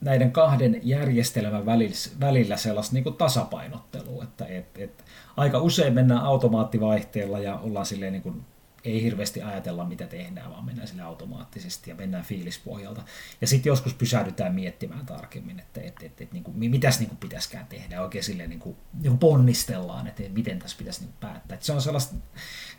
näiden 0.00 0.32
kahden 0.32 0.80
järjestelmän 0.82 1.66
välillä, 1.66 1.94
välillä 2.20 2.56
sellaista 2.56 2.94
niin 2.94 3.04
kuin 3.04 3.16
tasapainottelua, 3.16 4.24
että 4.24 4.46
et, 4.46 4.78
et, 4.78 5.04
aika 5.36 5.58
usein 5.58 5.94
mennään 5.94 6.22
automaattivaihteella 6.22 7.38
ja 7.38 7.58
ollaan 7.58 7.86
silleen 7.86 8.12
niin 8.12 8.22
kuin 8.22 8.44
ei 8.84 9.02
hirveästi 9.02 9.42
ajatella, 9.42 9.84
mitä 9.84 10.06
tehdään, 10.06 10.50
vaan 10.50 10.64
mennään 10.64 10.88
sille 10.88 11.02
automaattisesti 11.02 11.90
ja 11.90 11.96
mennään 11.96 12.24
fiilispohjalta. 12.24 13.02
Ja 13.40 13.46
sitten 13.46 13.70
joskus 13.70 13.94
pysähdytään 13.94 14.54
miettimään 14.54 15.06
tarkemmin, 15.06 15.60
että 15.60 15.80
et, 15.80 16.02
et, 16.02 16.20
et, 16.20 16.32
niin 16.32 16.44
kuin, 16.44 16.56
mitäs 16.56 16.98
niin 16.98 17.08
kuin 17.08 17.18
pitäisikään 17.18 17.66
tehdä. 17.66 18.02
Oikein 18.02 18.24
silleen 18.24 18.50
niin 18.50 18.60
kuin, 18.60 18.76
niin 18.92 19.10
kuin 19.10 19.18
ponnistellaan, 19.18 20.06
että 20.06 20.22
miten 20.28 20.58
tässä 20.58 20.78
pitäisi 20.78 21.00
niin 21.00 21.14
päättää. 21.20 21.54
Et 21.54 21.62
se 21.62 21.72
on 21.72 21.82
sellaista 21.82 22.14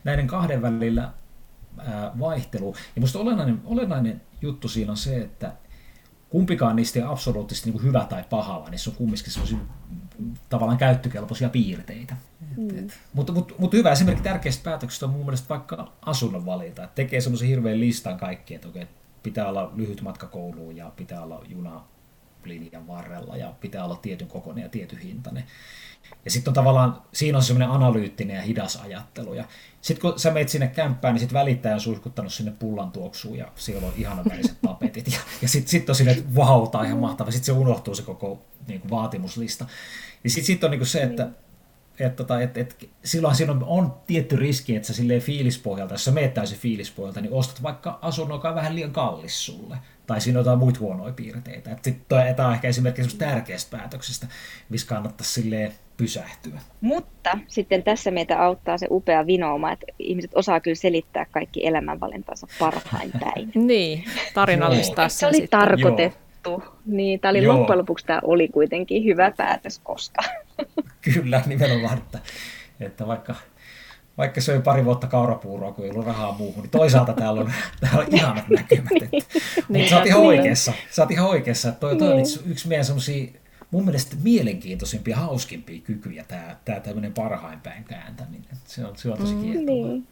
näiden 0.03 0.27
kahden 0.27 0.61
välillä 0.61 1.13
ää, 1.77 2.11
vaihtelu. 2.19 2.75
Ja 2.75 2.91
minusta 2.95 3.19
olennainen, 3.19 3.61
olennainen 3.65 4.21
juttu 4.41 4.67
siinä 4.67 4.91
on 4.91 4.97
se, 4.97 5.21
että 5.21 5.53
kumpikaan 6.29 6.75
niistä 6.75 6.99
ei 6.99 7.05
absoluuttisesti 7.05 7.69
niin 7.69 7.73
kuin 7.73 7.83
hyvä 7.83 8.05
tai 8.09 8.23
paha, 8.29 8.59
vaan 8.59 8.71
niissä 8.71 8.89
on 8.89 8.95
kumminkin 8.95 9.31
sellaisia 9.31 9.57
tavallaan 10.49 10.77
käyttökelpoisia 10.77 11.49
piirteitä. 11.49 12.15
Mm. 12.57 12.87
Mutta 13.13 13.33
mut, 13.33 13.55
mut 13.57 13.73
hyvä 13.73 13.91
esimerkki 13.91 14.23
tärkeistä 14.23 14.63
päätöksistä 14.63 15.05
on 15.05 15.11
mun 15.11 15.25
mielestä 15.25 15.49
vaikka 15.49 15.91
asunnon 16.01 16.45
valinta. 16.45 16.83
Et 16.83 16.95
tekee 16.95 17.21
semmoisen 17.21 17.47
hirveän 17.47 17.79
listan 17.79 18.17
kaikki, 18.17 18.55
että 18.55 18.67
okay, 18.67 18.85
pitää 19.23 19.47
olla 19.47 19.71
lyhyt 19.75 20.01
matka 20.01 20.27
kouluun 20.27 20.77
ja 20.77 20.91
pitää 20.95 21.23
olla 21.23 21.43
juna 21.49 21.83
linjan 22.43 22.87
varrella 22.87 23.37
ja 23.37 23.53
pitää 23.61 23.85
olla 23.85 23.95
tietyn 23.95 24.27
kokoinen 24.27 24.63
ja 24.63 24.69
tietyn 24.69 24.99
hintainen. 24.99 25.43
Ja 26.25 26.31
sitten 26.31 26.51
on 26.51 26.55
tavallaan, 26.55 27.01
siinä 27.13 27.37
on 27.37 27.43
semmoinen 27.43 27.69
analyyttinen 27.69 28.35
ja 28.35 28.41
hidas 28.41 28.75
ajattelu. 28.75 29.33
Ja 29.33 29.45
sitten 29.81 30.01
kun 30.01 30.19
sä 30.19 30.31
meet 30.31 30.49
sinne 30.49 30.67
kämppään, 30.67 31.13
niin 31.13 31.19
sitten 31.19 31.39
välittäjä 31.39 31.75
on 31.75 31.81
suihkuttanut 31.81 32.33
sinne 32.33 32.53
pullan 32.59 32.91
tuoksuun 32.91 33.37
ja 33.37 33.47
siellä 33.55 33.87
on 33.87 33.93
ihanan 33.97 34.25
väriset 34.29 34.57
tapetit. 34.67 35.07
Ja, 35.07 35.19
ja 35.41 35.47
sitten 35.47 35.69
sit 35.69 35.89
on 35.89 35.95
silleen, 35.95 36.17
että 36.17 36.35
vau, 36.35 36.71
wow, 36.73 36.85
ihan 36.85 36.99
mahtava. 36.99 37.31
Sitten 37.31 37.45
se 37.45 37.51
unohtuu 37.51 37.95
se 37.95 38.03
koko 38.03 38.45
niin 38.67 38.81
kuin, 38.81 38.91
vaatimuslista. 38.91 39.65
Niin 40.23 40.31
sitten 40.31 40.45
sit 40.45 40.63
on 40.63 40.71
niin 40.71 40.79
kuin 40.79 40.87
se, 40.87 41.01
että 41.01 41.29
että 41.99 42.15
tota, 42.15 42.41
et, 42.41 42.57
et, 42.57 42.89
silloin 43.03 43.35
siinä 43.35 43.51
on, 43.51 43.63
on 43.63 43.93
tietty 44.07 44.35
riski, 44.35 44.75
että 44.75 44.87
sä 44.87 44.93
silleen 44.93 45.21
fiilispohjalta, 45.21 45.93
jos 45.93 46.05
sä 46.05 46.11
meet 46.11 46.33
täysin 46.33 46.57
fiilispohjalta, 46.57 47.21
niin 47.21 47.33
ostat 47.33 47.63
vaikka 47.63 47.99
asunnon, 48.01 48.35
joka 48.37 48.49
on 48.49 48.55
vähän 48.55 48.75
liian 48.75 48.91
kallis 48.91 49.45
sulle. 49.45 49.77
Tai 50.07 50.21
siinä 50.21 50.39
on 50.39 50.41
jotain 50.41 50.59
muita 50.59 50.79
huonoja 50.79 51.13
piirteitä. 51.13 51.77
Tämä 52.35 52.47
on 52.47 52.53
ehkä 52.53 52.67
esimerkiksi 52.67 53.17
tärkeästä 53.17 53.77
päätöksestä, 53.77 54.27
missä 54.69 54.87
kannattaisi 54.87 55.33
silleen 55.33 55.73
pysähtyä. 55.97 56.59
Mutta 56.81 57.37
sitten 57.47 57.83
tässä 57.83 58.11
meitä 58.11 58.43
auttaa 58.43 58.77
se 58.77 58.87
upea 58.91 59.27
vinooma, 59.27 59.71
että 59.71 59.85
ihmiset 59.99 60.31
osaa 60.35 60.59
kyllä 60.59 60.75
selittää 60.75 61.25
kaikki 61.31 61.67
elämänvalintansa 61.67 62.47
parhain 62.59 63.11
päin. 63.19 63.51
niin, 63.67 64.03
tarinallistaa 64.33 65.09
Se 65.09 65.27
oli 65.27 65.33
sitten. 65.33 65.59
tarkoitettu. 65.59 66.17
Joo. 66.17 66.30
Niin, 66.85 67.19
tämä 67.19 67.29
oli 67.29 67.43
Joo. 67.43 67.57
loppujen 67.57 67.79
lopuksi 67.79 68.05
tämä 68.05 68.19
oli 68.23 68.47
kuitenkin 68.47 69.03
hyvä 69.03 69.31
päätös, 69.37 69.79
koska. 69.79 70.21
kyllä, 71.13 71.43
nimenomaan, 71.45 71.97
että, 71.97 72.19
että 72.79 73.07
vaikka 73.07 73.35
vaikka 74.17 74.41
söi 74.41 74.61
pari 74.61 74.85
vuotta 74.85 75.07
kaurapuuroa, 75.07 75.71
kun 75.71 75.85
ei 75.85 75.91
ollut 75.91 76.05
rahaa 76.05 76.35
muuhun, 76.37 76.63
niin 76.63 76.71
toisaalta 76.71 77.13
täällä 77.13 77.41
on, 77.41 77.51
täällä 77.79 77.99
on 77.99 78.15
ihanat 78.15 78.49
näkymät. 78.57 78.89
niin. 78.89 79.09
Mutta 79.11 79.65
niin, 79.69 79.89
sä 79.89 79.97
oot 79.97 80.05
ihan 80.05 80.21
niin. 80.21 80.29
oikeassa. 80.29 80.73
Sä 80.91 81.01
oot 81.01 81.11
ihan 81.11 81.29
oikeassa. 81.29 81.69
Että 81.69 81.79
toi, 81.79 81.95
toi 81.95 82.07
niin. 82.07 82.15
on 82.15 82.21
yksi, 82.21 82.41
yksi 82.45 82.67
meidän 82.67 82.85
semmosia, 82.85 83.31
mun 83.71 83.85
mielestä 83.85 84.15
mielenkiintoisimpia, 84.23 85.17
hauskimpia 85.17 85.81
kykyjä, 85.81 86.23
tämä, 86.27 86.55
tämä 86.65 86.79
tämmöinen 86.79 87.13
parhain 87.13 87.59
päin 87.59 87.83
kääntäminen. 87.83 88.57
Se 88.65 88.85
on, 88.85 88.97
se 88.97 89.09
on 89.09 89.17
tosi 89.17 89.35
mm. 89.35 89.65
Niin. 89.65 90.07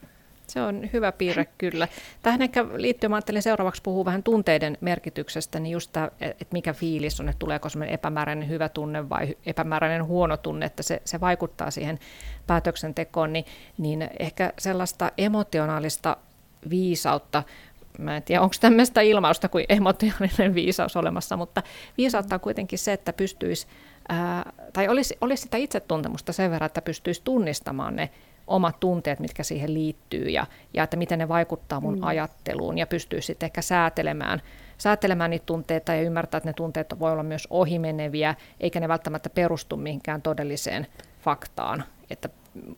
Se 0.49 0.61
on 0.61 0.89
hyvä 0.93 1.11
piirre 1.11 1.45
kyllä. 1.57 1.87
Tähän 2.21 2.41
ehkä 2.41 2.65
liittyen, 2.75 3.11
mä 3.11 3.15
ajattelin 3.15 3.41
seuraavaksi 3.41 3.81
puhua 3.81 4.05
vähän 4.05 4.23
tunteiden 4.23 4.77
merkityksestä, 4.81 5.59
niin 5.59 5.71
just 5.71 5.91
tämä, 5.91 6.11
että 6.21 6.47
mikä 6.51 6.73
fiilis 6.73 7.19
on, 7.19 7.29
että 7.29 7.39
tuleeko 7.39 7.69
semmoinen 7.69 7.93
epämääräinen 7.93 8.49
hyvä 8.49 8.69
tunne 8.69 9.09
vai 9.09 9.37
epämääräinen 9.45 10.05
huono 10.05 10.37
tunne, 10.37 10.65
että 10.65 10.83
se, 10.83 11.01
se 11.05 11.19
vaikuttaa 11.19 11.71
siihen 11.71 11.99
päätöksentekoon, 12.47 13.33
niin, 13.33 13.45
niin 13.77 14.09
ehkä 14.19 14.53
sellaista 14.59 15.11
emotionaalista 15.17 16.17
viisautta, 16.69 17.43
mä 17.97 18.17
en 18.17 18.23
tiedä, 18.23 18.41
onko 18.41 18.55
tämmöistä 18.61 19.01
ilmausta 19.01 19.49
kuin 19.49 19.65
emotionaalinen 19.69 20.53
viisaus 20.53 20.95
olemassa, 20.95 21.37
mutta 21.37 21.63
viisautta 21.97 22.35
on 22.35 22.39
kuitenkin 22.39 22.79
se, 22.79 22.93
että 22.93 23.13
pystyisi, 23.13 23.67
ää, 24.09 24.51
tai 24.73 24.87
olisi, 24.87 25.17
olisi 25.21 25.43
sitä 25.43 25.57
itsetuntemusta 25.57 26.33
sen 26.33 26.51
verran, 26.51 26.65
että 26.65 26.81
pystyisi 26.81 27.21
tunnistamaan 27.23 27.95
ne 27.95 28.09
omat 28.49 28.79
tunteet, 28.79 29.19
mitkä 29.19 29.43
siihen 29.43 29.73
liittyy 29.73 30.29
ja, 30.29 30.45
ja 30.73 30.83
että 30.83 30.97
miten 30.97 31.19
ne 31.19 31.27
vaikuttaa 31.27 31.79
mun 31.79 31.95
mm. 31.95 32.03
ajatteluun 32.03 32.77
ja 32.77 32.87
pystyy 32.87 33.21
sitten 33.21 33.47
ehkä 33.47 33.61
säätelemään, 33.61 34.41
säätelemään 34.77 35.31
niitä 35.31 35.45
tunteita 35.45 35.93
ja 35.93 36.01
ymmärtää, 36.01 36.37
että 36.37 36.49
ne 36.49 36.53
tunteet 36.53 36.99
voi 36.99 37.11
olla 37.11 37.23
myös 37.23 37.47
ohimeneviä, 37.49 38.35
eikä 38.59 38.79
ne 38.79 38.87
välttämättä 38.87 39.29
perustu 39.29 39.77
mihinkään 39.77 40.21
todelliseen 40.21 40.87
faktaan. 41.21 41.83
Että, 42.09 42.29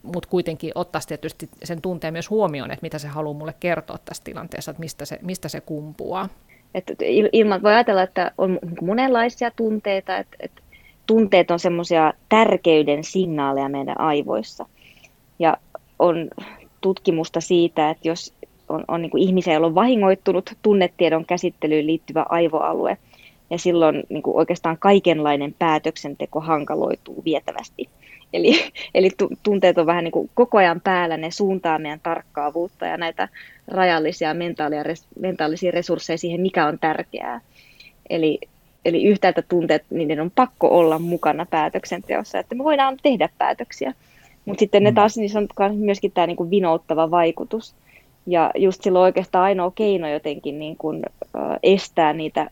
mutta 0.04 0.30
kuitenkin 0.30 0.72
ottaa 0.76 1.02
tietysti 1.08 1.50
sen 1.64 1.82
tunteen 1.82 2.14
myös 2.14 2.30
huomioon, 2.30 2.72
että 2.72 2.84
mitä 2.84 3.00
se 3.00 3.08
haluaa 3.08 3.38
mulle 3.38 3.54
kertoa 3.60 3.98
tässä 4.06 4.24
tilanteessa, 4.24 4.72
että 4.72 4.80
mistä 4.80 5.06
se, 5.06 5.20
mistä 5.22 5.50
se 5.50 5.62
kumpuaa. 5.62 6.30
Että 6.76 6.94
ilman 7.32 7.64
voi 7.64 7.74
ajatella, 7.74 8.04
että 8.04 8.32
on 8.38 8.60
monenlaisia 8.82 9.52
tunteita, 9.56 10.18
että, 10.18 10.38
että 10.40 10.62
tunteet 11.08 11.52
on 11.52 11.60
semmoisia 11.60 12.14
tärkeyden 12.30 13.04
signaaleja 13.04 13.70
meidän 13.70 14.00
aivoissa– 14.00 14.66
ja 15.42 15.58
on 16.00 16.30
tutkimusta 16.82 17.42
siitä, 17.42 17.90
että 17.90 18.08
jos 18.08 18.34
on, 18.70 18.84
on 18.88 19.02
niin 19.02 19.10
kuin 19.10 19.24
ihmisiä, 19.24 19.54
joilla 19.54 19.68
on 19.68 19.76
vahingoittunut 19.76 20.54
tunnetiedon 20.62 21.26
käsittelyyn 21.26 21.88
liittyvä 21.88 22.26
aivoalue, 22.30 22.98
ja 23.50 23.58
silloin 23.58 24.04
niin 24.10 24.24
kuin 24.24 24.38
oikeastaan 24.38 24.78
kaikenlainen 24.78 25.56
päätöksenteko 25.60 26.40
hankaloituu 26.40 27.24
vietävästi. 27.26 27.90
Eli, 28.34 28.72
eli 28.96 29.10
tunteet 29.44 29.78
on 29.78 29.86
vähän 29.86 30.04
niin 30.04 30.12
kuin 30.12 30.30
koko 30.34 30.58
ajan 30.58 30.82
päällä, 30.82 31.18
ne 31.18 31.32
suuntaa 31.32 31.80
meidän 31.80 32.00
tarkkaavuutta 32.04 32.86
ja 32.86 32.98
näitä 32.98 33.30
rajallisia 33.68 34.34
mentaalia, 34.34 34.84
mentaalisia 35.20 35.72
resursseja 35.72 36.18
siihen, 36.18 36.42
mikä 36.42 36.66
on 36.68 36.80
tärkeää. 36.80 37.42
Eli, 38.10 38.40
eli 38.86 39.04
yhtäältä 39.04 39.42
tunteet, 39.42 39.86
niiden 39.90 40.20
on 40.20 40.32
pakko 40.32 40.80
olla 40.80 41.00
mukana 41.00 41.46
päätöksenteossa, 41.46 42.40
että 42.40 42.56
me 42.56 42.64
voidaan 42.64 42.98
tehdä 43.04 43.30
päätöksiä. 43.38 43.94
Mutta 44.46 44.60
sitten 44.60 44.84
ne 44.84 44.92
mm. 44.92 44.96
taas, 44.96 45.18
niissä 45.18 45.40
on 45.40 45.78
myöskin 45.78 46.12
tämä 46.12 46.28
niinku 46.28 46.50
vinouttava 46.50 47.12
vaikutus. 47.12 47.76
Ja 48.28 48.52
just 48.56 48.84
silloin 48.84 49.04
oikeastaan 49.04 49.44
ainoa 49.44 49.72
keino 49.76 50.10
jotenkin 50.10 50.60
niinku, 50.60 50.94
äh, 50.94 51.60
estää 51.64 52.14
niitä 52.14 52.50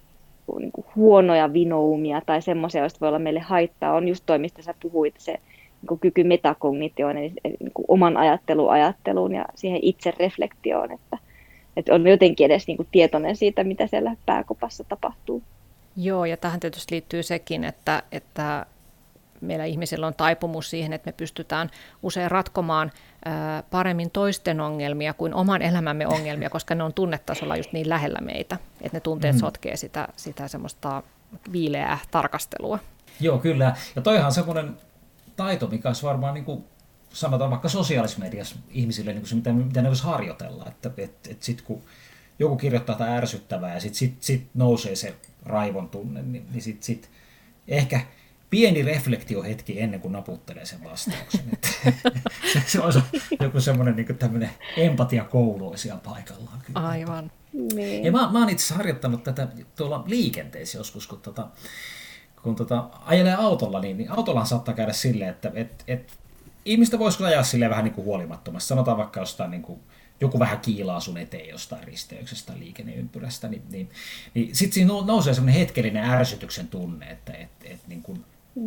niinku, 0.59 0.85
huonoja 0.95 1.53
vinoumia 1.53 2.21
tai 2.25 2.41
semmoisia, 2.41 2.81
joista 2.81 2.99
voi 3.01 3.09
olla 3.09 3.19
meille 3.19 3.39
haittaa, 3.39 3.93
on 3.93 4.07
just 4.07 4.23
toi, 4.25 4.39
mistä 4.39 4.61
sä 4.61 4.73
puhuit, 4.81 5.15
se 5.17 5.39
niinku, 5.81 5.97
kyky 5.97 6.23
metakognitioon, 6.23 7.17
eli 7.17 7.33
niinku, 7.59 7.85
oman 7.87 8.17
ajatteluun 8.17 8.71
ajatteluun 8.71 9.33
ja 9.33 9.45
siihen 9.55 9.79
itse 9.81 10.13
reflektioon, 10.19 10.91
että, 10.91 11.17
että 11.77 11.95
on 11.95 12.07
jotenkin 12.07 12.45
edes 12.45 12.67
niin 12.67 12.77
kuin 12.77 12.87
tietoinen 12.91 13.35
siitä, 13.35 13.63
mitä 13.63 13.87
siellä 13.87 14.15
pääkopassa 14.25 14.83
tapahtuu. 14.83 15.43
Joo, 15.97 16.25
ja 16.25 16.37
tähän 16.37 16.59
tietysti 16.59 16.95
liittyy 16.95 17.23
sekin, 17.23 17.63
että, 17.63 18.03
että 18.11 18.65
meillä 19.41 19.65
ihmisillä 19.65 20.07
on 20.07 20.13
taipumus 20.13 20.69
siihen, 20.69 20.93
että 20.93 21.07
me 21.07 21.11
pystytään 21.11 21.69
usein 22.03 22.31
ratkomaan 22.31 22.91
paremmin 23.69 24.11
toisten 24.11 24.61
ongelmia 24.61 25.13
kuin 25.13 25.33
oman 25.33 25.61
elämämme 25.61 26.07
ongelmia, 26.07 26.49
koska 26.49 26.75
ne 26.75 26.83
on 26.83 26.93
tunnetasolla 26.93 27.57
just 27.57 27.73
niin 27.73 27.89
lähellä 27.89 28.19
meitä, 28.21 28.57
että 28.81 28.95
ne 28.95 29.01
tunteet 29.01 29.35
mm. 29.35 29.39
sotkee 29.39 29.75
sitä, 29.75 30.07
sitä 30.15 30.47
semmoista 30.47 31.03
viileää 31.51 31.97
tarkastelua. 32.11 32.79
Joo, 33.19 33.37
kyllä. 33.37 33.75
Ja 33.95 34.01
toihan 34.01 34.25
on 34.25 34.31
semmoinen 34.31 34.77
taito, 35.35 35.67
mikä 35.67 35.89
olisi 35.89 36.03
varmaan 36.03 36.33
niin 36.33 36.45
kuin 36.45 36.63
sanotaan 37.09 37.51
vaikka 37.51 37.69
sosiaalisessa 37.69 38.19
mediassa 38.19 38.55
ihmisille 38.69 39.11
niin 39.11 39.21
kuin 39.21 39.29
se, 39.29 39.35
mitä, 39.35 39.53
mitä 39.53 39.81
ne 39.81 39.87
voisi 39.87 40.03
harjoitella. 40.03 40.65
Että 40.67 40.91
et, 40.97 41.27
et 41.31 41.43
sitten 41.43 41.65
kun 41.65 41.81
joku 42.39 42.55
kirjoittaa 42.55 42.93
jotain 42.93 43.11
ärsyttävää 43.11 43.73
ja 43.73 43.79
sitten 43.79 43.97
sit, 43.97 44.15
sit 44.19 44.47
nousee 44.53 44.95
se 44.95 45.15
raivon 45.45 45.89
tunne, 45.89 46.21
niin, 46.21 46.47
niin 46.51 46.61
sitten 46.61 46.83
sit 46.83 47.09
ehkä 47.67 48.01
pieni 48.49 48.81
reflektiohetki 48.81 49.81
ennen 49.81 49.99
kuin 49.99 50.11
naputtelee 50.11 50.65
sen 50.65 50.83
vastauksen. 50.83 51.41
Että 51.53 51.67
se, 52.53 52.63
se 52.65 52.79
olisi 52.81 52.99
joku 53.39 53.61
semmoinen 53.61 53.95
niin 53.95 54.17
tämmöinen 54.17 54.49
empatiakoulu 54.77 55.75
paikallaan. 56.03 56.61
Kyllä. 56.65 56.87
Aivan. 56.87 57.31
Niin. 57.73 58.05
Ja 58.05 58.11
mä, 58.11 58.31
mä 58.31 58.39
oon 58.39 58.49
itse 58.49 58.73
harjoittanut 58.73 59.23
tätä 59.23 59.47
tuolla 59.75 60.03
liikenteessä 60.07 60.77
joskus, 60.77 61.07
kun, 61.07 61.21
tota, 61.21 61.47
kun 62.43 62.55
tota, 62.55 62.89
ajelee 63.05 63.35
autolla, 63.35 63.79
niin, 63.79 63.97
niin 63.97 64.11
autolla 64.11 64.45
saattaa 64.45 64.73
käydä 64.73 64.93
silleen, 64.93 65.29
että 65.29 65.51
et, 65.55 65.83
et, 65.87 66.17
ihmistä 66.65 66.99
voisi 66.99 67.23
ajaa 67.23 67.43
silleen 67.43 67.71
vähän 67.71 67.83
niin 67.83 67.93
kuin 67.93 68.05
huolimattomasti. 68.05 68.67
Sanotaan 68.67 68.97
vaikka 68.97 69.19
jostain 69.19 69.51
niin 69.51 69.61
kuin, 69.61 69.79
joku 70.21 70.39
vähän 70.39 70.59
kiilaa 70.59 70.99
sun 70.99 71.17
eteen 71.17 71.49
jostain 71.49 71.83
risteyksestä 71.83 72.53
liikenneympyrästä, 72.59 73.47
niin, 73.47 73.63
niin, 73.69 73.89
niin 74.33 74.55
sitten 74.55 74.73
siinä 74.73 74.93
nousee 75.05 75.33
semmoinen 75.33 75.59
hetkellinen 75.59 76.03
ärsytyksen 76.03 76.67
tunne, 76.67 77.05
että 77.05 77.33
et, 77.33 77.49
et, 77.63 77.79
niin 77.87 78.01
kuin. 78.01 78.25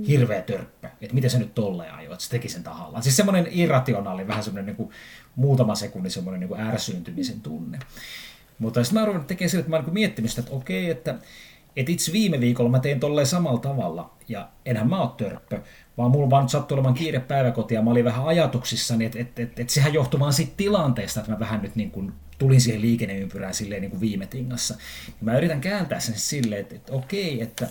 Hirveä 0.09 0.43
törppä, 0.43 0.91
että 1.01 1.15
miten 1.15 1.31
se 1.31 1.39
nyt 1.39 1.55
tolleen 1.55 1.95
ajoi, 1.95 2.13
että 2.13 2.25
se 2.25 2.31
teki 2.31 2.49
sen 2.49 2.63
tahallaan. 2.63 3.03
Siis 3.03 3.17
semmoinen 3.17 3.47
irrationaali, 3.51 4.29
vähän 4.29 4.45
semmoinen 4.45 4.67
niin 4.67 4.77
kuin, 4.77 4.91
muutama 5.37 5.75
sekunnin 5.75 6.11
semmoinen 6.11 6.41
niin 6.41 6.49
kuin 6.49 6.61
ärsyyntymisen 6.61 7.41
tunne. 7.41 7.79
Mutta 8.59 8.85
sitten 8.85 9.01
mä 9.01 9.07
ruvennut 9.07 9.27
tekemään 9.27 9.51
sille, 9.51 9.61
että 9.61 9.71
mä 9.71 9.77
olen 9.77 9.95
miettinyt 9.95 10.31
sitä, 10.31 10.41
että 10.41 10.55
okei, 10.55 10.91
että, 10.91 11.15
että 11.77 11.93
itse 11.93 12.13
viime 12.13 12.41
viikolla 12.41 12.71
mä 12.71 12.79
tein 12.79 13.01
tolleen 13.01 13.27
samalla 13.27 13.59
tavalla, 13.59 14.15
ja 14.29 14.49
enhän 14.67 14.89
mä 14.89 15.01
ole 15.03 15.11
törppö, 15.17 15.61
vaan 15.99 16.11
mulla 16.11 16.31
vaan 16.31 16.49
sattui 16.49 16.75
olemaan 16.75 16.95
kiire 16.95 17.21
päiväkotia, 17.21 17.79
ja 17.79 17.83
mä 17.83 17.91
olin 17.91 18.05
vähän 18.05 18.27
ajatuksissani, 18.27 19.05
että, 19.05 19.19
että, 19.19 19.43
että, 19.43 19.63
että 19.63 19.73
sehän 19.73 19.95
johtui 19.95 20.21
vaan 20.21 20.33
siitä 20.33 20.53
tilanteesta, 20.57 21.21
että 21.21 21.33
mä 21.33 21.39
vähän 21.39 21.63
nyt 21.63 21.77
niin 21.77 21.91
kuin 21.91 22.13
tulin 22.39 22.61
siihen 22.61 22.81
liikenneympyrään 22.81 23.55
silleen 23.55 23.83
niin 23.83 23.91
kuin 23.91 24.01
viime 24.01 24.27
tingassa. 24.27 24.75
Ja 25.07 25.13
mä 25.21 25.39
yritän 25.39 25.61
kääntää 25.61 26.01
sen 26.01 26.15
silleen, 26.19 26.61
että, 26.61 26.75
että 26.75 26.93
okei, 26.93 27.43
että 27.43 27.69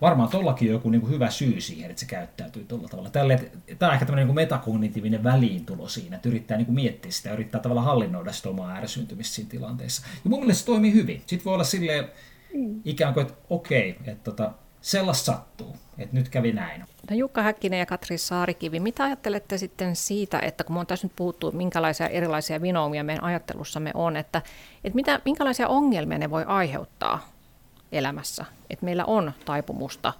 varmaan 0.00 0.28
tuollakin 0.28 0.68
on 0.68 0.72
joku 0.72 0.90
niin 0.90 1.00
kuin 1.00 1.12
hyvä 1.12 1.30
syy 1.30 1.60
siihen, 1.60 1.90
että 1.90 2.00
se 2.00 2.06
käyttäytyy 2.06 2.64
tuolla 2.64 2.88
tavalla. 2.88 3.10
Tälle, 3.10 3.50
tämä 3.78 3.90
on 3.90 3.94
ehkä 3.94 4.06
tämmöinen 4.06 4.26
niin 4.26 4.34
metakognitiivinen 4.34 5.24
väliintulo 5.24 5.88
siinä, 5.88 6.16
että 6.16 6.28
yrittää 6.28 6.56
niin 6.56 6.66
kuin 6.66 6.74
miettiä 6.74 7.12
sitä, 7.12 7.32
yrittää 7.32 7.60
tavallaan 7.60 7.86
hallinnoida 7.86 8.32
sitä 8.32 8.48
omaa 8.48 8.74
ärsyntymistä 8.74 9.34
siinä 9.34 9.50
tilanteessa. 9.50 10.06
Ja 10.24 10.30
mun 10.30 10.40
mielestä 10.40 10.60
se 10.60 10.66
toimii 10.66 10.92
hyvin. 10.92 11.22
Sitten 11.26 11.44
voi 11.44 11.54
olla 11.54 11.64
silleen 11.64 12.08
mm. 12.54 12.80
ikään 12.84 13.14
kuin, 13.14 13.26
että 13.26 13.38
okei, 13.50 13.96
että 14.04 14.24
tota, 14.24 14.52
sellaista 14.80 15.32
sattuu, 15.32 15.76
että 15.98 16.16
nyt 16.16 16.28
kävi 16.28 16.52
näin. 16.52 16.84
No 17.10 17.16
Jukka 17.16 17.42
Häkkinen 17.42 17.78
ja 17.78 17.86
Katri 17.86 18.18
Saarikivi, 18.18 18.80
mitä 18.80 19.04
ajattelette 19.04 19.58
sitten 19.58 19.96
siitä, 19.96 20.38
että 20.38 20.64
kun 20.64 20.76
me 20.76 20.80
on 20.80 20.86
tässä 20.86 21.06
nyt 21.06 21.16
puhuttu, 21.16 21.52
minkälaisia 21.52 22.08
erilaisia 22.08 22.62
vinoumia 22.62 23.04
meidän 23.04 23.24
ajattelussamme 23.24 23.90
on, 23.94 24.16
että, 24.16 24.42
että 24.84 24.94
mitä, 24.94 25.20
minkälaisia 25.24 25.68
ongelmia 25.68 26.18
ne 26.18 26.30
voi 26.30 26.44
aiheuttaa 26.44 27.35
elämässä. 27.92 28.44
Että 28.70 28.84
meillä 28.84 29.04
on 29.04 29.32
taipumusta 29.44 30.12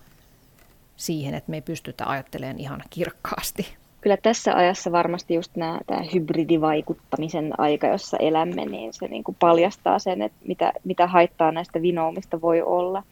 siihen, 0.96 1.34
että 1.34 1.50
me 1.50 1.56
ei 1.56 1.62
pystytä 1.62 2.06
ajattelemaan 2.06 2.60
ihan 2.60 2.82
kirkkaasti. 2.90 3.74
Kyllä 4.00 4.16
tässä 4.16 4.54
ajassa 4.54 4.92
varmasti 4.92 5.34
just 5.34 5.52
tämä 5.86 6.02
hybridivaikuttamisen 6.14 7.60
aika, 7.60 7.86
jossa 7.86 8.16
elämme, 8.16 8.66
niin 8.66 8.92
se 8.92 9.08
niin 9.08 9.24
kuin 9.24 9.36
paljastaa 9.40 9.98
sen, 9.98 10.22
että 10.22 10.38
mitä, 10.46 10.72
mitä 10.84 11.06
haittaa 11.06 11.52
näistä 11.52 11.82
vinoumista 11.82 12.40
voi 12.40 12.62
olla. 12.62 13.02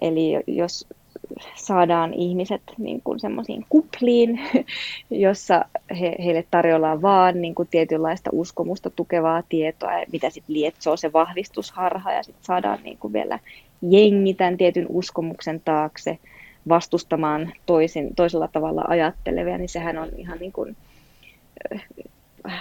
Eli 0.00 0.32
jos 0.46 0.86
saadaan 1.54 2.14
ihmiset 2.14 2.62
niin 2.78 3.00
kuin 3.04 3.20
semmoisiin 3.20 3.64
kupliin, 3.68 4.40
jossa 5.10 5.64
he, 6.00 6.16
heille 6.24 6.44
tarjolla 6.50 7.02
vaan 7.02 7.42
niin 7.42 7.54
kuin 7.54 7.68
tietynlaista 7.70 8.30
uskomusta 8.32 8.90
tukevaa 8.90 9.42
tietoa, 9.48 9.90
mitä 10.12 10.30
sitten 10.30 10.54
lietsoo 10.54 10.96
se 10.96 11.12
vahvistusharha 11.12 12.12
ja 12.12 12.22
sitten 12.22 12.44
saadaan 12.44 12.78
niin 12.84 12.98
kuin 12.98 13.12
vielä 13.12 13.38
jengi 13.82 14.34
tämän 14.34 14.56
tietyn 14.56 14.86
uskomuksen 14.88 15.60
taakse 15.64 16.18
vastustamaan 16.68 17.52
toisin, 17.66 18.14
toisella 18.14 18.48
tavalla 18.48 18.84
ajattelevia, 18.88 19.58
niin 19.58 19.68
sehän 19.68 19.98
on 19.98 20.08
ihan 20.16 20.38
niin 20.38 20.52
kuin, 20.52 20.76
äh, 21.74 21.82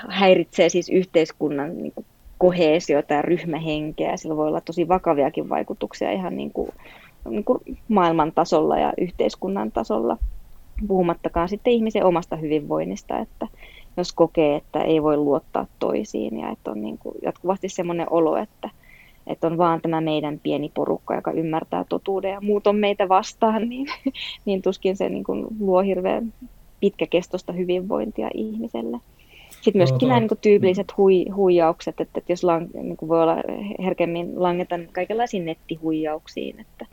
häiritsee 0.09 0.69
siis 0.69 0.89
yhteiskunnan 0.89 1.77
niin 1.77 1.91
kuin 1.95 2.05
koheesiota 2.37 3.13
ja 3.13 3.21
ryhmähenkeä. 3.21 4.17
Sillä 4.17 4.37
voi 4.37 4.47
olla 4.47 4.61
tosi 4.61 4.87
vakaviakin 4.87 5.49
vaikutuksia 5.49 6.11
ihan 6.11 6.37
niin 6.37 6.51
kuin, 6.51 6.69
niin 7.29 7.43
kuin 7.43 7.59
maailman 7.87 8.31
tasolla 8.31 8.79
ja 8.79 8.93
yhteiskunnan 8.97 9.71
tasolla, 9.71 10.17
puhumattakaan 10.87 11.49
sitten 11.49 11.73
ihmisen 11.73 12.05
omasta 12.05 12.35
hyvinvoinnista, 12.35 13.19
että 13.19 13.47
jos 13.97 14.13
kokee, 14.13 14.55
että 14.55 14.81
ei 14.81 15.03
voi 15.03 15.17
luottaa 15.17 15.67
toisiin 15.79 16.39
ja 16.39 16.49
että 16.49 16.71
on 16.71 16.81
niin 16.81 16.97
kuin 16.97 17.15
jatkuvasti 17.21 17.69
semmoinen 17.69 18.07
olo, 18.09 18.37
että 18.37 18.69
että 19.27 19.47
on 19.47 19.57
vaan 19.57 19.81
tämä 19.81 20.01
meidän 20.01 20.39
pieni 20.43 20.71
porukka, 20.73 21.15
joka 21.15 21.31
ymmärtää 21.31 21.85
totuuden 21.89 22.31
ja 22.31 22.41
muut 22.41 22.67
on 22.67 22.75
meitä 22.75 23.09
vastaan, 23.09 23.61
niin, 23.69 23.87
niin 24.45 24.61
tuskin 24.61 24.97
se 24.97 25.09
niin 25.09 25.23
kuin 25.23 25.45
luo 25.59 25.81
hirveän 25.81 26.33
pitkäkestoista 26.79 27.53
hyvinvointia 27.53 28.29
ihmiselle. 28.33 28.97
Sitten 29.49 29.79
myöskin 29.79 30.01
no, 30.01 30.07
nämä 30.07 30.19
niin 30.19 30.27
kuin, 30.27 30.39
tyypilliset 30.41 30.97
hui, 30.97 31.25
huijaukset, 31.35 32.01
että, 32.01 32.19
että 32.19 32.31
jos 32.31 32.43
lang, 32.43 32.67
niin 32.73 32.97
kuin 32.97 33.09
voi 33.09 33.23
olla 33.23 33.35
herkemmin 33.83 34.43
langeta 34.43 34.79
kaikenlaisiin 34.91 35.45
nettihuijauksiin, 35.45 36.59
että, 36.59 36.85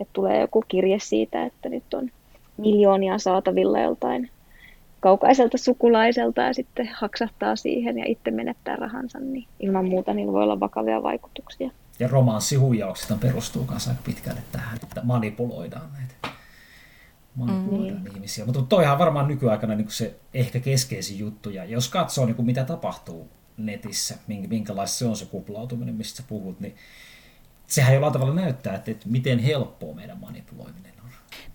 että 0.00 0.12
tulee 0.12 0.40
joku 0.40 0.64
kirje 0.68 0.98
siitä, 0.98 1.44
että 1.44 1.68
nyt 1.68 1.94
on 1.94 2.10
miljoonia 2.56 3.18
saatavilla 3.18 3.80
joltain 3.80 4.30
kaukaiselta 5.00 5.58
sukulaiselta 5.58 6.42
ja 6.42 6.54
sitten 6.54 6.90
haksahtaa 6.94 7.56
siihen 7.56 7.98
ja 7.98 8.04
itse 8.06 8.30
menettää 8.30 8.76
rahansa, 8.76 9.20
niin 9.20 9.46
ilman 9.60 9.88
muuta 9.88 10.14
niillä 10.14 10.32
voi 10.32 10.42
olla 10.42 10.60
vakavia 10.60 11.02
vaikutuksia. 11.02 11.70
Ja 11.98 12.08
romanssihuijaukset 12.08 13.20
perustuu 13.20 13.66
myös 13.70 13.88
aika 13.88 14.00
pitkälle 14.04 14.40
tähän, 14.52 14.78
että 14.82 15.00
manipuloidaan 15.04 15.88
näitä 15.92 16.38
manipuloidaan 17.34 18.00
mm. 18.00 18.14
ihmisiä. 18.14 18.44
Mutta 18.44 18.62
toihan 18.62 18.98
varmaan 18.98 19.28
nykyaikana 19.28 19.74
niin 19.74 19.90
se 19.90 20.14
ehkä 20.34 20.60
keskeisin 20.60 21.18
juttu. 21.18 21.50
Ja 21.50 21.64
jos 21.64 21.88
katsoo 21.88 22.26
niin 22.26 22.44
mitä 22.44 22.64
tapahtuu 22.64 23.28
netissä, 23.56 24.18
minkälaista 24.26 24.98
se 24.98 25.06
on 25.06 25.16
se 25.16 25.26
kuplautuminen, 25.26 25.94
mistä 25.94 26.16
sä 26.16 26.22
puhut, 26.28 26.60
niin 26.60 26.74
sehän 27.72 27.94
jollain 27.94 28.12
tavalla 28.12 28.34
näyttää, 28.34 28.74
että, 28.74 28.90
että 28.90 29.08
miten 29.08 29.38
helppoa 29.38 29.94
meidän 29.94 30.20
manipuloiminen 30.20 30.92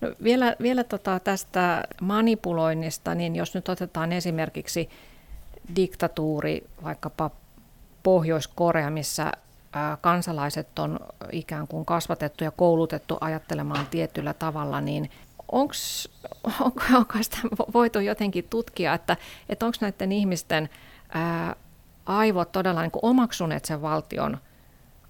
No 0.00 0.14
vielä 0.22 0.56
vielä 0.62 0.84
tota 0.84 1.20
tästä 1.20 1.84
manipuloinnista, 2.00 3.14
niin 3.14 3.36
jos 3.36 3.54
nyt 3.54 3.68
otetaan 3.68 4.12
esimerkiksi 4.12 4.88
diktatuuri, 5.76 6.66
vaikkapa 6.82 7.30
Pohjois-Korea, 8.02 8.90
missä 8.90 9.32
kansalaiset 10.00 10.78
on 10.78 11.00
ikään 11.32 11.68
kuin 11.68 11.84
kasvatettu 11.84 12.44
ja 12.44 12.50
koulutettu 12.50 13.18
ajattelemaan 13.20 13.86
tietyllä 13.86 14.34
tavalla, 14.34 14.80
niin 14.80 15.10
onko 15.52 17.18
sitä 17.20 17.38
voitu 17.74 18.00
jotenkin 18.00 18.46
tutkia, 18.50 18.94
että, 18.94 19.16
että 19.48 19.66
onko 19.66 19.78
näiden 19.80 20.12
ihmisten 20.12 20.68
ää, 21.12 21.56
aivot 22.06 22.52
todella 22.52 22.82
niin 22.82 22.90
omaksuneet 23.02 23.64
sen 23.64 23.82
valtion 23.82 24.38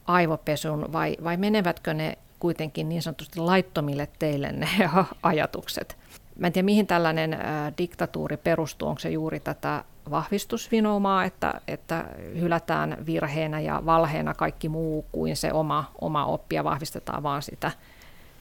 aivopesun 0.09 0.93
vai, 0.93 1.17
vai 1.25 1.37
menevätkö 1.37 1.95
ne 1.95 2.19
kuitenkin 2.41 2.89
niin 2.89 3.03
sanotusti 3.03 3.41
laittomille 3.41 4.09
teille 4.19 4.53
ne 4.53 4.69
ajatukset. 5.23 5.97
Mä 6.39 6.47
en 6.47 6.53
tiedä, 6.53 6.65
mihin 6.65 6.87
tällainen 6.87 7.35
ä, 7.35 7.39
diktatuuri 7.79 8.37
perustuu. 8.37 8.89
Onko 8.89 8.99
se 8.99 9.11
juuri 9.11 9.41
tätä 9.41 9.85
vahvistusvinoumaa, 10.11 11.25
että, 11.25 11.61
että 11.69 12.05
hylätään 12.41 12.97
virheenä 13.07 13.61
ja 13.61 13.83
valheena 13.87 14.35
kaikki 14.35 14.69
muu 14.69 15.05
kuin 15.13 15.37
se 15.37 15.53
oma, 15.53 15.85
oma 16.01 16.25
oppi 16.25 16.57
ja 16.57 16.65
vahvistetaan 16.65 17.23
vaan 17.23 17.43
sitä, 17.43 17.71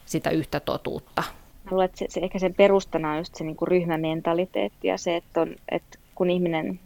sitä 0.06 0.30
yhtä 0.30 0.60
totuutta. 0.60 1.22
Mä 1.64 1.70
luulen, 1.70 1.84
että 1.84 1.98
se, 1.98 2.06
se, 2.08 2.20
ehkä 2.20 2.38
sen 2.38 2.54
perustana 2.54 3.12
on 3.12 3.18
just 3.18 3.34
se 3.34 3.44
niin 3.44 3.56
kuin 3.56 3.68
ryhmämentaliteetti 3.68 4.88
ja 4.88 4.98
se, 4.98 5.16
että, 5.16 5.40
on, 5.40 5.54
että 5.68 5.98
kun 6.14 6.30
ihminen 6.30 6.80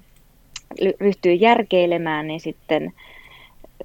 ryhtyy 1.00 1.34
järkeilemään, 1.34 2.26
niin 2.26 2.40
sitten 2.40 2.92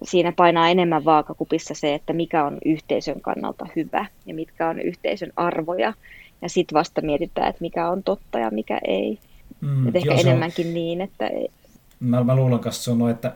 siinä 0.03 0.31
painaa 0.31 0.69
enemmän 0.69 1.05
vaakakupissa 1.05 1.73
se, 1.73 1.93
että 1.93 2.13
mikä 2.13 2.45
on 2.45 2.57
yhteisön 2.65 3.21
kannalta 3.21 3.67
hyvä 3.75 4.05
ja 4.25 4.33
mitkä 4.33 4.69
on 4.69 4.79
yhteisön 4.79 5.31
arvoja. 5.35 5.93
Ja 6.41 6.49
sitten 6.49 6.77
vasta 6.77 7.01
mietitään, 7.01 7.49
että 7.49 7.61
mikä 7.61 7.89
on 7.89 8.03
totta 8.03 8.39
ja 8.39 8.51
mikä 8.51 8.79
ei. 8.87 9.19
Mm, 9.61 9.87
Et 9.87 9.95
ehkä 9.95 10.11
joo, 10.11 10.19
enemmänkin 10.19 10.67
on... 10.67 10.73
niin, 10.73 11.01
että... 11.01 11.27
Ei. 11.27 11.49
Mä, 11.99 12.23
mä 12.23 12.35
luulen 12.35 12.59
kanssa, 12.59 12.95
no, 12.95 13.09
että 13.09 13.33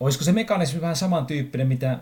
olisiko 0.00 0.24
se 0.24 0.32
mekanismi 0.32 0.80
vähän 0.80 0.96
samantyyppinen, 0.96 1.68
mitä 1.68 1.98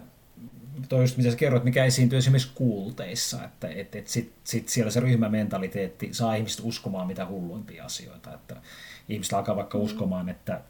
toi 0.88 1.00
just 1.00 1.16
mitä 1.16 1.30
sä 1.30 1.36
kerroit, 1.36 1.64
mikä 1.64 1.84
esiintyy 1.84 2.18
esimerkiksi 2.18 2.52
kuulteissa, 2.54 3.44
että 3.44 3.68
et, 3.68 3.94
et 3.94 4.08
sit, 4.08 4.32
sit 4.44 4.68
siellä 4.68 4.90
se 4.90 5.00
ryhmämentaliteetti 5.00 6.08
saa 6.12 6.34
ihmiset 6.34 6.60
uskomaan 6.64 7.06
mitä 7.06 7.26
hulluimpia 7.26 7.84
asioita, 7.84 8.34
että 8.34 8.56
ihmiset 9.08 9.32
alkaa 9.32 9.56
vaikka 9.56 9.78
mm. 9.78 9.84
uskomaan, 9.84 10.28
että, 10.28 10.60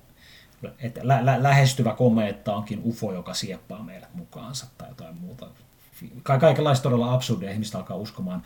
että 0.79 1.01
lä- 1.05 1.27
lä- 1.27 1.43
lähestyvä 1.43 1.93
kometta 1.95 2.57
onkin 2.57 2.83
UFO, 2.85 3.13
joka 3.13 3.35
sieppaa 3.35 3.83
meidät 3.83 4.15
mukaansa 4.15 4.67
tai 4.79 4.89
jotain 4.89 5.17
muuta. 5.17 5.47
Ka- 6.23 6.39
kaikenlaista 6.39 6.83
todella 6.83 7.15
absurdia 7.15 7.51
ihmiset 7.51 7.75
alkaa 7.75 7.97
uskomaan 7.97 8.43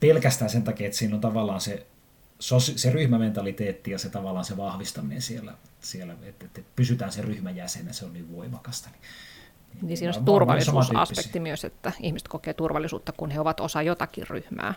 pelkästään 0.00 0.50
sen 0.50 0.62
takia, 0.62 0.86
että 0.86 0.98
siinä 0.98 1.14
on 1.14 1.20
tavallaan 1.20 1.60
se, 1.60 1.86
se 2.76 2.90
ryhmämentaliteetti 2.90 3.90
ja 3.90 3.98
se 3.98 4.10
tavallaan 4.10 4.44
se 4.44 4.56
vahvistaminen 4.56 5.22
siellä, 5.22 5.54
siellä 5.80 6.14
että, 6.22 6.44
että 6.44 6.60
pysytään 6.76 7.12
sen 7.12 7.24
ryhmän 7.24 7.56
jäsenä, 7.56 7.92
se 7.92 8.04
on 8.04 8.12
niin 8.12 8.36
voimakasta. 8.36 8.88
Niin 8.90 9.00
niin 9.82 9.96
siinä 9.96 10.10
on 10.10 10.14
se 10.14 10.20
turvallisuusaspekti 10.20 11.40
myös, 11.40 11.64
että 11.64 11.92
ihmiset 12.00 12.28
kokee 12.28 12.54
turvallisuutta, 12.54 13.12
kun 13.12 13.30
he 13.30 13.40
ovat 13.40 13.60
osa 13.60 13.82
jotakin 13.82 14.26
ryhmää. 14.28 14.74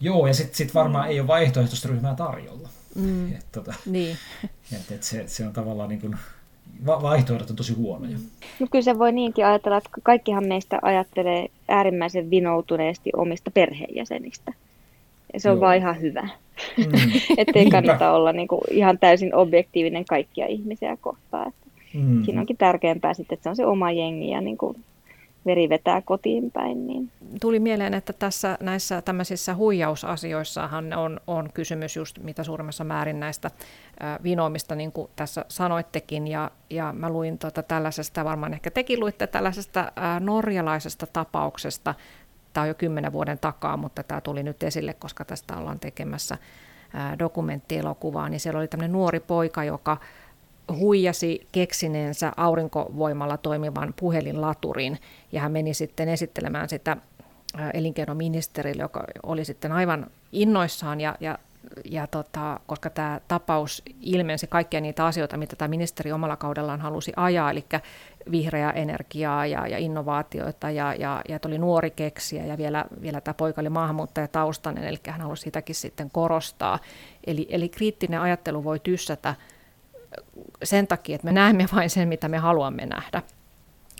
Joo, 0.00 0.26
ja 0.26 0.34
sitten 0.34 0.56
sit 0.56 0.74
varmaan 0.74 1.08
ei 1.08 1.20
ole 1.20 1.26
vaihtoehtoista 1.26 1.88
ryhmää 1.88 2.14
tarjolla. 2.14 2.68
Mm. 2.94 3.32
Et, 3.32 3.46
tota, 3.52 3.74
niin. 3.86 4.16
et, 4.76 4.92
et 4.92 5.02
se, 5.02 5.24
se 5.26 5.46
on 5.46 5.52
tavallaan 5.52 5.88
niin 5.88 6.00
kuin, 6.00 6.16
vaihtoehdot 6.86 7.50
on 7.50 7.56
tosi 7.56 7.72
huonoja. 7.72 8.16
No 8.60 8.66
kyllä 8.70 8.82
se 8.82 8.98
voi 8.98 9.12
niinkin 9.12 9.46
ajatella, 9.46 9.76
että 9.76 9.90
kaikkihan 10.02 10.46
meistä 10.46 10.78
ajattelee 10.82 11.48
äärimmäisen 11.68 12.30
vinoutuneesti 12.30 13.10
omista 13.16 13.50
perheenjäsenistä. 13.50 14.52
Ja 15.32 15.40
se 15.40 15.50
on 15.50 15.56
Joo. 15.56 15.60
vaan 15.60 15.76
ihan 15.76 16.00
hyvä. 16.00 16.28
Mm. 16.76 17.12
Ettei 17.38 17.70
kannata 17.70 18.12
olla 18.12 18.32
niin 18.32 18.48
kuin 18.48 18.60
ihan 18.70 18.98
täysin 18.98 19.34
objektiivinen 19.34 20.04
kaikkia 20.04 20.46
ihmisiä 20.46 20.96
kohtaan. 21.00 21.52
Mm. 21.94 22.24
Siinä 22.24 22.40
onkin 22.40 22.56
tärkeämpää 22.56 23.14
sitten, 23.14 23.36
että 23.36 23.42
se 23.42 23.48
on 23.48 23.56
se 23.56 23.66
oma 23.66 23.92
jengi 23.92 24.30
ja 24.30 24.40
niin 24.40 24.58
kuin 24.58 24.76
veri 25.46 25.68
vetää 25.68 26.02
kotiin 26.02 26.50
päin. 26.50 26.86
Niin. 26.86 27.10
Tuli 27.40 27.60
mieleen, 27.60 27.94
että 27.94 28.12
tässä 28.12 28.58
näissä 28.60 29.02
tämmöisissä 29.02 29.54
huijausasioissahan 29.54 30.92
on, 30.92 31.20
on 31.26 31.50
kysymys 31.54 31.96
just 31.96 32.18
mitä 32.18 32.44
suurimmassa 32.44 32.84
määrin 32.84 33.20
näistä 33.20 33.50
äh, 34.04 34.18
vinoimista, 34.22 34.74
niin 34.74 34.92
kuin 34.92 35.10
tässä 35.16 35.44
sanoittekin, 35.48 36.26
ja, 36.26 36.50
ja 36.70 36.92
mä 36.92 37.10
luin 37.10 37.38
tuota 37.38 37.62
tällaisesta, 37.62 38.24
varmaan 38.24 38.54
ehkä 38.54 38.70
tekin 38.70 39.00
luitte 39.00 39.26
tällaisesta 39.26 39.80
äh, 39.80 40.20
norjalaisesta 40.20 41.06
tapauksesta, 41.06 41.94
tämä 42.52 42.62
on 42.62 42.68
jo 42.68 42.74
kymmenen 42.74 43.12
vuoden 43.12 43.38
takaa, 43.38 43.76
mutta 43.76 44.02
tämä 44.02 44.20
tuli 44.20 44.42
nyt 44.42 44.62
esille, 44.62 44.94
koska 44.94 45.24
tästä 45.24 45.56
ollaan 45.56 45.80
tekemässä 45.80 46.36
äh, 46.94 47.18
dokumenttielokuvaa, 47.18 48.28
niin 48.28 48.40
siellä 48.40 48.58
oli 48.58 48.68
tämmöinen 48.68 48.92
nuori 48.92 49.20
poika, 49.20 49.64
joka 49.64 49.96
huijasi 50.78 51.46
keksineensä 51.52 52.32
aurinkovoimalla 52.36 53.36
toimivan 53.36 53.94
puhelinlaturin 54.00 54.98
ja 55.32 55.40
hän 55.40 55.52
meni 55.52 55.74
sitten 55.74 56.08
esittelemään 56.08 56.68
sitä 56.68 56.96
elinkeinoministerille, 57.74 58.82
joka 58.82 59.04
oli 59.22 59.44
sitten 59.44 59.72
aivan 59.72 60.06
innoissaan 60.32 61.00
ja, 61.00 61.16
ja, 61.20 61.38
ja 61.84 62.06
tota, 62.06 62.60
koska 62.66 62.90
tämä 62.90 63.20
tapaus 63.28 63.82
ilmensi 64.00 64.46
kaikkia 64.46 64.80
niitä 64.80 65.06
asioita, 65.06 65.36
mitä 65.36 65.56
tämä 65.56 65.68
ministeri 65.68 66.12
omalla 66.12 66.36
kaudellaan 66.36 66.80
halusi 66.80 67.12
ajaa, 67.16 67.50
eli 67.50 67.64
vihreää 68.30 68.70
energiaa 68.70 69.46
ja, 69.46 69.66
ja 69.66 69.78
innovaatioita 69.78 70.70
ja, 70.70 70.94
ja, 70.94 71.22
ja 71.28 71.38
oli 71.46 71.58
nuori 71.58 71.90
keksiä 71.90 72.44
ja 72.44 72.58
vielä, 72.58 72.84
vielä 73.02 73.20
tämä 73.20 73.34
poika 73.34 73.60
oli 73.60 73.68
maahanmuuttajataustainen, 73.68 74.84
eli 74.84 74.98
hän 75.06 75.20
halusi 75.20 75.42
sitäkin 75.42 75.74
sitten 75.74 76.10
korostaa. 76.10 76.78
Eli, 77.26 77.46
eli 77.50 77.68
kriittinen 77.68 78.20
ajattelu 78.20 78.64
voi 78.64 78.80
tyssätä 78.80 79.34
sen 80.64 80.86
takia, 80.86 81.14
että 81.14 81.24
me 81.24 81.32
näemme 81.32 81.66
vain 81.74 81.90
sen, 81.90 82.08
mitä 82.08 82.28
me 82.28 82.38
haluamme 82.38 82.86
nähdä. 82.86 83.22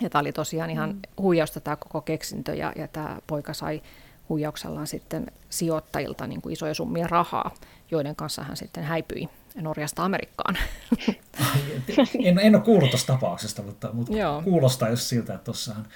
Ja 0.00 0.10
tämä 0.10 0.20
oli 0.20 0.32
tosiaan 0.32 0.70
ihan 0.70 0.90
mm. 0.90 1.00
huijausta 1.18 1.60
tämä 1.60 1.76
koko 1.76 2.00
keksintö 2.00 2.54
ja, 2.54 2.72
ja 2.76 2.88
tämä 2.88 3.18
poika 3.26 3.54
sai 3.54 3.82
huijauksellaan 4.28 4.86
sitten 4.86 5.26
sijoittajilta 5.50 6.26
niin 6.26 6.42
kuin 6.42 6.52
isoja 6.52 6.74
summia 6.74 7.06
rahaa, 7.06 7.54
joiden 7.90 8.16
kanssa 8.16 8.42
hän 8.42 8.56
sitten 8.56 8.84
häipyi 8.84 9.28
Norjasta 9.54 10.04
Amerikkaan. 10.04 10.58
en, 12.24 12.38
en 12.38 12.54
ole 12.54 12.64
kuullut 12.64 12.90
tuosta 12.90 13.12
tapauksesta, 13.12 13.62
mutta, 13.62 13.90
mutta 13.92 14.12
kuulostaa 14.44 14.88
just 14.88 15.02
siltä, 15.02 15.34
että 15.34 15.44
tuossahan, 15.44 15.86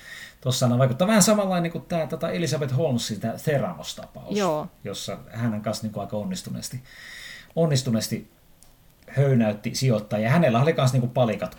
tuossahan 0.41 0.79
vaikuttaa 0.79 1.09
vähän 1.09 1.23
samanlainen 1.23 1.73
kuin 1.73 1.85
tämä 1.85 2.07
tota 2.07 2.31
Elisabeth 2.31 2.77
Holmesin 2.77 3.21
tämä 3.21 3.35
Theranos-tapaus, 3.45 4.37
Joo. 4.37 4.67
jossa 4.85 5.19
hänen 5.31 5.63
kanssa 5.63 5.87
niin 5.87 6.01
aika 6.01 6.17
onnistuneesti, 6.17 6.81
onnistuneesti 7.57 8.31
höynäytti 9.09 9.75
sijoittajia. 9.75 10.31
Hänellä 10.31 10.63
oli 10.63 10.75
myös 10.77 10.93
niinku 10.93 11.09
palikat 11.09 11.59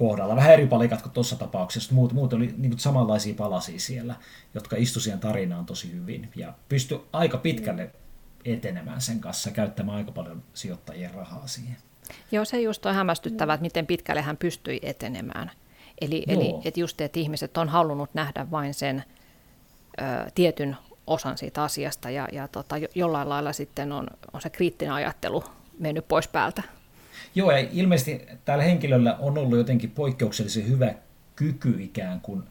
kohdalla, 0.00 0.36
vähän 0.36 0.52
eri 0.52 0.66
palikat 0.66 1.02
kuin 1.02 1.12
tuossa 1.12 1.36
tapauksessa. 1.36 1.94
Muut, 1.94 2.12
muut 2.12 2.32
oli 2.32 2.54
niinku 2.58 2.78
samanlaisia 2.78 3.34
palasia 3.34 3.80
siellä, 3.80 4.14
jotka 4.54 4.76
istu 4.76 5.00
siihen 5.00 5.20
tarinaan 5.20 5.66
tosi 5.66 5.92
hyvin 5.92 6.30
ja 6.36 6.52
pystyi 6.68 7.00
aika 7.12 7.38
pitkälle 7.38 7.90
etenemään 8.44 9.00
sen 9.00 9.20
kanssa, 9.20 9.50
käyttämään 9.50 9.98
aika 9.98 10.12
paljon 10.12 10.42
sijoittajien 10.54 11.14
rahaa 11.14 11.46
siihen. 11.46 11.76
Joo, 12.32 12.44
se 12.44 12.60
just 12.60 12.86
on 12.86 12.94
hämmästyttävää, 12.94 13.54
että 13.54 13.62
miten 13.62 13.86
pitkälle 13.86 14.22
hän 14.22 14.36
pystyi 14.36 14.80
etenemään. 14.82 15.50
Eli, 16.00 16.24
eli 16.28 16.54
että 16.64 16.80
just, 16.80 17.00
että 17.00 17.20
ihmiset 17.20 17.56
on 17.56 17.68
halunnut 17.68 18.14
nähdä 18.14 18.50
vain 18.50 18.74
sen 18.74 19.04
ö, 20.00 20.02
tietyn 20.34 20.76
osan 21.06 21.38
siitä 21.38 21.62
asiasta 21.62 22.10
ja, 22.10 22.28
ja 22.32 22.48
tota, 22.48 22.76
jollain 22.94 23.28
lailla 23.28 23.52
sitten 23.52 23.92
on, 23.92 24.06
on 24.32 24.40
se 24.40 24.50
kriittinen 24.50 24.94
ajattelu 24.94 25.44
mennyt 25.80 26.08
pois 26.08 26.28
päältä. 26.28 26.62
Joo, 27.34 27.50
ja 27.50 27.68
ilmeisesti 27.72 28.26
tällä 28.44 28.64
henkilöllä 28.64 29.16
on 29.16 29.38
ollut 29.38 29.58
jotenkin 29.58 29.90
poikkeuksellisen 29.90 30.68
hyvä 30.68 30.94
kyky 31.36 31.76
ikään 31.78 32.20
kuin 32.20 32.42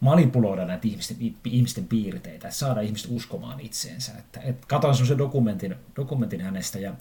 manipuloida 0.00 0.64
näitä 0.64 0.88
ihmisten, 0.88 1.16
ihmisten 1.44 1.86
piirteitä, 1.86 2.50
saada 2.50 2.80
ihmiset 2.80 3.10
uskomaan 3.10 3.60
itseensä. 3.60 4.12
Että, 4.18 4.40
että 4.40 4.66
katsoin 4.66 4.94
semmoisen 4.94 5.18
dokumentin, 5.18 5.74
dokumentin 5.96 6.40
hänestä, 6.40 6.78
ja, 6.78 6.92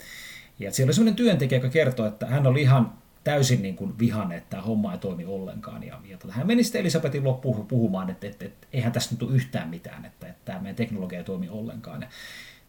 ja 0.59 0.71
siellä 0.71 0.89
oli 0.89 0.93
semmoinen 0.93 1.15
työntekijä, 1.15 1.57
joka 1.57 1.69
kertoi, 1.69 2.07
että 2.07 2.25
hän 2.25 2.47
oli 2.47 2.61
ihan 2.61 2.93
täysin 3.23 3.61
niin 3.61 3.75
kuin 3.75 3.99
vihanne, 3.99 4.37
että 4.37 4.49
tämä 4.49 4.63
homma 4.63 4.93
ei 4.93 4.99
toimi 4.99 5.25
ollenkaan. 5.25 5.83
Ja, 5.83 5.99
ja 6.05 6.17
tota, 6.17 6.33
hän 6.33 6.47
meni 6.47 6.63
sitten 6.63 6.81
Elisabetin 6.81 7.23
loppuun 7.23 7.67
puhumaan, 7.67 8.09
että, 8.09 8.27
että, 8.27 8.45
että, 8.45 8.55
että 8.55 8.77
eihän 8.77 8.91
tässä 8.91 9.11
nyt 9.11 9.23
ole 9.23 9.35
yhtään 9.35 9.69
mitään, 9.69 10.05
että, 10.05 10.27
että 10.27 10.41
tämä 10.45 10.59
meidän 10.59 10.75
teknologia 10.75 11.17
ei 11.17 11.23
toimi 11.25 11.49
ollenkaan. 11.49 12.01
Ja 12.01 12.07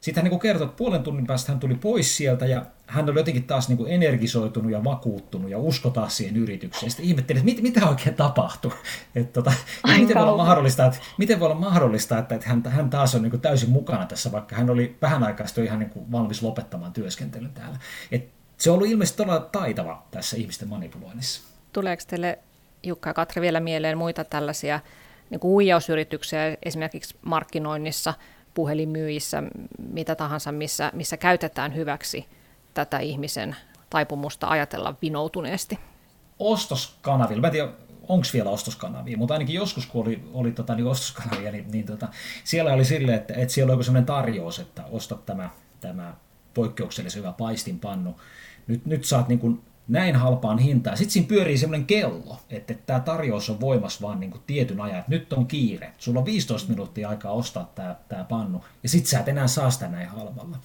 sitten 0.01 0.25
hän 0.25 0.31
niin 0.31 0.41
kertoi, 0.41 0.67
että 0.67 0.77
puolen 0.77 1.03
tunnin 1.03 1.27
päästä 1.27 1.53
hän 1.53 1.61
tuli 1.61 1.75
pois 1.75 2.17
sieltä 2.17 2.47
ja 2.47 2.67
hän 2.87 3.11
oli 3.11 3.19
jotenkin 3.19 3.45
taas 3.45 3.69
niin 3.69 3.87
energisoitunut 3.87 4.73
ja 4.73 4.85
vakuuttunut 4.85 5.51
ja 5.51 5.59
usko 5.59 5.91
taas 5.91 6.17
siihen 6.17 6.37
yritykseen. 6.37 6.91
Sitten 6.91 7.07
ihmettelin, 7.07 7.41
että 7.41 7.45
mit, 7.45 7.63
mitä 7.63 7.89
oikein 7.89 8.15
tapahtui. 8.15 8.73
Että 9.15 9.33
tota, 9.33 9.53
miten, 9.99 10.17
voi 10.17 10.23
olla 10.23 10.45
mahdollista, 10.45 10.87
että, 10.87 10.99
miten 11.19 11.41
voi 11.41 11.47
olla 11.47 11.61
mahdollista, 11.61 12.19
että, 12.19 12.35
että 12.35 12.49
hän, 12.49 12.63
hän 12.67 12.91
taas 12.91 13.15
on 13.15 13.23
niin 13.23 13.41
täysin 13.41 13.71
mukana 13.71 14.07
tässä, 14.07 14.33
vaikka 14.33 14.57
hän 14.57 14.71
oli 14.71 14.97
vähän 15.03 15.25
aikaa 15.25 15.47
sitten 15.47 15.65
ihan 15.65 15.79
niin 15.79 16.13
valmis 16.13 16.43
lopettamaan 16.43 16.93
työskentelyn 16.93 17.53
täällä. 17.53 17.79
Et 18.13 18.29
se 18.57 18.71
on 18.71 18.75
ollut 18.75 18.91
ilmeisesti 18.91 19.17
todella 19.17 19.41
taitava 19.41 20.07
tässä 20.11 20.37
ihmisten 20.37 20.69
manipuloinnissa. 20.69 21.43
Tuleeko 21.73 22.03
teille 22.07 22.39
Jukka 22.83 23.11
ja 23.11 23.15
Katri 23.15 23.43
vielä 23.43 23.61
mieleen 23.61 23.99
muita 23.99 24.25
tällaisia 24.25 24.81
niin 25.31 25.41
kuin 25.41 25.51
huijausyrityksiä 25.51 26.57
esimerkiksi 26.63 27.17
markkinoinnissa– 27.23 28.15
puhelinmyyjissä, 28.59 29.43
mitä 29.93 30.15
tahansa, 30.15 30.53
missä, 30.53 30.91
missä 30.95 31.17
käytetään 31.17 31.75
hyväksi 31.75 32.27
tätä 32.75 32.99
ihmisen 32.99 33.57
taipumusta 33.91 34.49
ajatella 34.49 34.95
vinoutuneesti. 35.03 35.79
Ostoskanavilla, 36.39 37.41
mä 37.41 37.47
en 37.47 37.53
tiedä, 37.53 37.69
onko 38.09 38.27
vielä 38.33 38.51
ostoskanavia, 38.51 39.17
mutta 39.17 39.35
ainakin 39.35 39.55
joskus, 39.55 39.87
kun 39.87 40.07
oli, 40.07 40.25
oli 40.33 40.53
tota, 40.53 40.75
niin 40.75 40.87
ostoskanavia, 40.87 41.53
niin, 41.53 41.71
niin 41.71 41.87
tota, 41.87 42.09
siellä 42.45 42.73
oli 42.73 42.85
silleen, 42.85 43.19
että, 43.19 43.35
että 43.35 43.55
siellä 43.55 43.73
oli 43.75 43.85
sellainen 43.85 44.07
tarjous, 44.07 44.59
että 44.59 44.85
ostat 44.91 45.27
tämä, 45.27 45.51
tämä 45.81 46.15
poikkeuksellisen 46.55 47.23
hyvä 47.23 47.33
paistinpannu. 47.33 48.21
Nyt, 48.67 48.87
nyt 48.87 49.05
saat 49.05 49.29
niin 49.29 49.39
kuin 49.39 49.63
näin 49.89 50.17
halpaan 50.17 50.59
hintaan. 50.59 50.97
Sitten 50.97 51.13
siinä 51.13 51.29
pyörii 51.29 51.59
semmoinen 51.59 51.87
kello, 51.87 52.41
että 52.51 52.75
tämä 52.87 53.01
tarjous 53.01 53.51
on 53.51 53.61
voimassa 53.61 54.07
vaan 54.07 54.21
niin 54.21 54.35
tietyn 54.47 54.81
ajan. 54.81 54.99
Että 54.99 55.11
nyt 55.11 55.33
on 55.33 55.47
kiire. 55.47 55.93
Sulla 55.99 56.19
on 56.19 56.27
15 56.27 56.71
minuuttia 56.71 57.09
aikaa 57.09 57.33
ostaa 57.33 57.73
tämä, 57.75 57.97
tämä 58.09 58.25
pannu, 58.25 58.65
ja 58.83 58.89
sitten 58.89 59.11
sä 59.11 59.21
et 59.21 59.29
enää 59.29 59.47
saa 59.47 59.71
sitä 59.71 59.89
näin 59.89 60.09
halvalla. 60.09 60.59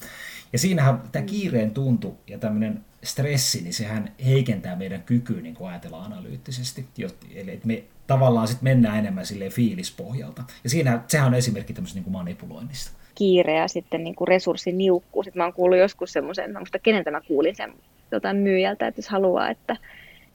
Ja 0.52 0.58
siinähän 0.58 1.02
tämä 1.12 1.24
kiireen 1.24 1.70
tuntu 1.70 2.18
ja 2.26 2.38
tämmöinen 2.38 2.84
stressi, 3.04 3.62
niin 3.62 3.74
sehän 3.74 4.12
heikentää 4.24 4.76
meidän 4.76 5.02
kykyä 5.02 5.40
niin 5.40 5.54
kuin 5.54 5.70
ajatella 5.70 6.04
analyyttisesti. 6.04 6.86
Eli 7.34 7.50
että 7.50 7.66
me 7.66 7.84
tavallaan 8.06 8.48
sitten 8.48 8.64
mennään 8.64 8.98
enemmän 8.98 9.26
sille 9.26 9.50
fiilispohjalta. 9.50 10.44
Ja 10.64 10.70
siinä, 10.70 11.00
sehän 11.08 11.26
on 11.26 11.34
esimerkki 11.34 11.72
tämmöisestä 11.72 11.96
niin 11.96 12.04
kuin 12.04 12.12
manipuloinnista 12.12 12.90
kiire 13.14 13.56
ja 13.56 13.68
sitten 13.68 14.04
niin 14.04 14.14
kuin 14.14 14.28
resurssiniukkuus. 14.28 15.24
Sitten 15.24 15.40
mä 15.40 15.44
oon 15.44 15.52
kuullut 15.52 15.78
joskus 15.78 16.12
semmoisen, 16.12 16.52
mä 16.52 16.58
muista 16.58 16.78
keneltä 16.78 17.10
mä 17.10 17.20
kuulin 17.20 17.56
sen 17.56 17.72
jotain 18.12 18.36
myyjältä, 18.36 18.86
että 18.86 18.98
jos 18.98 19.08
haluaa, 19.08 19.50
että, 19.50 19.76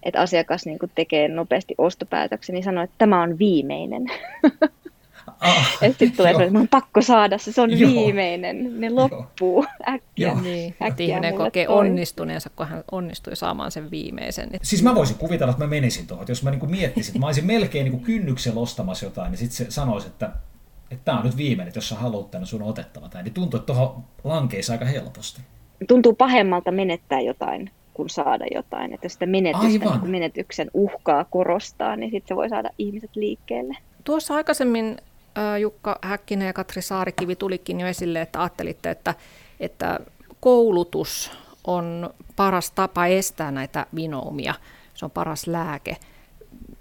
että 0.04 0.22
asiakas 0.22 0.66
niin 0.66 0.80
kuin 0.80 0.92
tekee 0.96 1.28
nopeasti 1.28 1.76
ostopäätöksen, 1.78 2.54
niin 2.54 2.64
sanoo, 2.64 2.84
että 2.84 2.96
tämä 2.98 3.22
on 3.22 3.40
viimeinen. 3.40 4.06
Ah, 5.40 5.78
ja 5.82 5.90
sitten 5.90 6.12
tulee 6.12 6.32
että 6.32 6.60
on 6.60 6.68
pakko 6.68 7.02
saada 7.02 7.38
se, 7.38 7.52
se 7.52 7.62
on 7.62 7.80
Joo. 7.80 7.92
viimeinen, 7.92 8.82
ne 8.82 8.90
loppuu 8.90 9.64
Joo. 9.64 9.94
äkkiä. 9.96 10.28
Joo. 10.28 10.42
Niin, 10.42 10.76
äkkiä 10.82 11.08
ihminen 11.08 11.36
kokee 11.36 11.66
toi. 11.66 11.78
onnistuneensa, 11.78 12.50
kun 12.56 12.68
hän 12.68 12.84
onnistui 12.92 13.36
saamaan 13.36 13.72
sen 13.72 13.92
viimeisen. 13.92 14.50
Siis 14.62 14.84
mä 14.84 14.96
voisin 14.96 15.18
kuvitella, 15.18 15.52
että 15.52 15.64
mä 15.64 15.70
menisin 15.70 16.08
tuohon, 16.08 16.26
jos 16.30 16.44
mä 16.44 16.52
niin 16.52 16.72
miettisin, 16.72 17.10
että 17.10 17.20
mä 17.20 17.26
olisin 17.26 17.46
melkein 17.46 17.92
niin 17.92 18.02
kynnyksellä 18.02 18.60
ostamassa 18.60 19.06
jotain, 19.06 19.32
niin 19.32 19.38
sitten 19.38 19.66
se 19.66 19.72
sanoisi, 19.72 20.08
että 20.08 20.32
että 20.92 21.06
tämä 21.06 21.18
on 21.18 21.26
nyt 21.26 21.38
viimeinen, 21.38 21.68
että 21.68 21.78
jos 21.78 21.90
sä 21.90 21.96
haluat 21.96 22.32
tänne, 22.32 22.46
sun 22.46 22.62
otettava 22.62 23.10
tämä. 23.10 23.24
Niin 23.24 23.34
tuntuu, 23.34 23.58
että 23.58 23.74
tuohon 23.74 24.04
lankeisi 24.24 24.72
aika 24.72 24.86
helposti. 24.86 25.42
Tuntuu 25.88 26.14
pahemmalta 26.14 26.72
menettää 26.72 27.22
jotain 27.22 27.72
kuin 27.94 28.10
saada 28.10 28.46
jotain. 28.56 28.94
Että 28.94 29.06
jos 29.06 29.14
sitä 29.14 29.26
menetystä, 29.26 29.68
niin 29.68 30.10
menetyksen 30.10 30.72
uhkaa 30.74 31.26
korostaa, 31.26 31.96
niin 31.96 32.12
sitten 32.12 32.28
se 32.28 32.36
voi 32.36 32.50
saada 32.50 32.70
ihmiset 32.78 33.16
liikkeelle. 33.16 33.78
Tuossa 34.04 34.36
aikaisemmin 34.36 34.98
Jukka 35.60 36.00
Häkkinen 36.02 36.48
ja 36.48 36.54
Katri 36.54 36.82
Saarikivi 36.82 37.36
tulikin 37.36 37.80
jo 37.80 37.88
esille, 37.88 38.22
että 38.22 38.42
ajattelitte, 38.42 38.90
että, 38.90 39.16
että 39.60 40.00
koulutus 40.40 41.32
on 41.68 42.10
paras 42.36 42.72
tapa 42.72 43.06
estää 43.06 43.52
näitä 43.52 43.86
vinoumia. 43.96 44.54
Se 44.94 45.06
on 45.06 45.12
paras 45.12 45.48
lääke. 45.48 45.98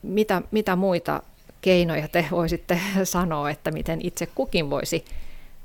Mitä, 0.02 0.42
mitä 0.50 0.76
muita 0.76 1.22
keinoja 1.60 2.08
te 2.08 2.26
voisitte 2.30 2.80
sanoa, 3.04 3.50
että 3.50 3.70
miten 3.70 4.00
itse 4.02 4.26
kukin 4.34 4.70
voisi, 4.70 5.04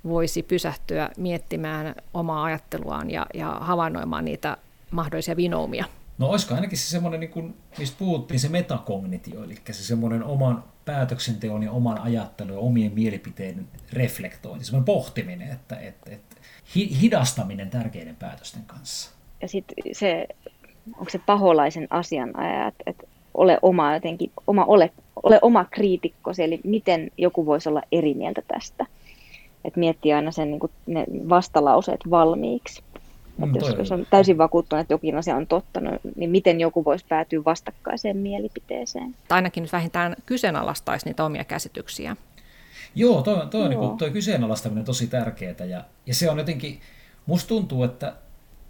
voisi 0.03 0.43
pysähtyä 0.43 1.09
miettimään 1.17 1.95
omaa 2.13 2.43
ajatteluaan 2.43 3.11
ja, 3.11 3.25
ja 3.33 3.57
havainnoimaan 3.61 4.25
niitä 4.25 4.57
mahdollisia 4.91 5.35
vinoumia? 5.35 5.85
No 6.17 6.27
olisiko 6.27 6.55
ainakin 6.55 6.77
se 6.77 6.89
semmoinen, 6.89 7.19
niin 7.19 7.29
kuin, 7.29 7.55
mistä 7.77 7.95
puhuttiin, 7.99 8.39
se 8.39 8.49
metakognitio, 8.49 9.43
eli 9.43 9.55
se 9.71 9.83
semmoinen 9.83 10.23
oman 10.23 10.63
päätöksenteon 10.85 11.63
ja 11.63 11.71
oman 11.71 12.01
ajattelun 12.01 12.53
ja 12.53 12.59
omien 12.59 12.91
mielipiteiden 12.93 13.67
reflektointi, 13.93 14.65
semmoinen 14.65 14.85
pohtiminen, 14.85 15.51
että, 15.51 15.75
että, 15.75 16.11
että 16.11 16.35
hidastaminen 16.75 17.69
tärkeiden 17.69 18.15
päätösten 18.15 18.63
kanssa. 18.67 19.11
Ja 19.41 19.47
sitten 19.47 19.75
se, 19.91 20.27
onko 20.97 21.09
se 21.09 21.19
paholaisen 21.25 21.87
asianajaja, 21.89 22.67
että, 22.67 22.83
että 22.85 23.07
ole 23.33 23.59
oma 23.61 23.93
jotenkin, 23.93 24.31
oma, 24.47 24.65
ole, 24.65 24.91
ole 25.23 25.39
oma 25.41 25.65
kriitikkosi, 25.65 26.43
eli 26.43 26.59
miten 26.63 27.11
joku 27.17 27.45
voisi 27.45 27.69
olla 27.69 27.81
eri 27.91 28.13
mieltä 28.13 28.41
tästä. 28.47 28.85
Että 29.65 29.79
miettii 29.79 30.13
aina 30.13 30.31
sen 30.31 30.51
niin 30.51 30.59
kuin, 30.59 30.71
ne 30.87 31.05
vastalauseet 31.29 31.99
valmiiksi. 32.09 32.83
Mm, 33.37 33.43
että 33.43 33.65
jos, 33.65 33.77
jos 33.77 33.91
on 33.91 34.07
täysin 34.09 34.37
vakuuttunut, 34.37 34.81
että 34.81 34.93
jokin 34.93 35.17
asia 35.17 35.35
on 35.35 35.47
totta, 35.47 35.79
no, 35.79 35.91
niin 36.15 36.29
miten 36.29 36.59
joku 36.59 36.85
voisi 36.85 37.05
päätyä 37.09 37.43
vastakkaiseen 37.45 38.17
mielipiteeseen? 38.17 39.15
Tai 39.27 39.35
ainakin 39.35 39.63
nyt 39.63 39.73
vähintään 39.73 40.15
kyseenalaistaisi 40.25 41.05
niitä 41.05 41.25
omia 41.25 41.43
käsityksiä. 41.43 42.15
Joo, 42.95 43.21
toi, 43.21 43.47
toi, 43.47 43.73
Joo. 43.73 43.87
Niin 43.87 43.97
toi 43.97 44.11
kyseenalaistaminen 44.11 44.81
on 44.81 44.85
tosi 44.85 45.07
tärkeää. 45.07 45.65
Ja, 45.69 45.83
ja 46.05 46.13
se 46.13 46.29
on 46.29 46.37
jotenkin, 46.37 46.79
musta 47.25 47.47
tuntuu, 47.47 47.83
että 47.83 48.13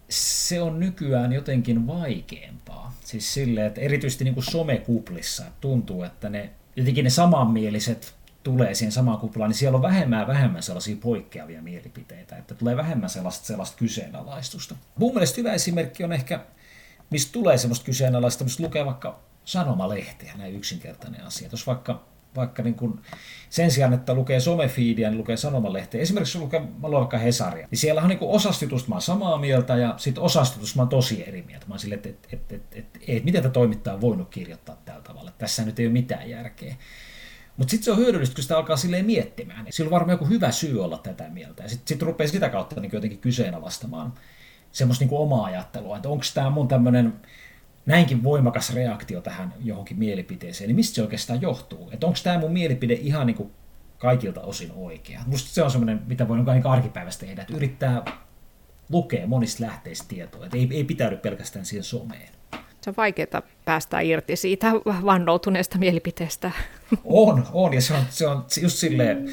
se 0.09 0.61
on 0.61 0.79
nykyään 0.79 1.33
jotenkin 1.33 1.87
vaikeampaa. 1.87 2.93
Siis 2.99 3.33
silleen, 3.33 3.67
että 3.67 3.81
erityisesti 3.81 4.23
niin 4.23 4.33
kuin 4.33 4.43
somekuplissa 4.43 5.43
tuntuu, 5.61 6.03
että 6.03 6.29
ne 6.29 6.49
jotenkin 6.75 7.03
ne 7.03 7.09
samanmieliset 7.09 8.15
tulee 8.43 8.73
siihen 8.73 8.91
samaan 8.91 9.17
kuplaan, 9.17 9.49
niin 9.49 9.57
siellä 9.57 9.75
on 9.75 9.81
vähemmän 9.81 10.27
vähemmän 10.27 10.63
sellaisia 10.63 10.95
poikkeavia 10.95 11.61
mielipiteitä, 11.61 12.37
että 12.37 12.55
tulee 12.55 12.77
vähemmän 12.77 13.09
sellaista, 13.09 13.45
sellaista 13.45 13.77
kyseenalaistusta. 13.77 14.75
Mun 14.99 15.13
mielestä 15.13 15.37
hyvä 15.37 15.53
esimerkki 15.53 16.03
on 16.03 16.13
ehkä, 16.13 16.39
mistä 17.09 17.31
tulee 17.31 17.55
kyseenalaista, 17.85 18.43
mistä 18.43 18.63
lukee 18.63 18.85
vaikka 18.85 19.19
sanomalehtiä, 19.45 20.33
näin 20.37 20.55
yksinkertainen 20.55 21.23
asia. 21.23 21.49
Jos 21.51 21.67
vaikka 21.67 22.13
vaikka 22.35 22.63
niin 22.63 22.75
kuin 22.75 22.99
sen 23.49 23.71
sijaan, 23.71 23.93
että 23.93 24.13
lukee 24.13 24.39
somefiidiä, 24.39 25.09
niin 25.09 25.17
lukee 25.17 25.37
sanomalehtiä. 25.37 26.01
Esimerkiksi 26.01 26.39
lukee, 26.39 26.59
mä 26.59 26.89
luen 26.89 26.99
vaikka 26.99 27.17
Hesaria. 27.17 27.67
Niin 27.71 27.79
siellä 27.79 28.01
on 28.01 28.09
niin 28.09 28.17
osastitusta 28.21 28.89
mä 28.89 28.95
oon 28.95 29.01
samaa 29.01 29.37
mieltä 29.37 29.77
ja 29.77 29.93
sitten 29.97 30.23
osastitusta 30.23 30.75
mä 30.75 30.81
oon 30.81 30.89
tosi 30.89 31.27
eri 31.27 31.41
mieltä. 31.41 31.65
Mä 31.67 31.73
oon 31.73 31.79
silleen, 31.79 32.01
että 32.05 32.09
et, 32.09 32.27
et, 32.33 32.51
et, 32.51 32.75
et, 32.75 32.99
et, 33.07 33.23
miten 33.23 33.41
tämä 33.41 33.51
toimittaja 33.51 33.93
on 33.93 34.01
voinut 34.01 34.29
kirjoittaa 34.29 34.81
tällä 34.85 35.01
tavalla. 35.01 35.31
Tässä 35.37 35.65
nyt 35.65 35.79
ei 35.79 35.85
ole 35.85 35.93
mitään 35.93 36.29
järkeä. 36.29 36.75
Mutta 37.57 37.71
sitten 37.71 37.85
se 37.85 37.91
on 37.91 37.97
hyödyllistä, 37.97 38.35
kun 38.35 38.43
sitä 38.43 38.57
alkaa 38.57 38.77
silleen 38.77 39.05
miettimään. 39.05 39.65
Sillä 39.69 39.87
on 39.87 39.91
varmaan 39.91 40.13
joku 40.13 40.25
hyvä 40.25 40.51
syy 40.51 40.83
olla 40.83 40.97
tätä 40.97 41.29
mieltä. 41.29 41.63
Ja 41.63 41.69
sitten 41.69 41.87
sit 41.87 42.01
rupeaa 42.01 42.27
sitä 42.27 42.49
kautta 42.49 42.81
niin 42.81 42.91
jotenkin 42.93 43.19
kyseenalaistamaan 43.19 44.13
semmoista 44.71 45.05
niin 45.05 45.17
omaa 45.17 45.45
ajattelua, 45.45 45.95
että 45.95 46.09
onko 46.09 46.23
tämä 46.33 46.49
mun 46.49 46.67
tämmöinen 46.67 47.13
näinkin 47.85 48.23
voimakas 48.23 48.73
reaktio 48.73 49.21
tähän 49.21 49.53
johonkin 49.63 49.99
mielipiteeseen, 49.99 50.67
niin 50.67 50.75
mistä 50.75 50.95
se 50.95 51.01
oikeastaan 51.01 51.41
johtuu? 51.41 51.89
Että 51.91 52.07
onko 52.07 52.19
tämä 52.23 52.39
mun 52.39 52.53
mielipide 52.53 52.93
ihan 52.93 53.27
niin 53.27 53.37
kuin 53.37 53.51
kaikilta 53.97 54.41
osin 54.41 54.71
oikea? 54.75 55.21
Musta 55.25 55.49
se 55.49 55.63
on 55.63 55.71
semmoinen, 55.71 56.01
mitä 56.05 56.27
voi 56.27 56.37
niin 56.37 56.67
arkipäivästä 56.67 57.25
tehdä, 57.25 57.41
että 57.41 57.55
yrittää 57.55 58.05
lukea 58.89 59.27
monista 59.27 59.63
lähteistä 59.63 60.05
tietoa, 60.07 60.45
että 60.45 60.57
ei, 60.57 60.69
ei 60.71 60.83
pitäydy 60.83 61.17
pelkästään 61.17 61.65
siihen 61.65 61.83
someen. 61.83 62.29
Se 62.81 62.89
on 62.89 62.93
vaikeaa 62.97 63.41
päästä 63.65 63.99
irti 63.99 64.35
siitä 64.35 64.71
vannoutuneesta 65.05 65.77
mielipiteestä. 65.77 66.51
On, 67.03 67.47
on, 67.53 67.73
ja 67.73 67.81
se 67.81 67.93
on, 67.93 68.03
se 68.09 68.27
on 68.27 68.45
just 68.61 68.77
silleen, 68.77 69.21
mm 69.21 69.31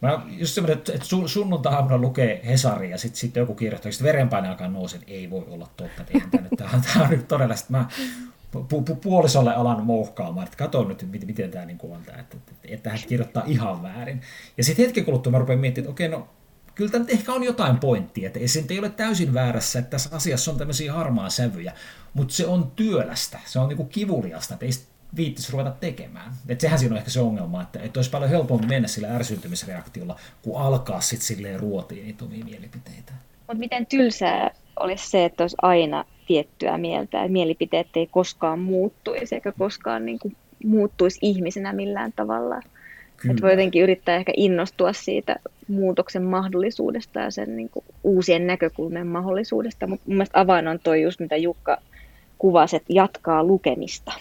Mä 0.00 0.22
just 0.28 0.54
semmoinen, 0.54 0.78
että 0.78 1.06
sunnuntai-aamuna 1.26 1.98
lukee 1.98 2.40
Hesari 2.46 2.90
ja 2.90 2.98
sitten 2.98 3.20
sit 3.20 3.36
joku 3.36 3.54
kirjoittaa, 3.54 3.90
että 3.90 4.04
verenpaine 4.04 4.48
alkaa 4.48 4.68
nousi, 4.68 4.96
että 4.96 5.10
ei 5.10 5.30
voi 5.30 5.44
olla 5.50 5.68
totta, 5.76 6.02
että 6.02 6.28
tämä 6.30 6.42
nyt, 6.42 6.52
tämä, 6.56 6.82
tämä 6.92 7.04
on 7.04 7.10
nyt 7.10 7.28
todella, 7.28 7.54
että 7.54 7.66
mä 7.68 7.88
pu, 8.50 8.82
pu, 8.82 8.94
puolisolle 8.94 9.54
alan 9.54 9.84
mouhkaamaan, 9.84 10.46
että 10.46 10.56
katso 10.56 10.84
nyt, 10.84 11.06
miten, 11.10 11.26
miten 11.26 11.50
tämä 11.50 11.64
niin 11.64 11.78
on, 11.82 12.02
tämä, 12.06 12.18
että, 12.18 12.36
että, 12.36 12.54
että 12.64 12.90
hän 12.90 12.98
kirjoittaa 13.08 13.42
ihan 13.46 13.82
väärin. 13.82 14.20
Ja 14.58 14.64
sitten 14.64 14.84
hetken 14.84 15.04
kuluttua 15.04 15.32
mä 15.32 15.38
rupean 15.38 15.58
miettimään, 15.58 15.90
että 15.90 15.92
okei, 15.92 16.08
no 16.08 16.28
kyllä 16.74 16.90
tämä 16.90 17.04
ehkä 17.08 17.32
on 17.32 17.44
jotain 17.44 17.78
pointtia, 17.78 18.26
että 18.26 18.40
se 18.46 18.64
ei 18.68 18.78
ole 18.78 18.90
täysin 18.90 19.34
väärässä, 19.34 19.78
että 19.78 19.90
tässä 19.90 20.16
asiassa 20.16 20.50
on 20.50 20.58
tämmöisiä 20.58 20.92
harmaa 20.92 21.30
sävyjä, 21.30 21.72
mutta 22.14 22.34
se 22.34 22.46
on 22.46 22.70
työlästä, 22.70 23.38
se 23.46 23.58
on 23.58 23.68
niin 23.68 23.88
kivuliasta, 23.88 24.54
että 24.54 24.66
ei 24.66 24.72
viittisi 25.16 25.52
ruveta 25.52 25.70
tekemään. 25.70 26.32
Et 26.48 26.60
sehän 26.60 26.78
siinä 26.78 26.94
on 26.94 26.98
ehkä 26.98 27.10
se 27.10 27.20
ongelma, 27.20 27.62
että, 27.62 27.80
että 27.82 27.98
olisi 27.98 28.10
paljon 28.10 28.30
helpompi 28.30 28.66
mennä 28.66 28.88
sillä 28.88 29.08
ärsyntymisreaktiolla, 29.08 30.16
kuin 30.42 30.62
alkaa 30.62 31.00
sitten 31.00 31.26
silleen 31.26 31.60
ruotiin 31.60 32.04
niitä 32.04 32.24
omia 32.24 32.44
mielipiteitä. 32.44 33.12
Mutta 33.38 33.58
miten 33.60 33.86
tylsää 33.86 34.50
olisi 34.80 35.10
se, 35.10 35.24
että 35.24 35.44
olisi 35.44 35.56
aina 35.62 36.04
tiettyä 36.26 36.78
mieltä, 36.78 37.18
että 37.18 37.32
mielipiteet 37.32 37.86
ei 37.94 38.06
koskaan 38.06 38.58
muuttuisi, 38.58 39.34
eikä 39.34 39.52
koskaan 39.52 40.06
niin 40.06 40.18
kuin, 40.18 40.36
muuttuisi 40.64 41.18
ihmisenä 41.22 41.72
millään 41.72 42.12
tavalla. 42.16 42.60
Että 43.30 43.42
voi 43.42 43.50
jotenkin 43.50 43.82
yrittää 43.82 44.16
ehkä 44.16 44.32
innostua 44.36 44.92
siitä 44.92 45.36
muutoksen 45.68 46.22
mahdollisuudesta 46.22 47.20
ja 47.20 47.30
sen 47.30 47.56
niin 47.56 47.68
kuin, 47.68 47.84
uusien 48.04 48.46
näkökulmien 48.46 49.06
mahdollisuudesta. 49.06 49.86
Mutta 49.86 50.04
mun 50.06 50.16
mielestä 50.16 50.40
avain 50.40 50.68
on 50.68 50.78
toi 50.78 51.02
just, 51.02 51.20
mitä 51.20 51.36
Jukka 51.36 51.78
kuvasi, 52.38 52.76
että 52.76 52.92
jatkaa 52.92 53.44
lukemista. 53.44 54.12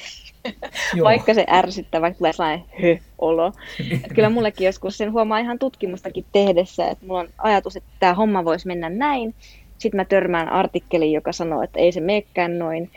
Vaikka 1.04 1.34
se 1.34 1.46
ärsyttää, 1.50 2.02
vaikka 2.02 2.18
tulee 2.18 2.34
sellainen 2.34 2.66
hö-olo. 2.82 3.52
että 3.92 4.14
kyllä 4.16 4.30
mullekin 4.30 4.66
joskus 4.66 4.98
sen 4.98 5.12
huomaa 5.12 5.40
ihan 5.40 5.60
tutkimustakin 5.60 6.26
tehdessä, 6.32 6.88
että 6.88 7.06
mulla 7.06 7.20
on 7.20 7.30
ajatus, 7.38 7.76
että 7.76 7.90
tämä 8.00 8.14
homma 8.14 8.46
voisi 8.46 8.68
mennä 8.68 8.90
näin. 8.90 9.36
Sitten 9.78 10.00
mä 10.00 10.06
törmään 10.06 10.50
artikkeliin, 10.50 11.14
joka 11.14 11.32
sanoo, 11.32 11.62
että 11.62 11.80
ei 11.80 11.92
se 11.92 12.00
meekään 12.00 12.60
noin. 12.60 12.92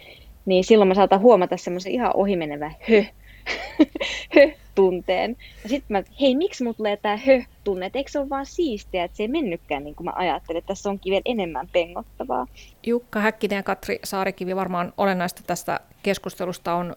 Niin 0.46 0.64
silloin 0.64 0.88
mä 0.88 0.94
saatan 0.94 1.20
huomata 1.20 1.56
semmoisen 1.56 1.92
ihan 1.92 2.16
ohimenevä 2.16 2.72
hö, 2.90 3.04
hö-tunteen. 4.34 5.36
Ja 5.62 5.68
sitten 5.68 5.96
mä, 5.96 6.02
hei, 6.20 6.34
miksi 6.34 6.64
mut 6.64 6.76
tulee 6.76 6.96
tää 6.96 7.16
hö-tunne? 7.16 7.86
Et 7.86 7.96
eikö 7.96 8.10
se 8.10 8.18
ole 8.18 8.28
vaan 8.28 8.46
siistiä, 8.46 9.04
että 9.04 9.16
se 9.16 9.22
ei 9.22 9.28
mennytkään 9.28 9.84
niin 9.84 9.94
kuin 9.94 10.04
mä 10.04 10.12
ajattelin, 10.14 10.58
että 10.58 10.68
tässä 10.68 10.90
onkin 10.90 11.10
vielä 11.10 11.22
enemmän 11.24 11.68
pengottavaa. 11.72 12.46
Jukka 12.86 13.20
Häkkinen 13.20 13.56
ja 13.56 13.62
Katri 13.62 13.98
Saarikivi 14.04 14.56
varmaan 14.56 14.92
olennaista 14.96 15.42
tästä 15.46 15.80
keskustelusta 16.02 16.74
on 16.74 16.96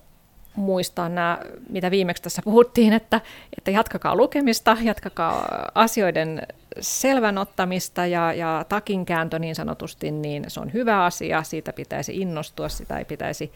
muistaa 0.55 1.09
nämä, 1.09 1.39
mitä 1.69 1.91
viimeksi 1.91 2.23
tässä 2.23 2.41
puhuttiin, 2.41 2.93
että, 2.93 3.21
että 3.57 3.71
jatkakaa 3.71 4.15
lukemista, 4.15 4.77
jatkakaa 4.81 5.45
asioiden 5.75 6.41
selvän 6.79 7.37
ottamista 7.37 8.05
ja, 8.05 8.33
ja 8.33 8.65
takinkääntö 8.69 9.39
niin 9.39 9.55
sanotusti, 9.55 10.11
niin 10.11 10.45
se 10.47 10.59
on 10.59 10.73
hyvä 10.73 11.05
asia, 11.05 11.43
siitä 11.43 11.73
pitäisi 11.73 12.17
innostua, 12.17 12.69
sitä 12.69 12.97
ei 12.97 13.05
pitäisi 13.05 13.51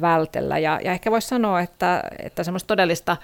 vältellä. 0.00 0.58
Ja, 0.58 0.80
ja 0.84 0.92
ehkä 0.92 1.10
voisi 1.10 1.28
sanoa, 1.28 1.60
että, 1.60 2.02
että 2.18 2.44
semmoista 2.44 2.66
todellista 2.66 3.16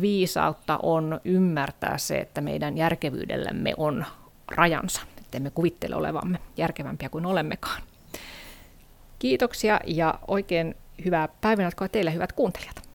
viisautta 0.00 0.78
on 0.82 1.20
ymmärtää 1.24 1.98
se, 1.98 2.18
että 2.18 2.40
meidän 2.40 2.76
järkevyydellämme 2.76 3.74
on 3.76 4.06
rajansa, 4.48 5.02
että 5.18 5.36
emme 5.36 5.50
kuvittele 5.50 5.96
olevamme 5.96 6.38
järkevämpiä 6.56 7.08
kuin 7.08 7.26
olemmekaan. 7.26 7.82
Kiitoksia 9.18 9.80
ja 9.86 10.14
oikein 10.28 10.74
hyvää 11.04 11.28
päivänjatkoa 11.40 11.88
teille 11.88 12.14
hyvät 12.14 12.32
kuuntelijat. 12.32 12.89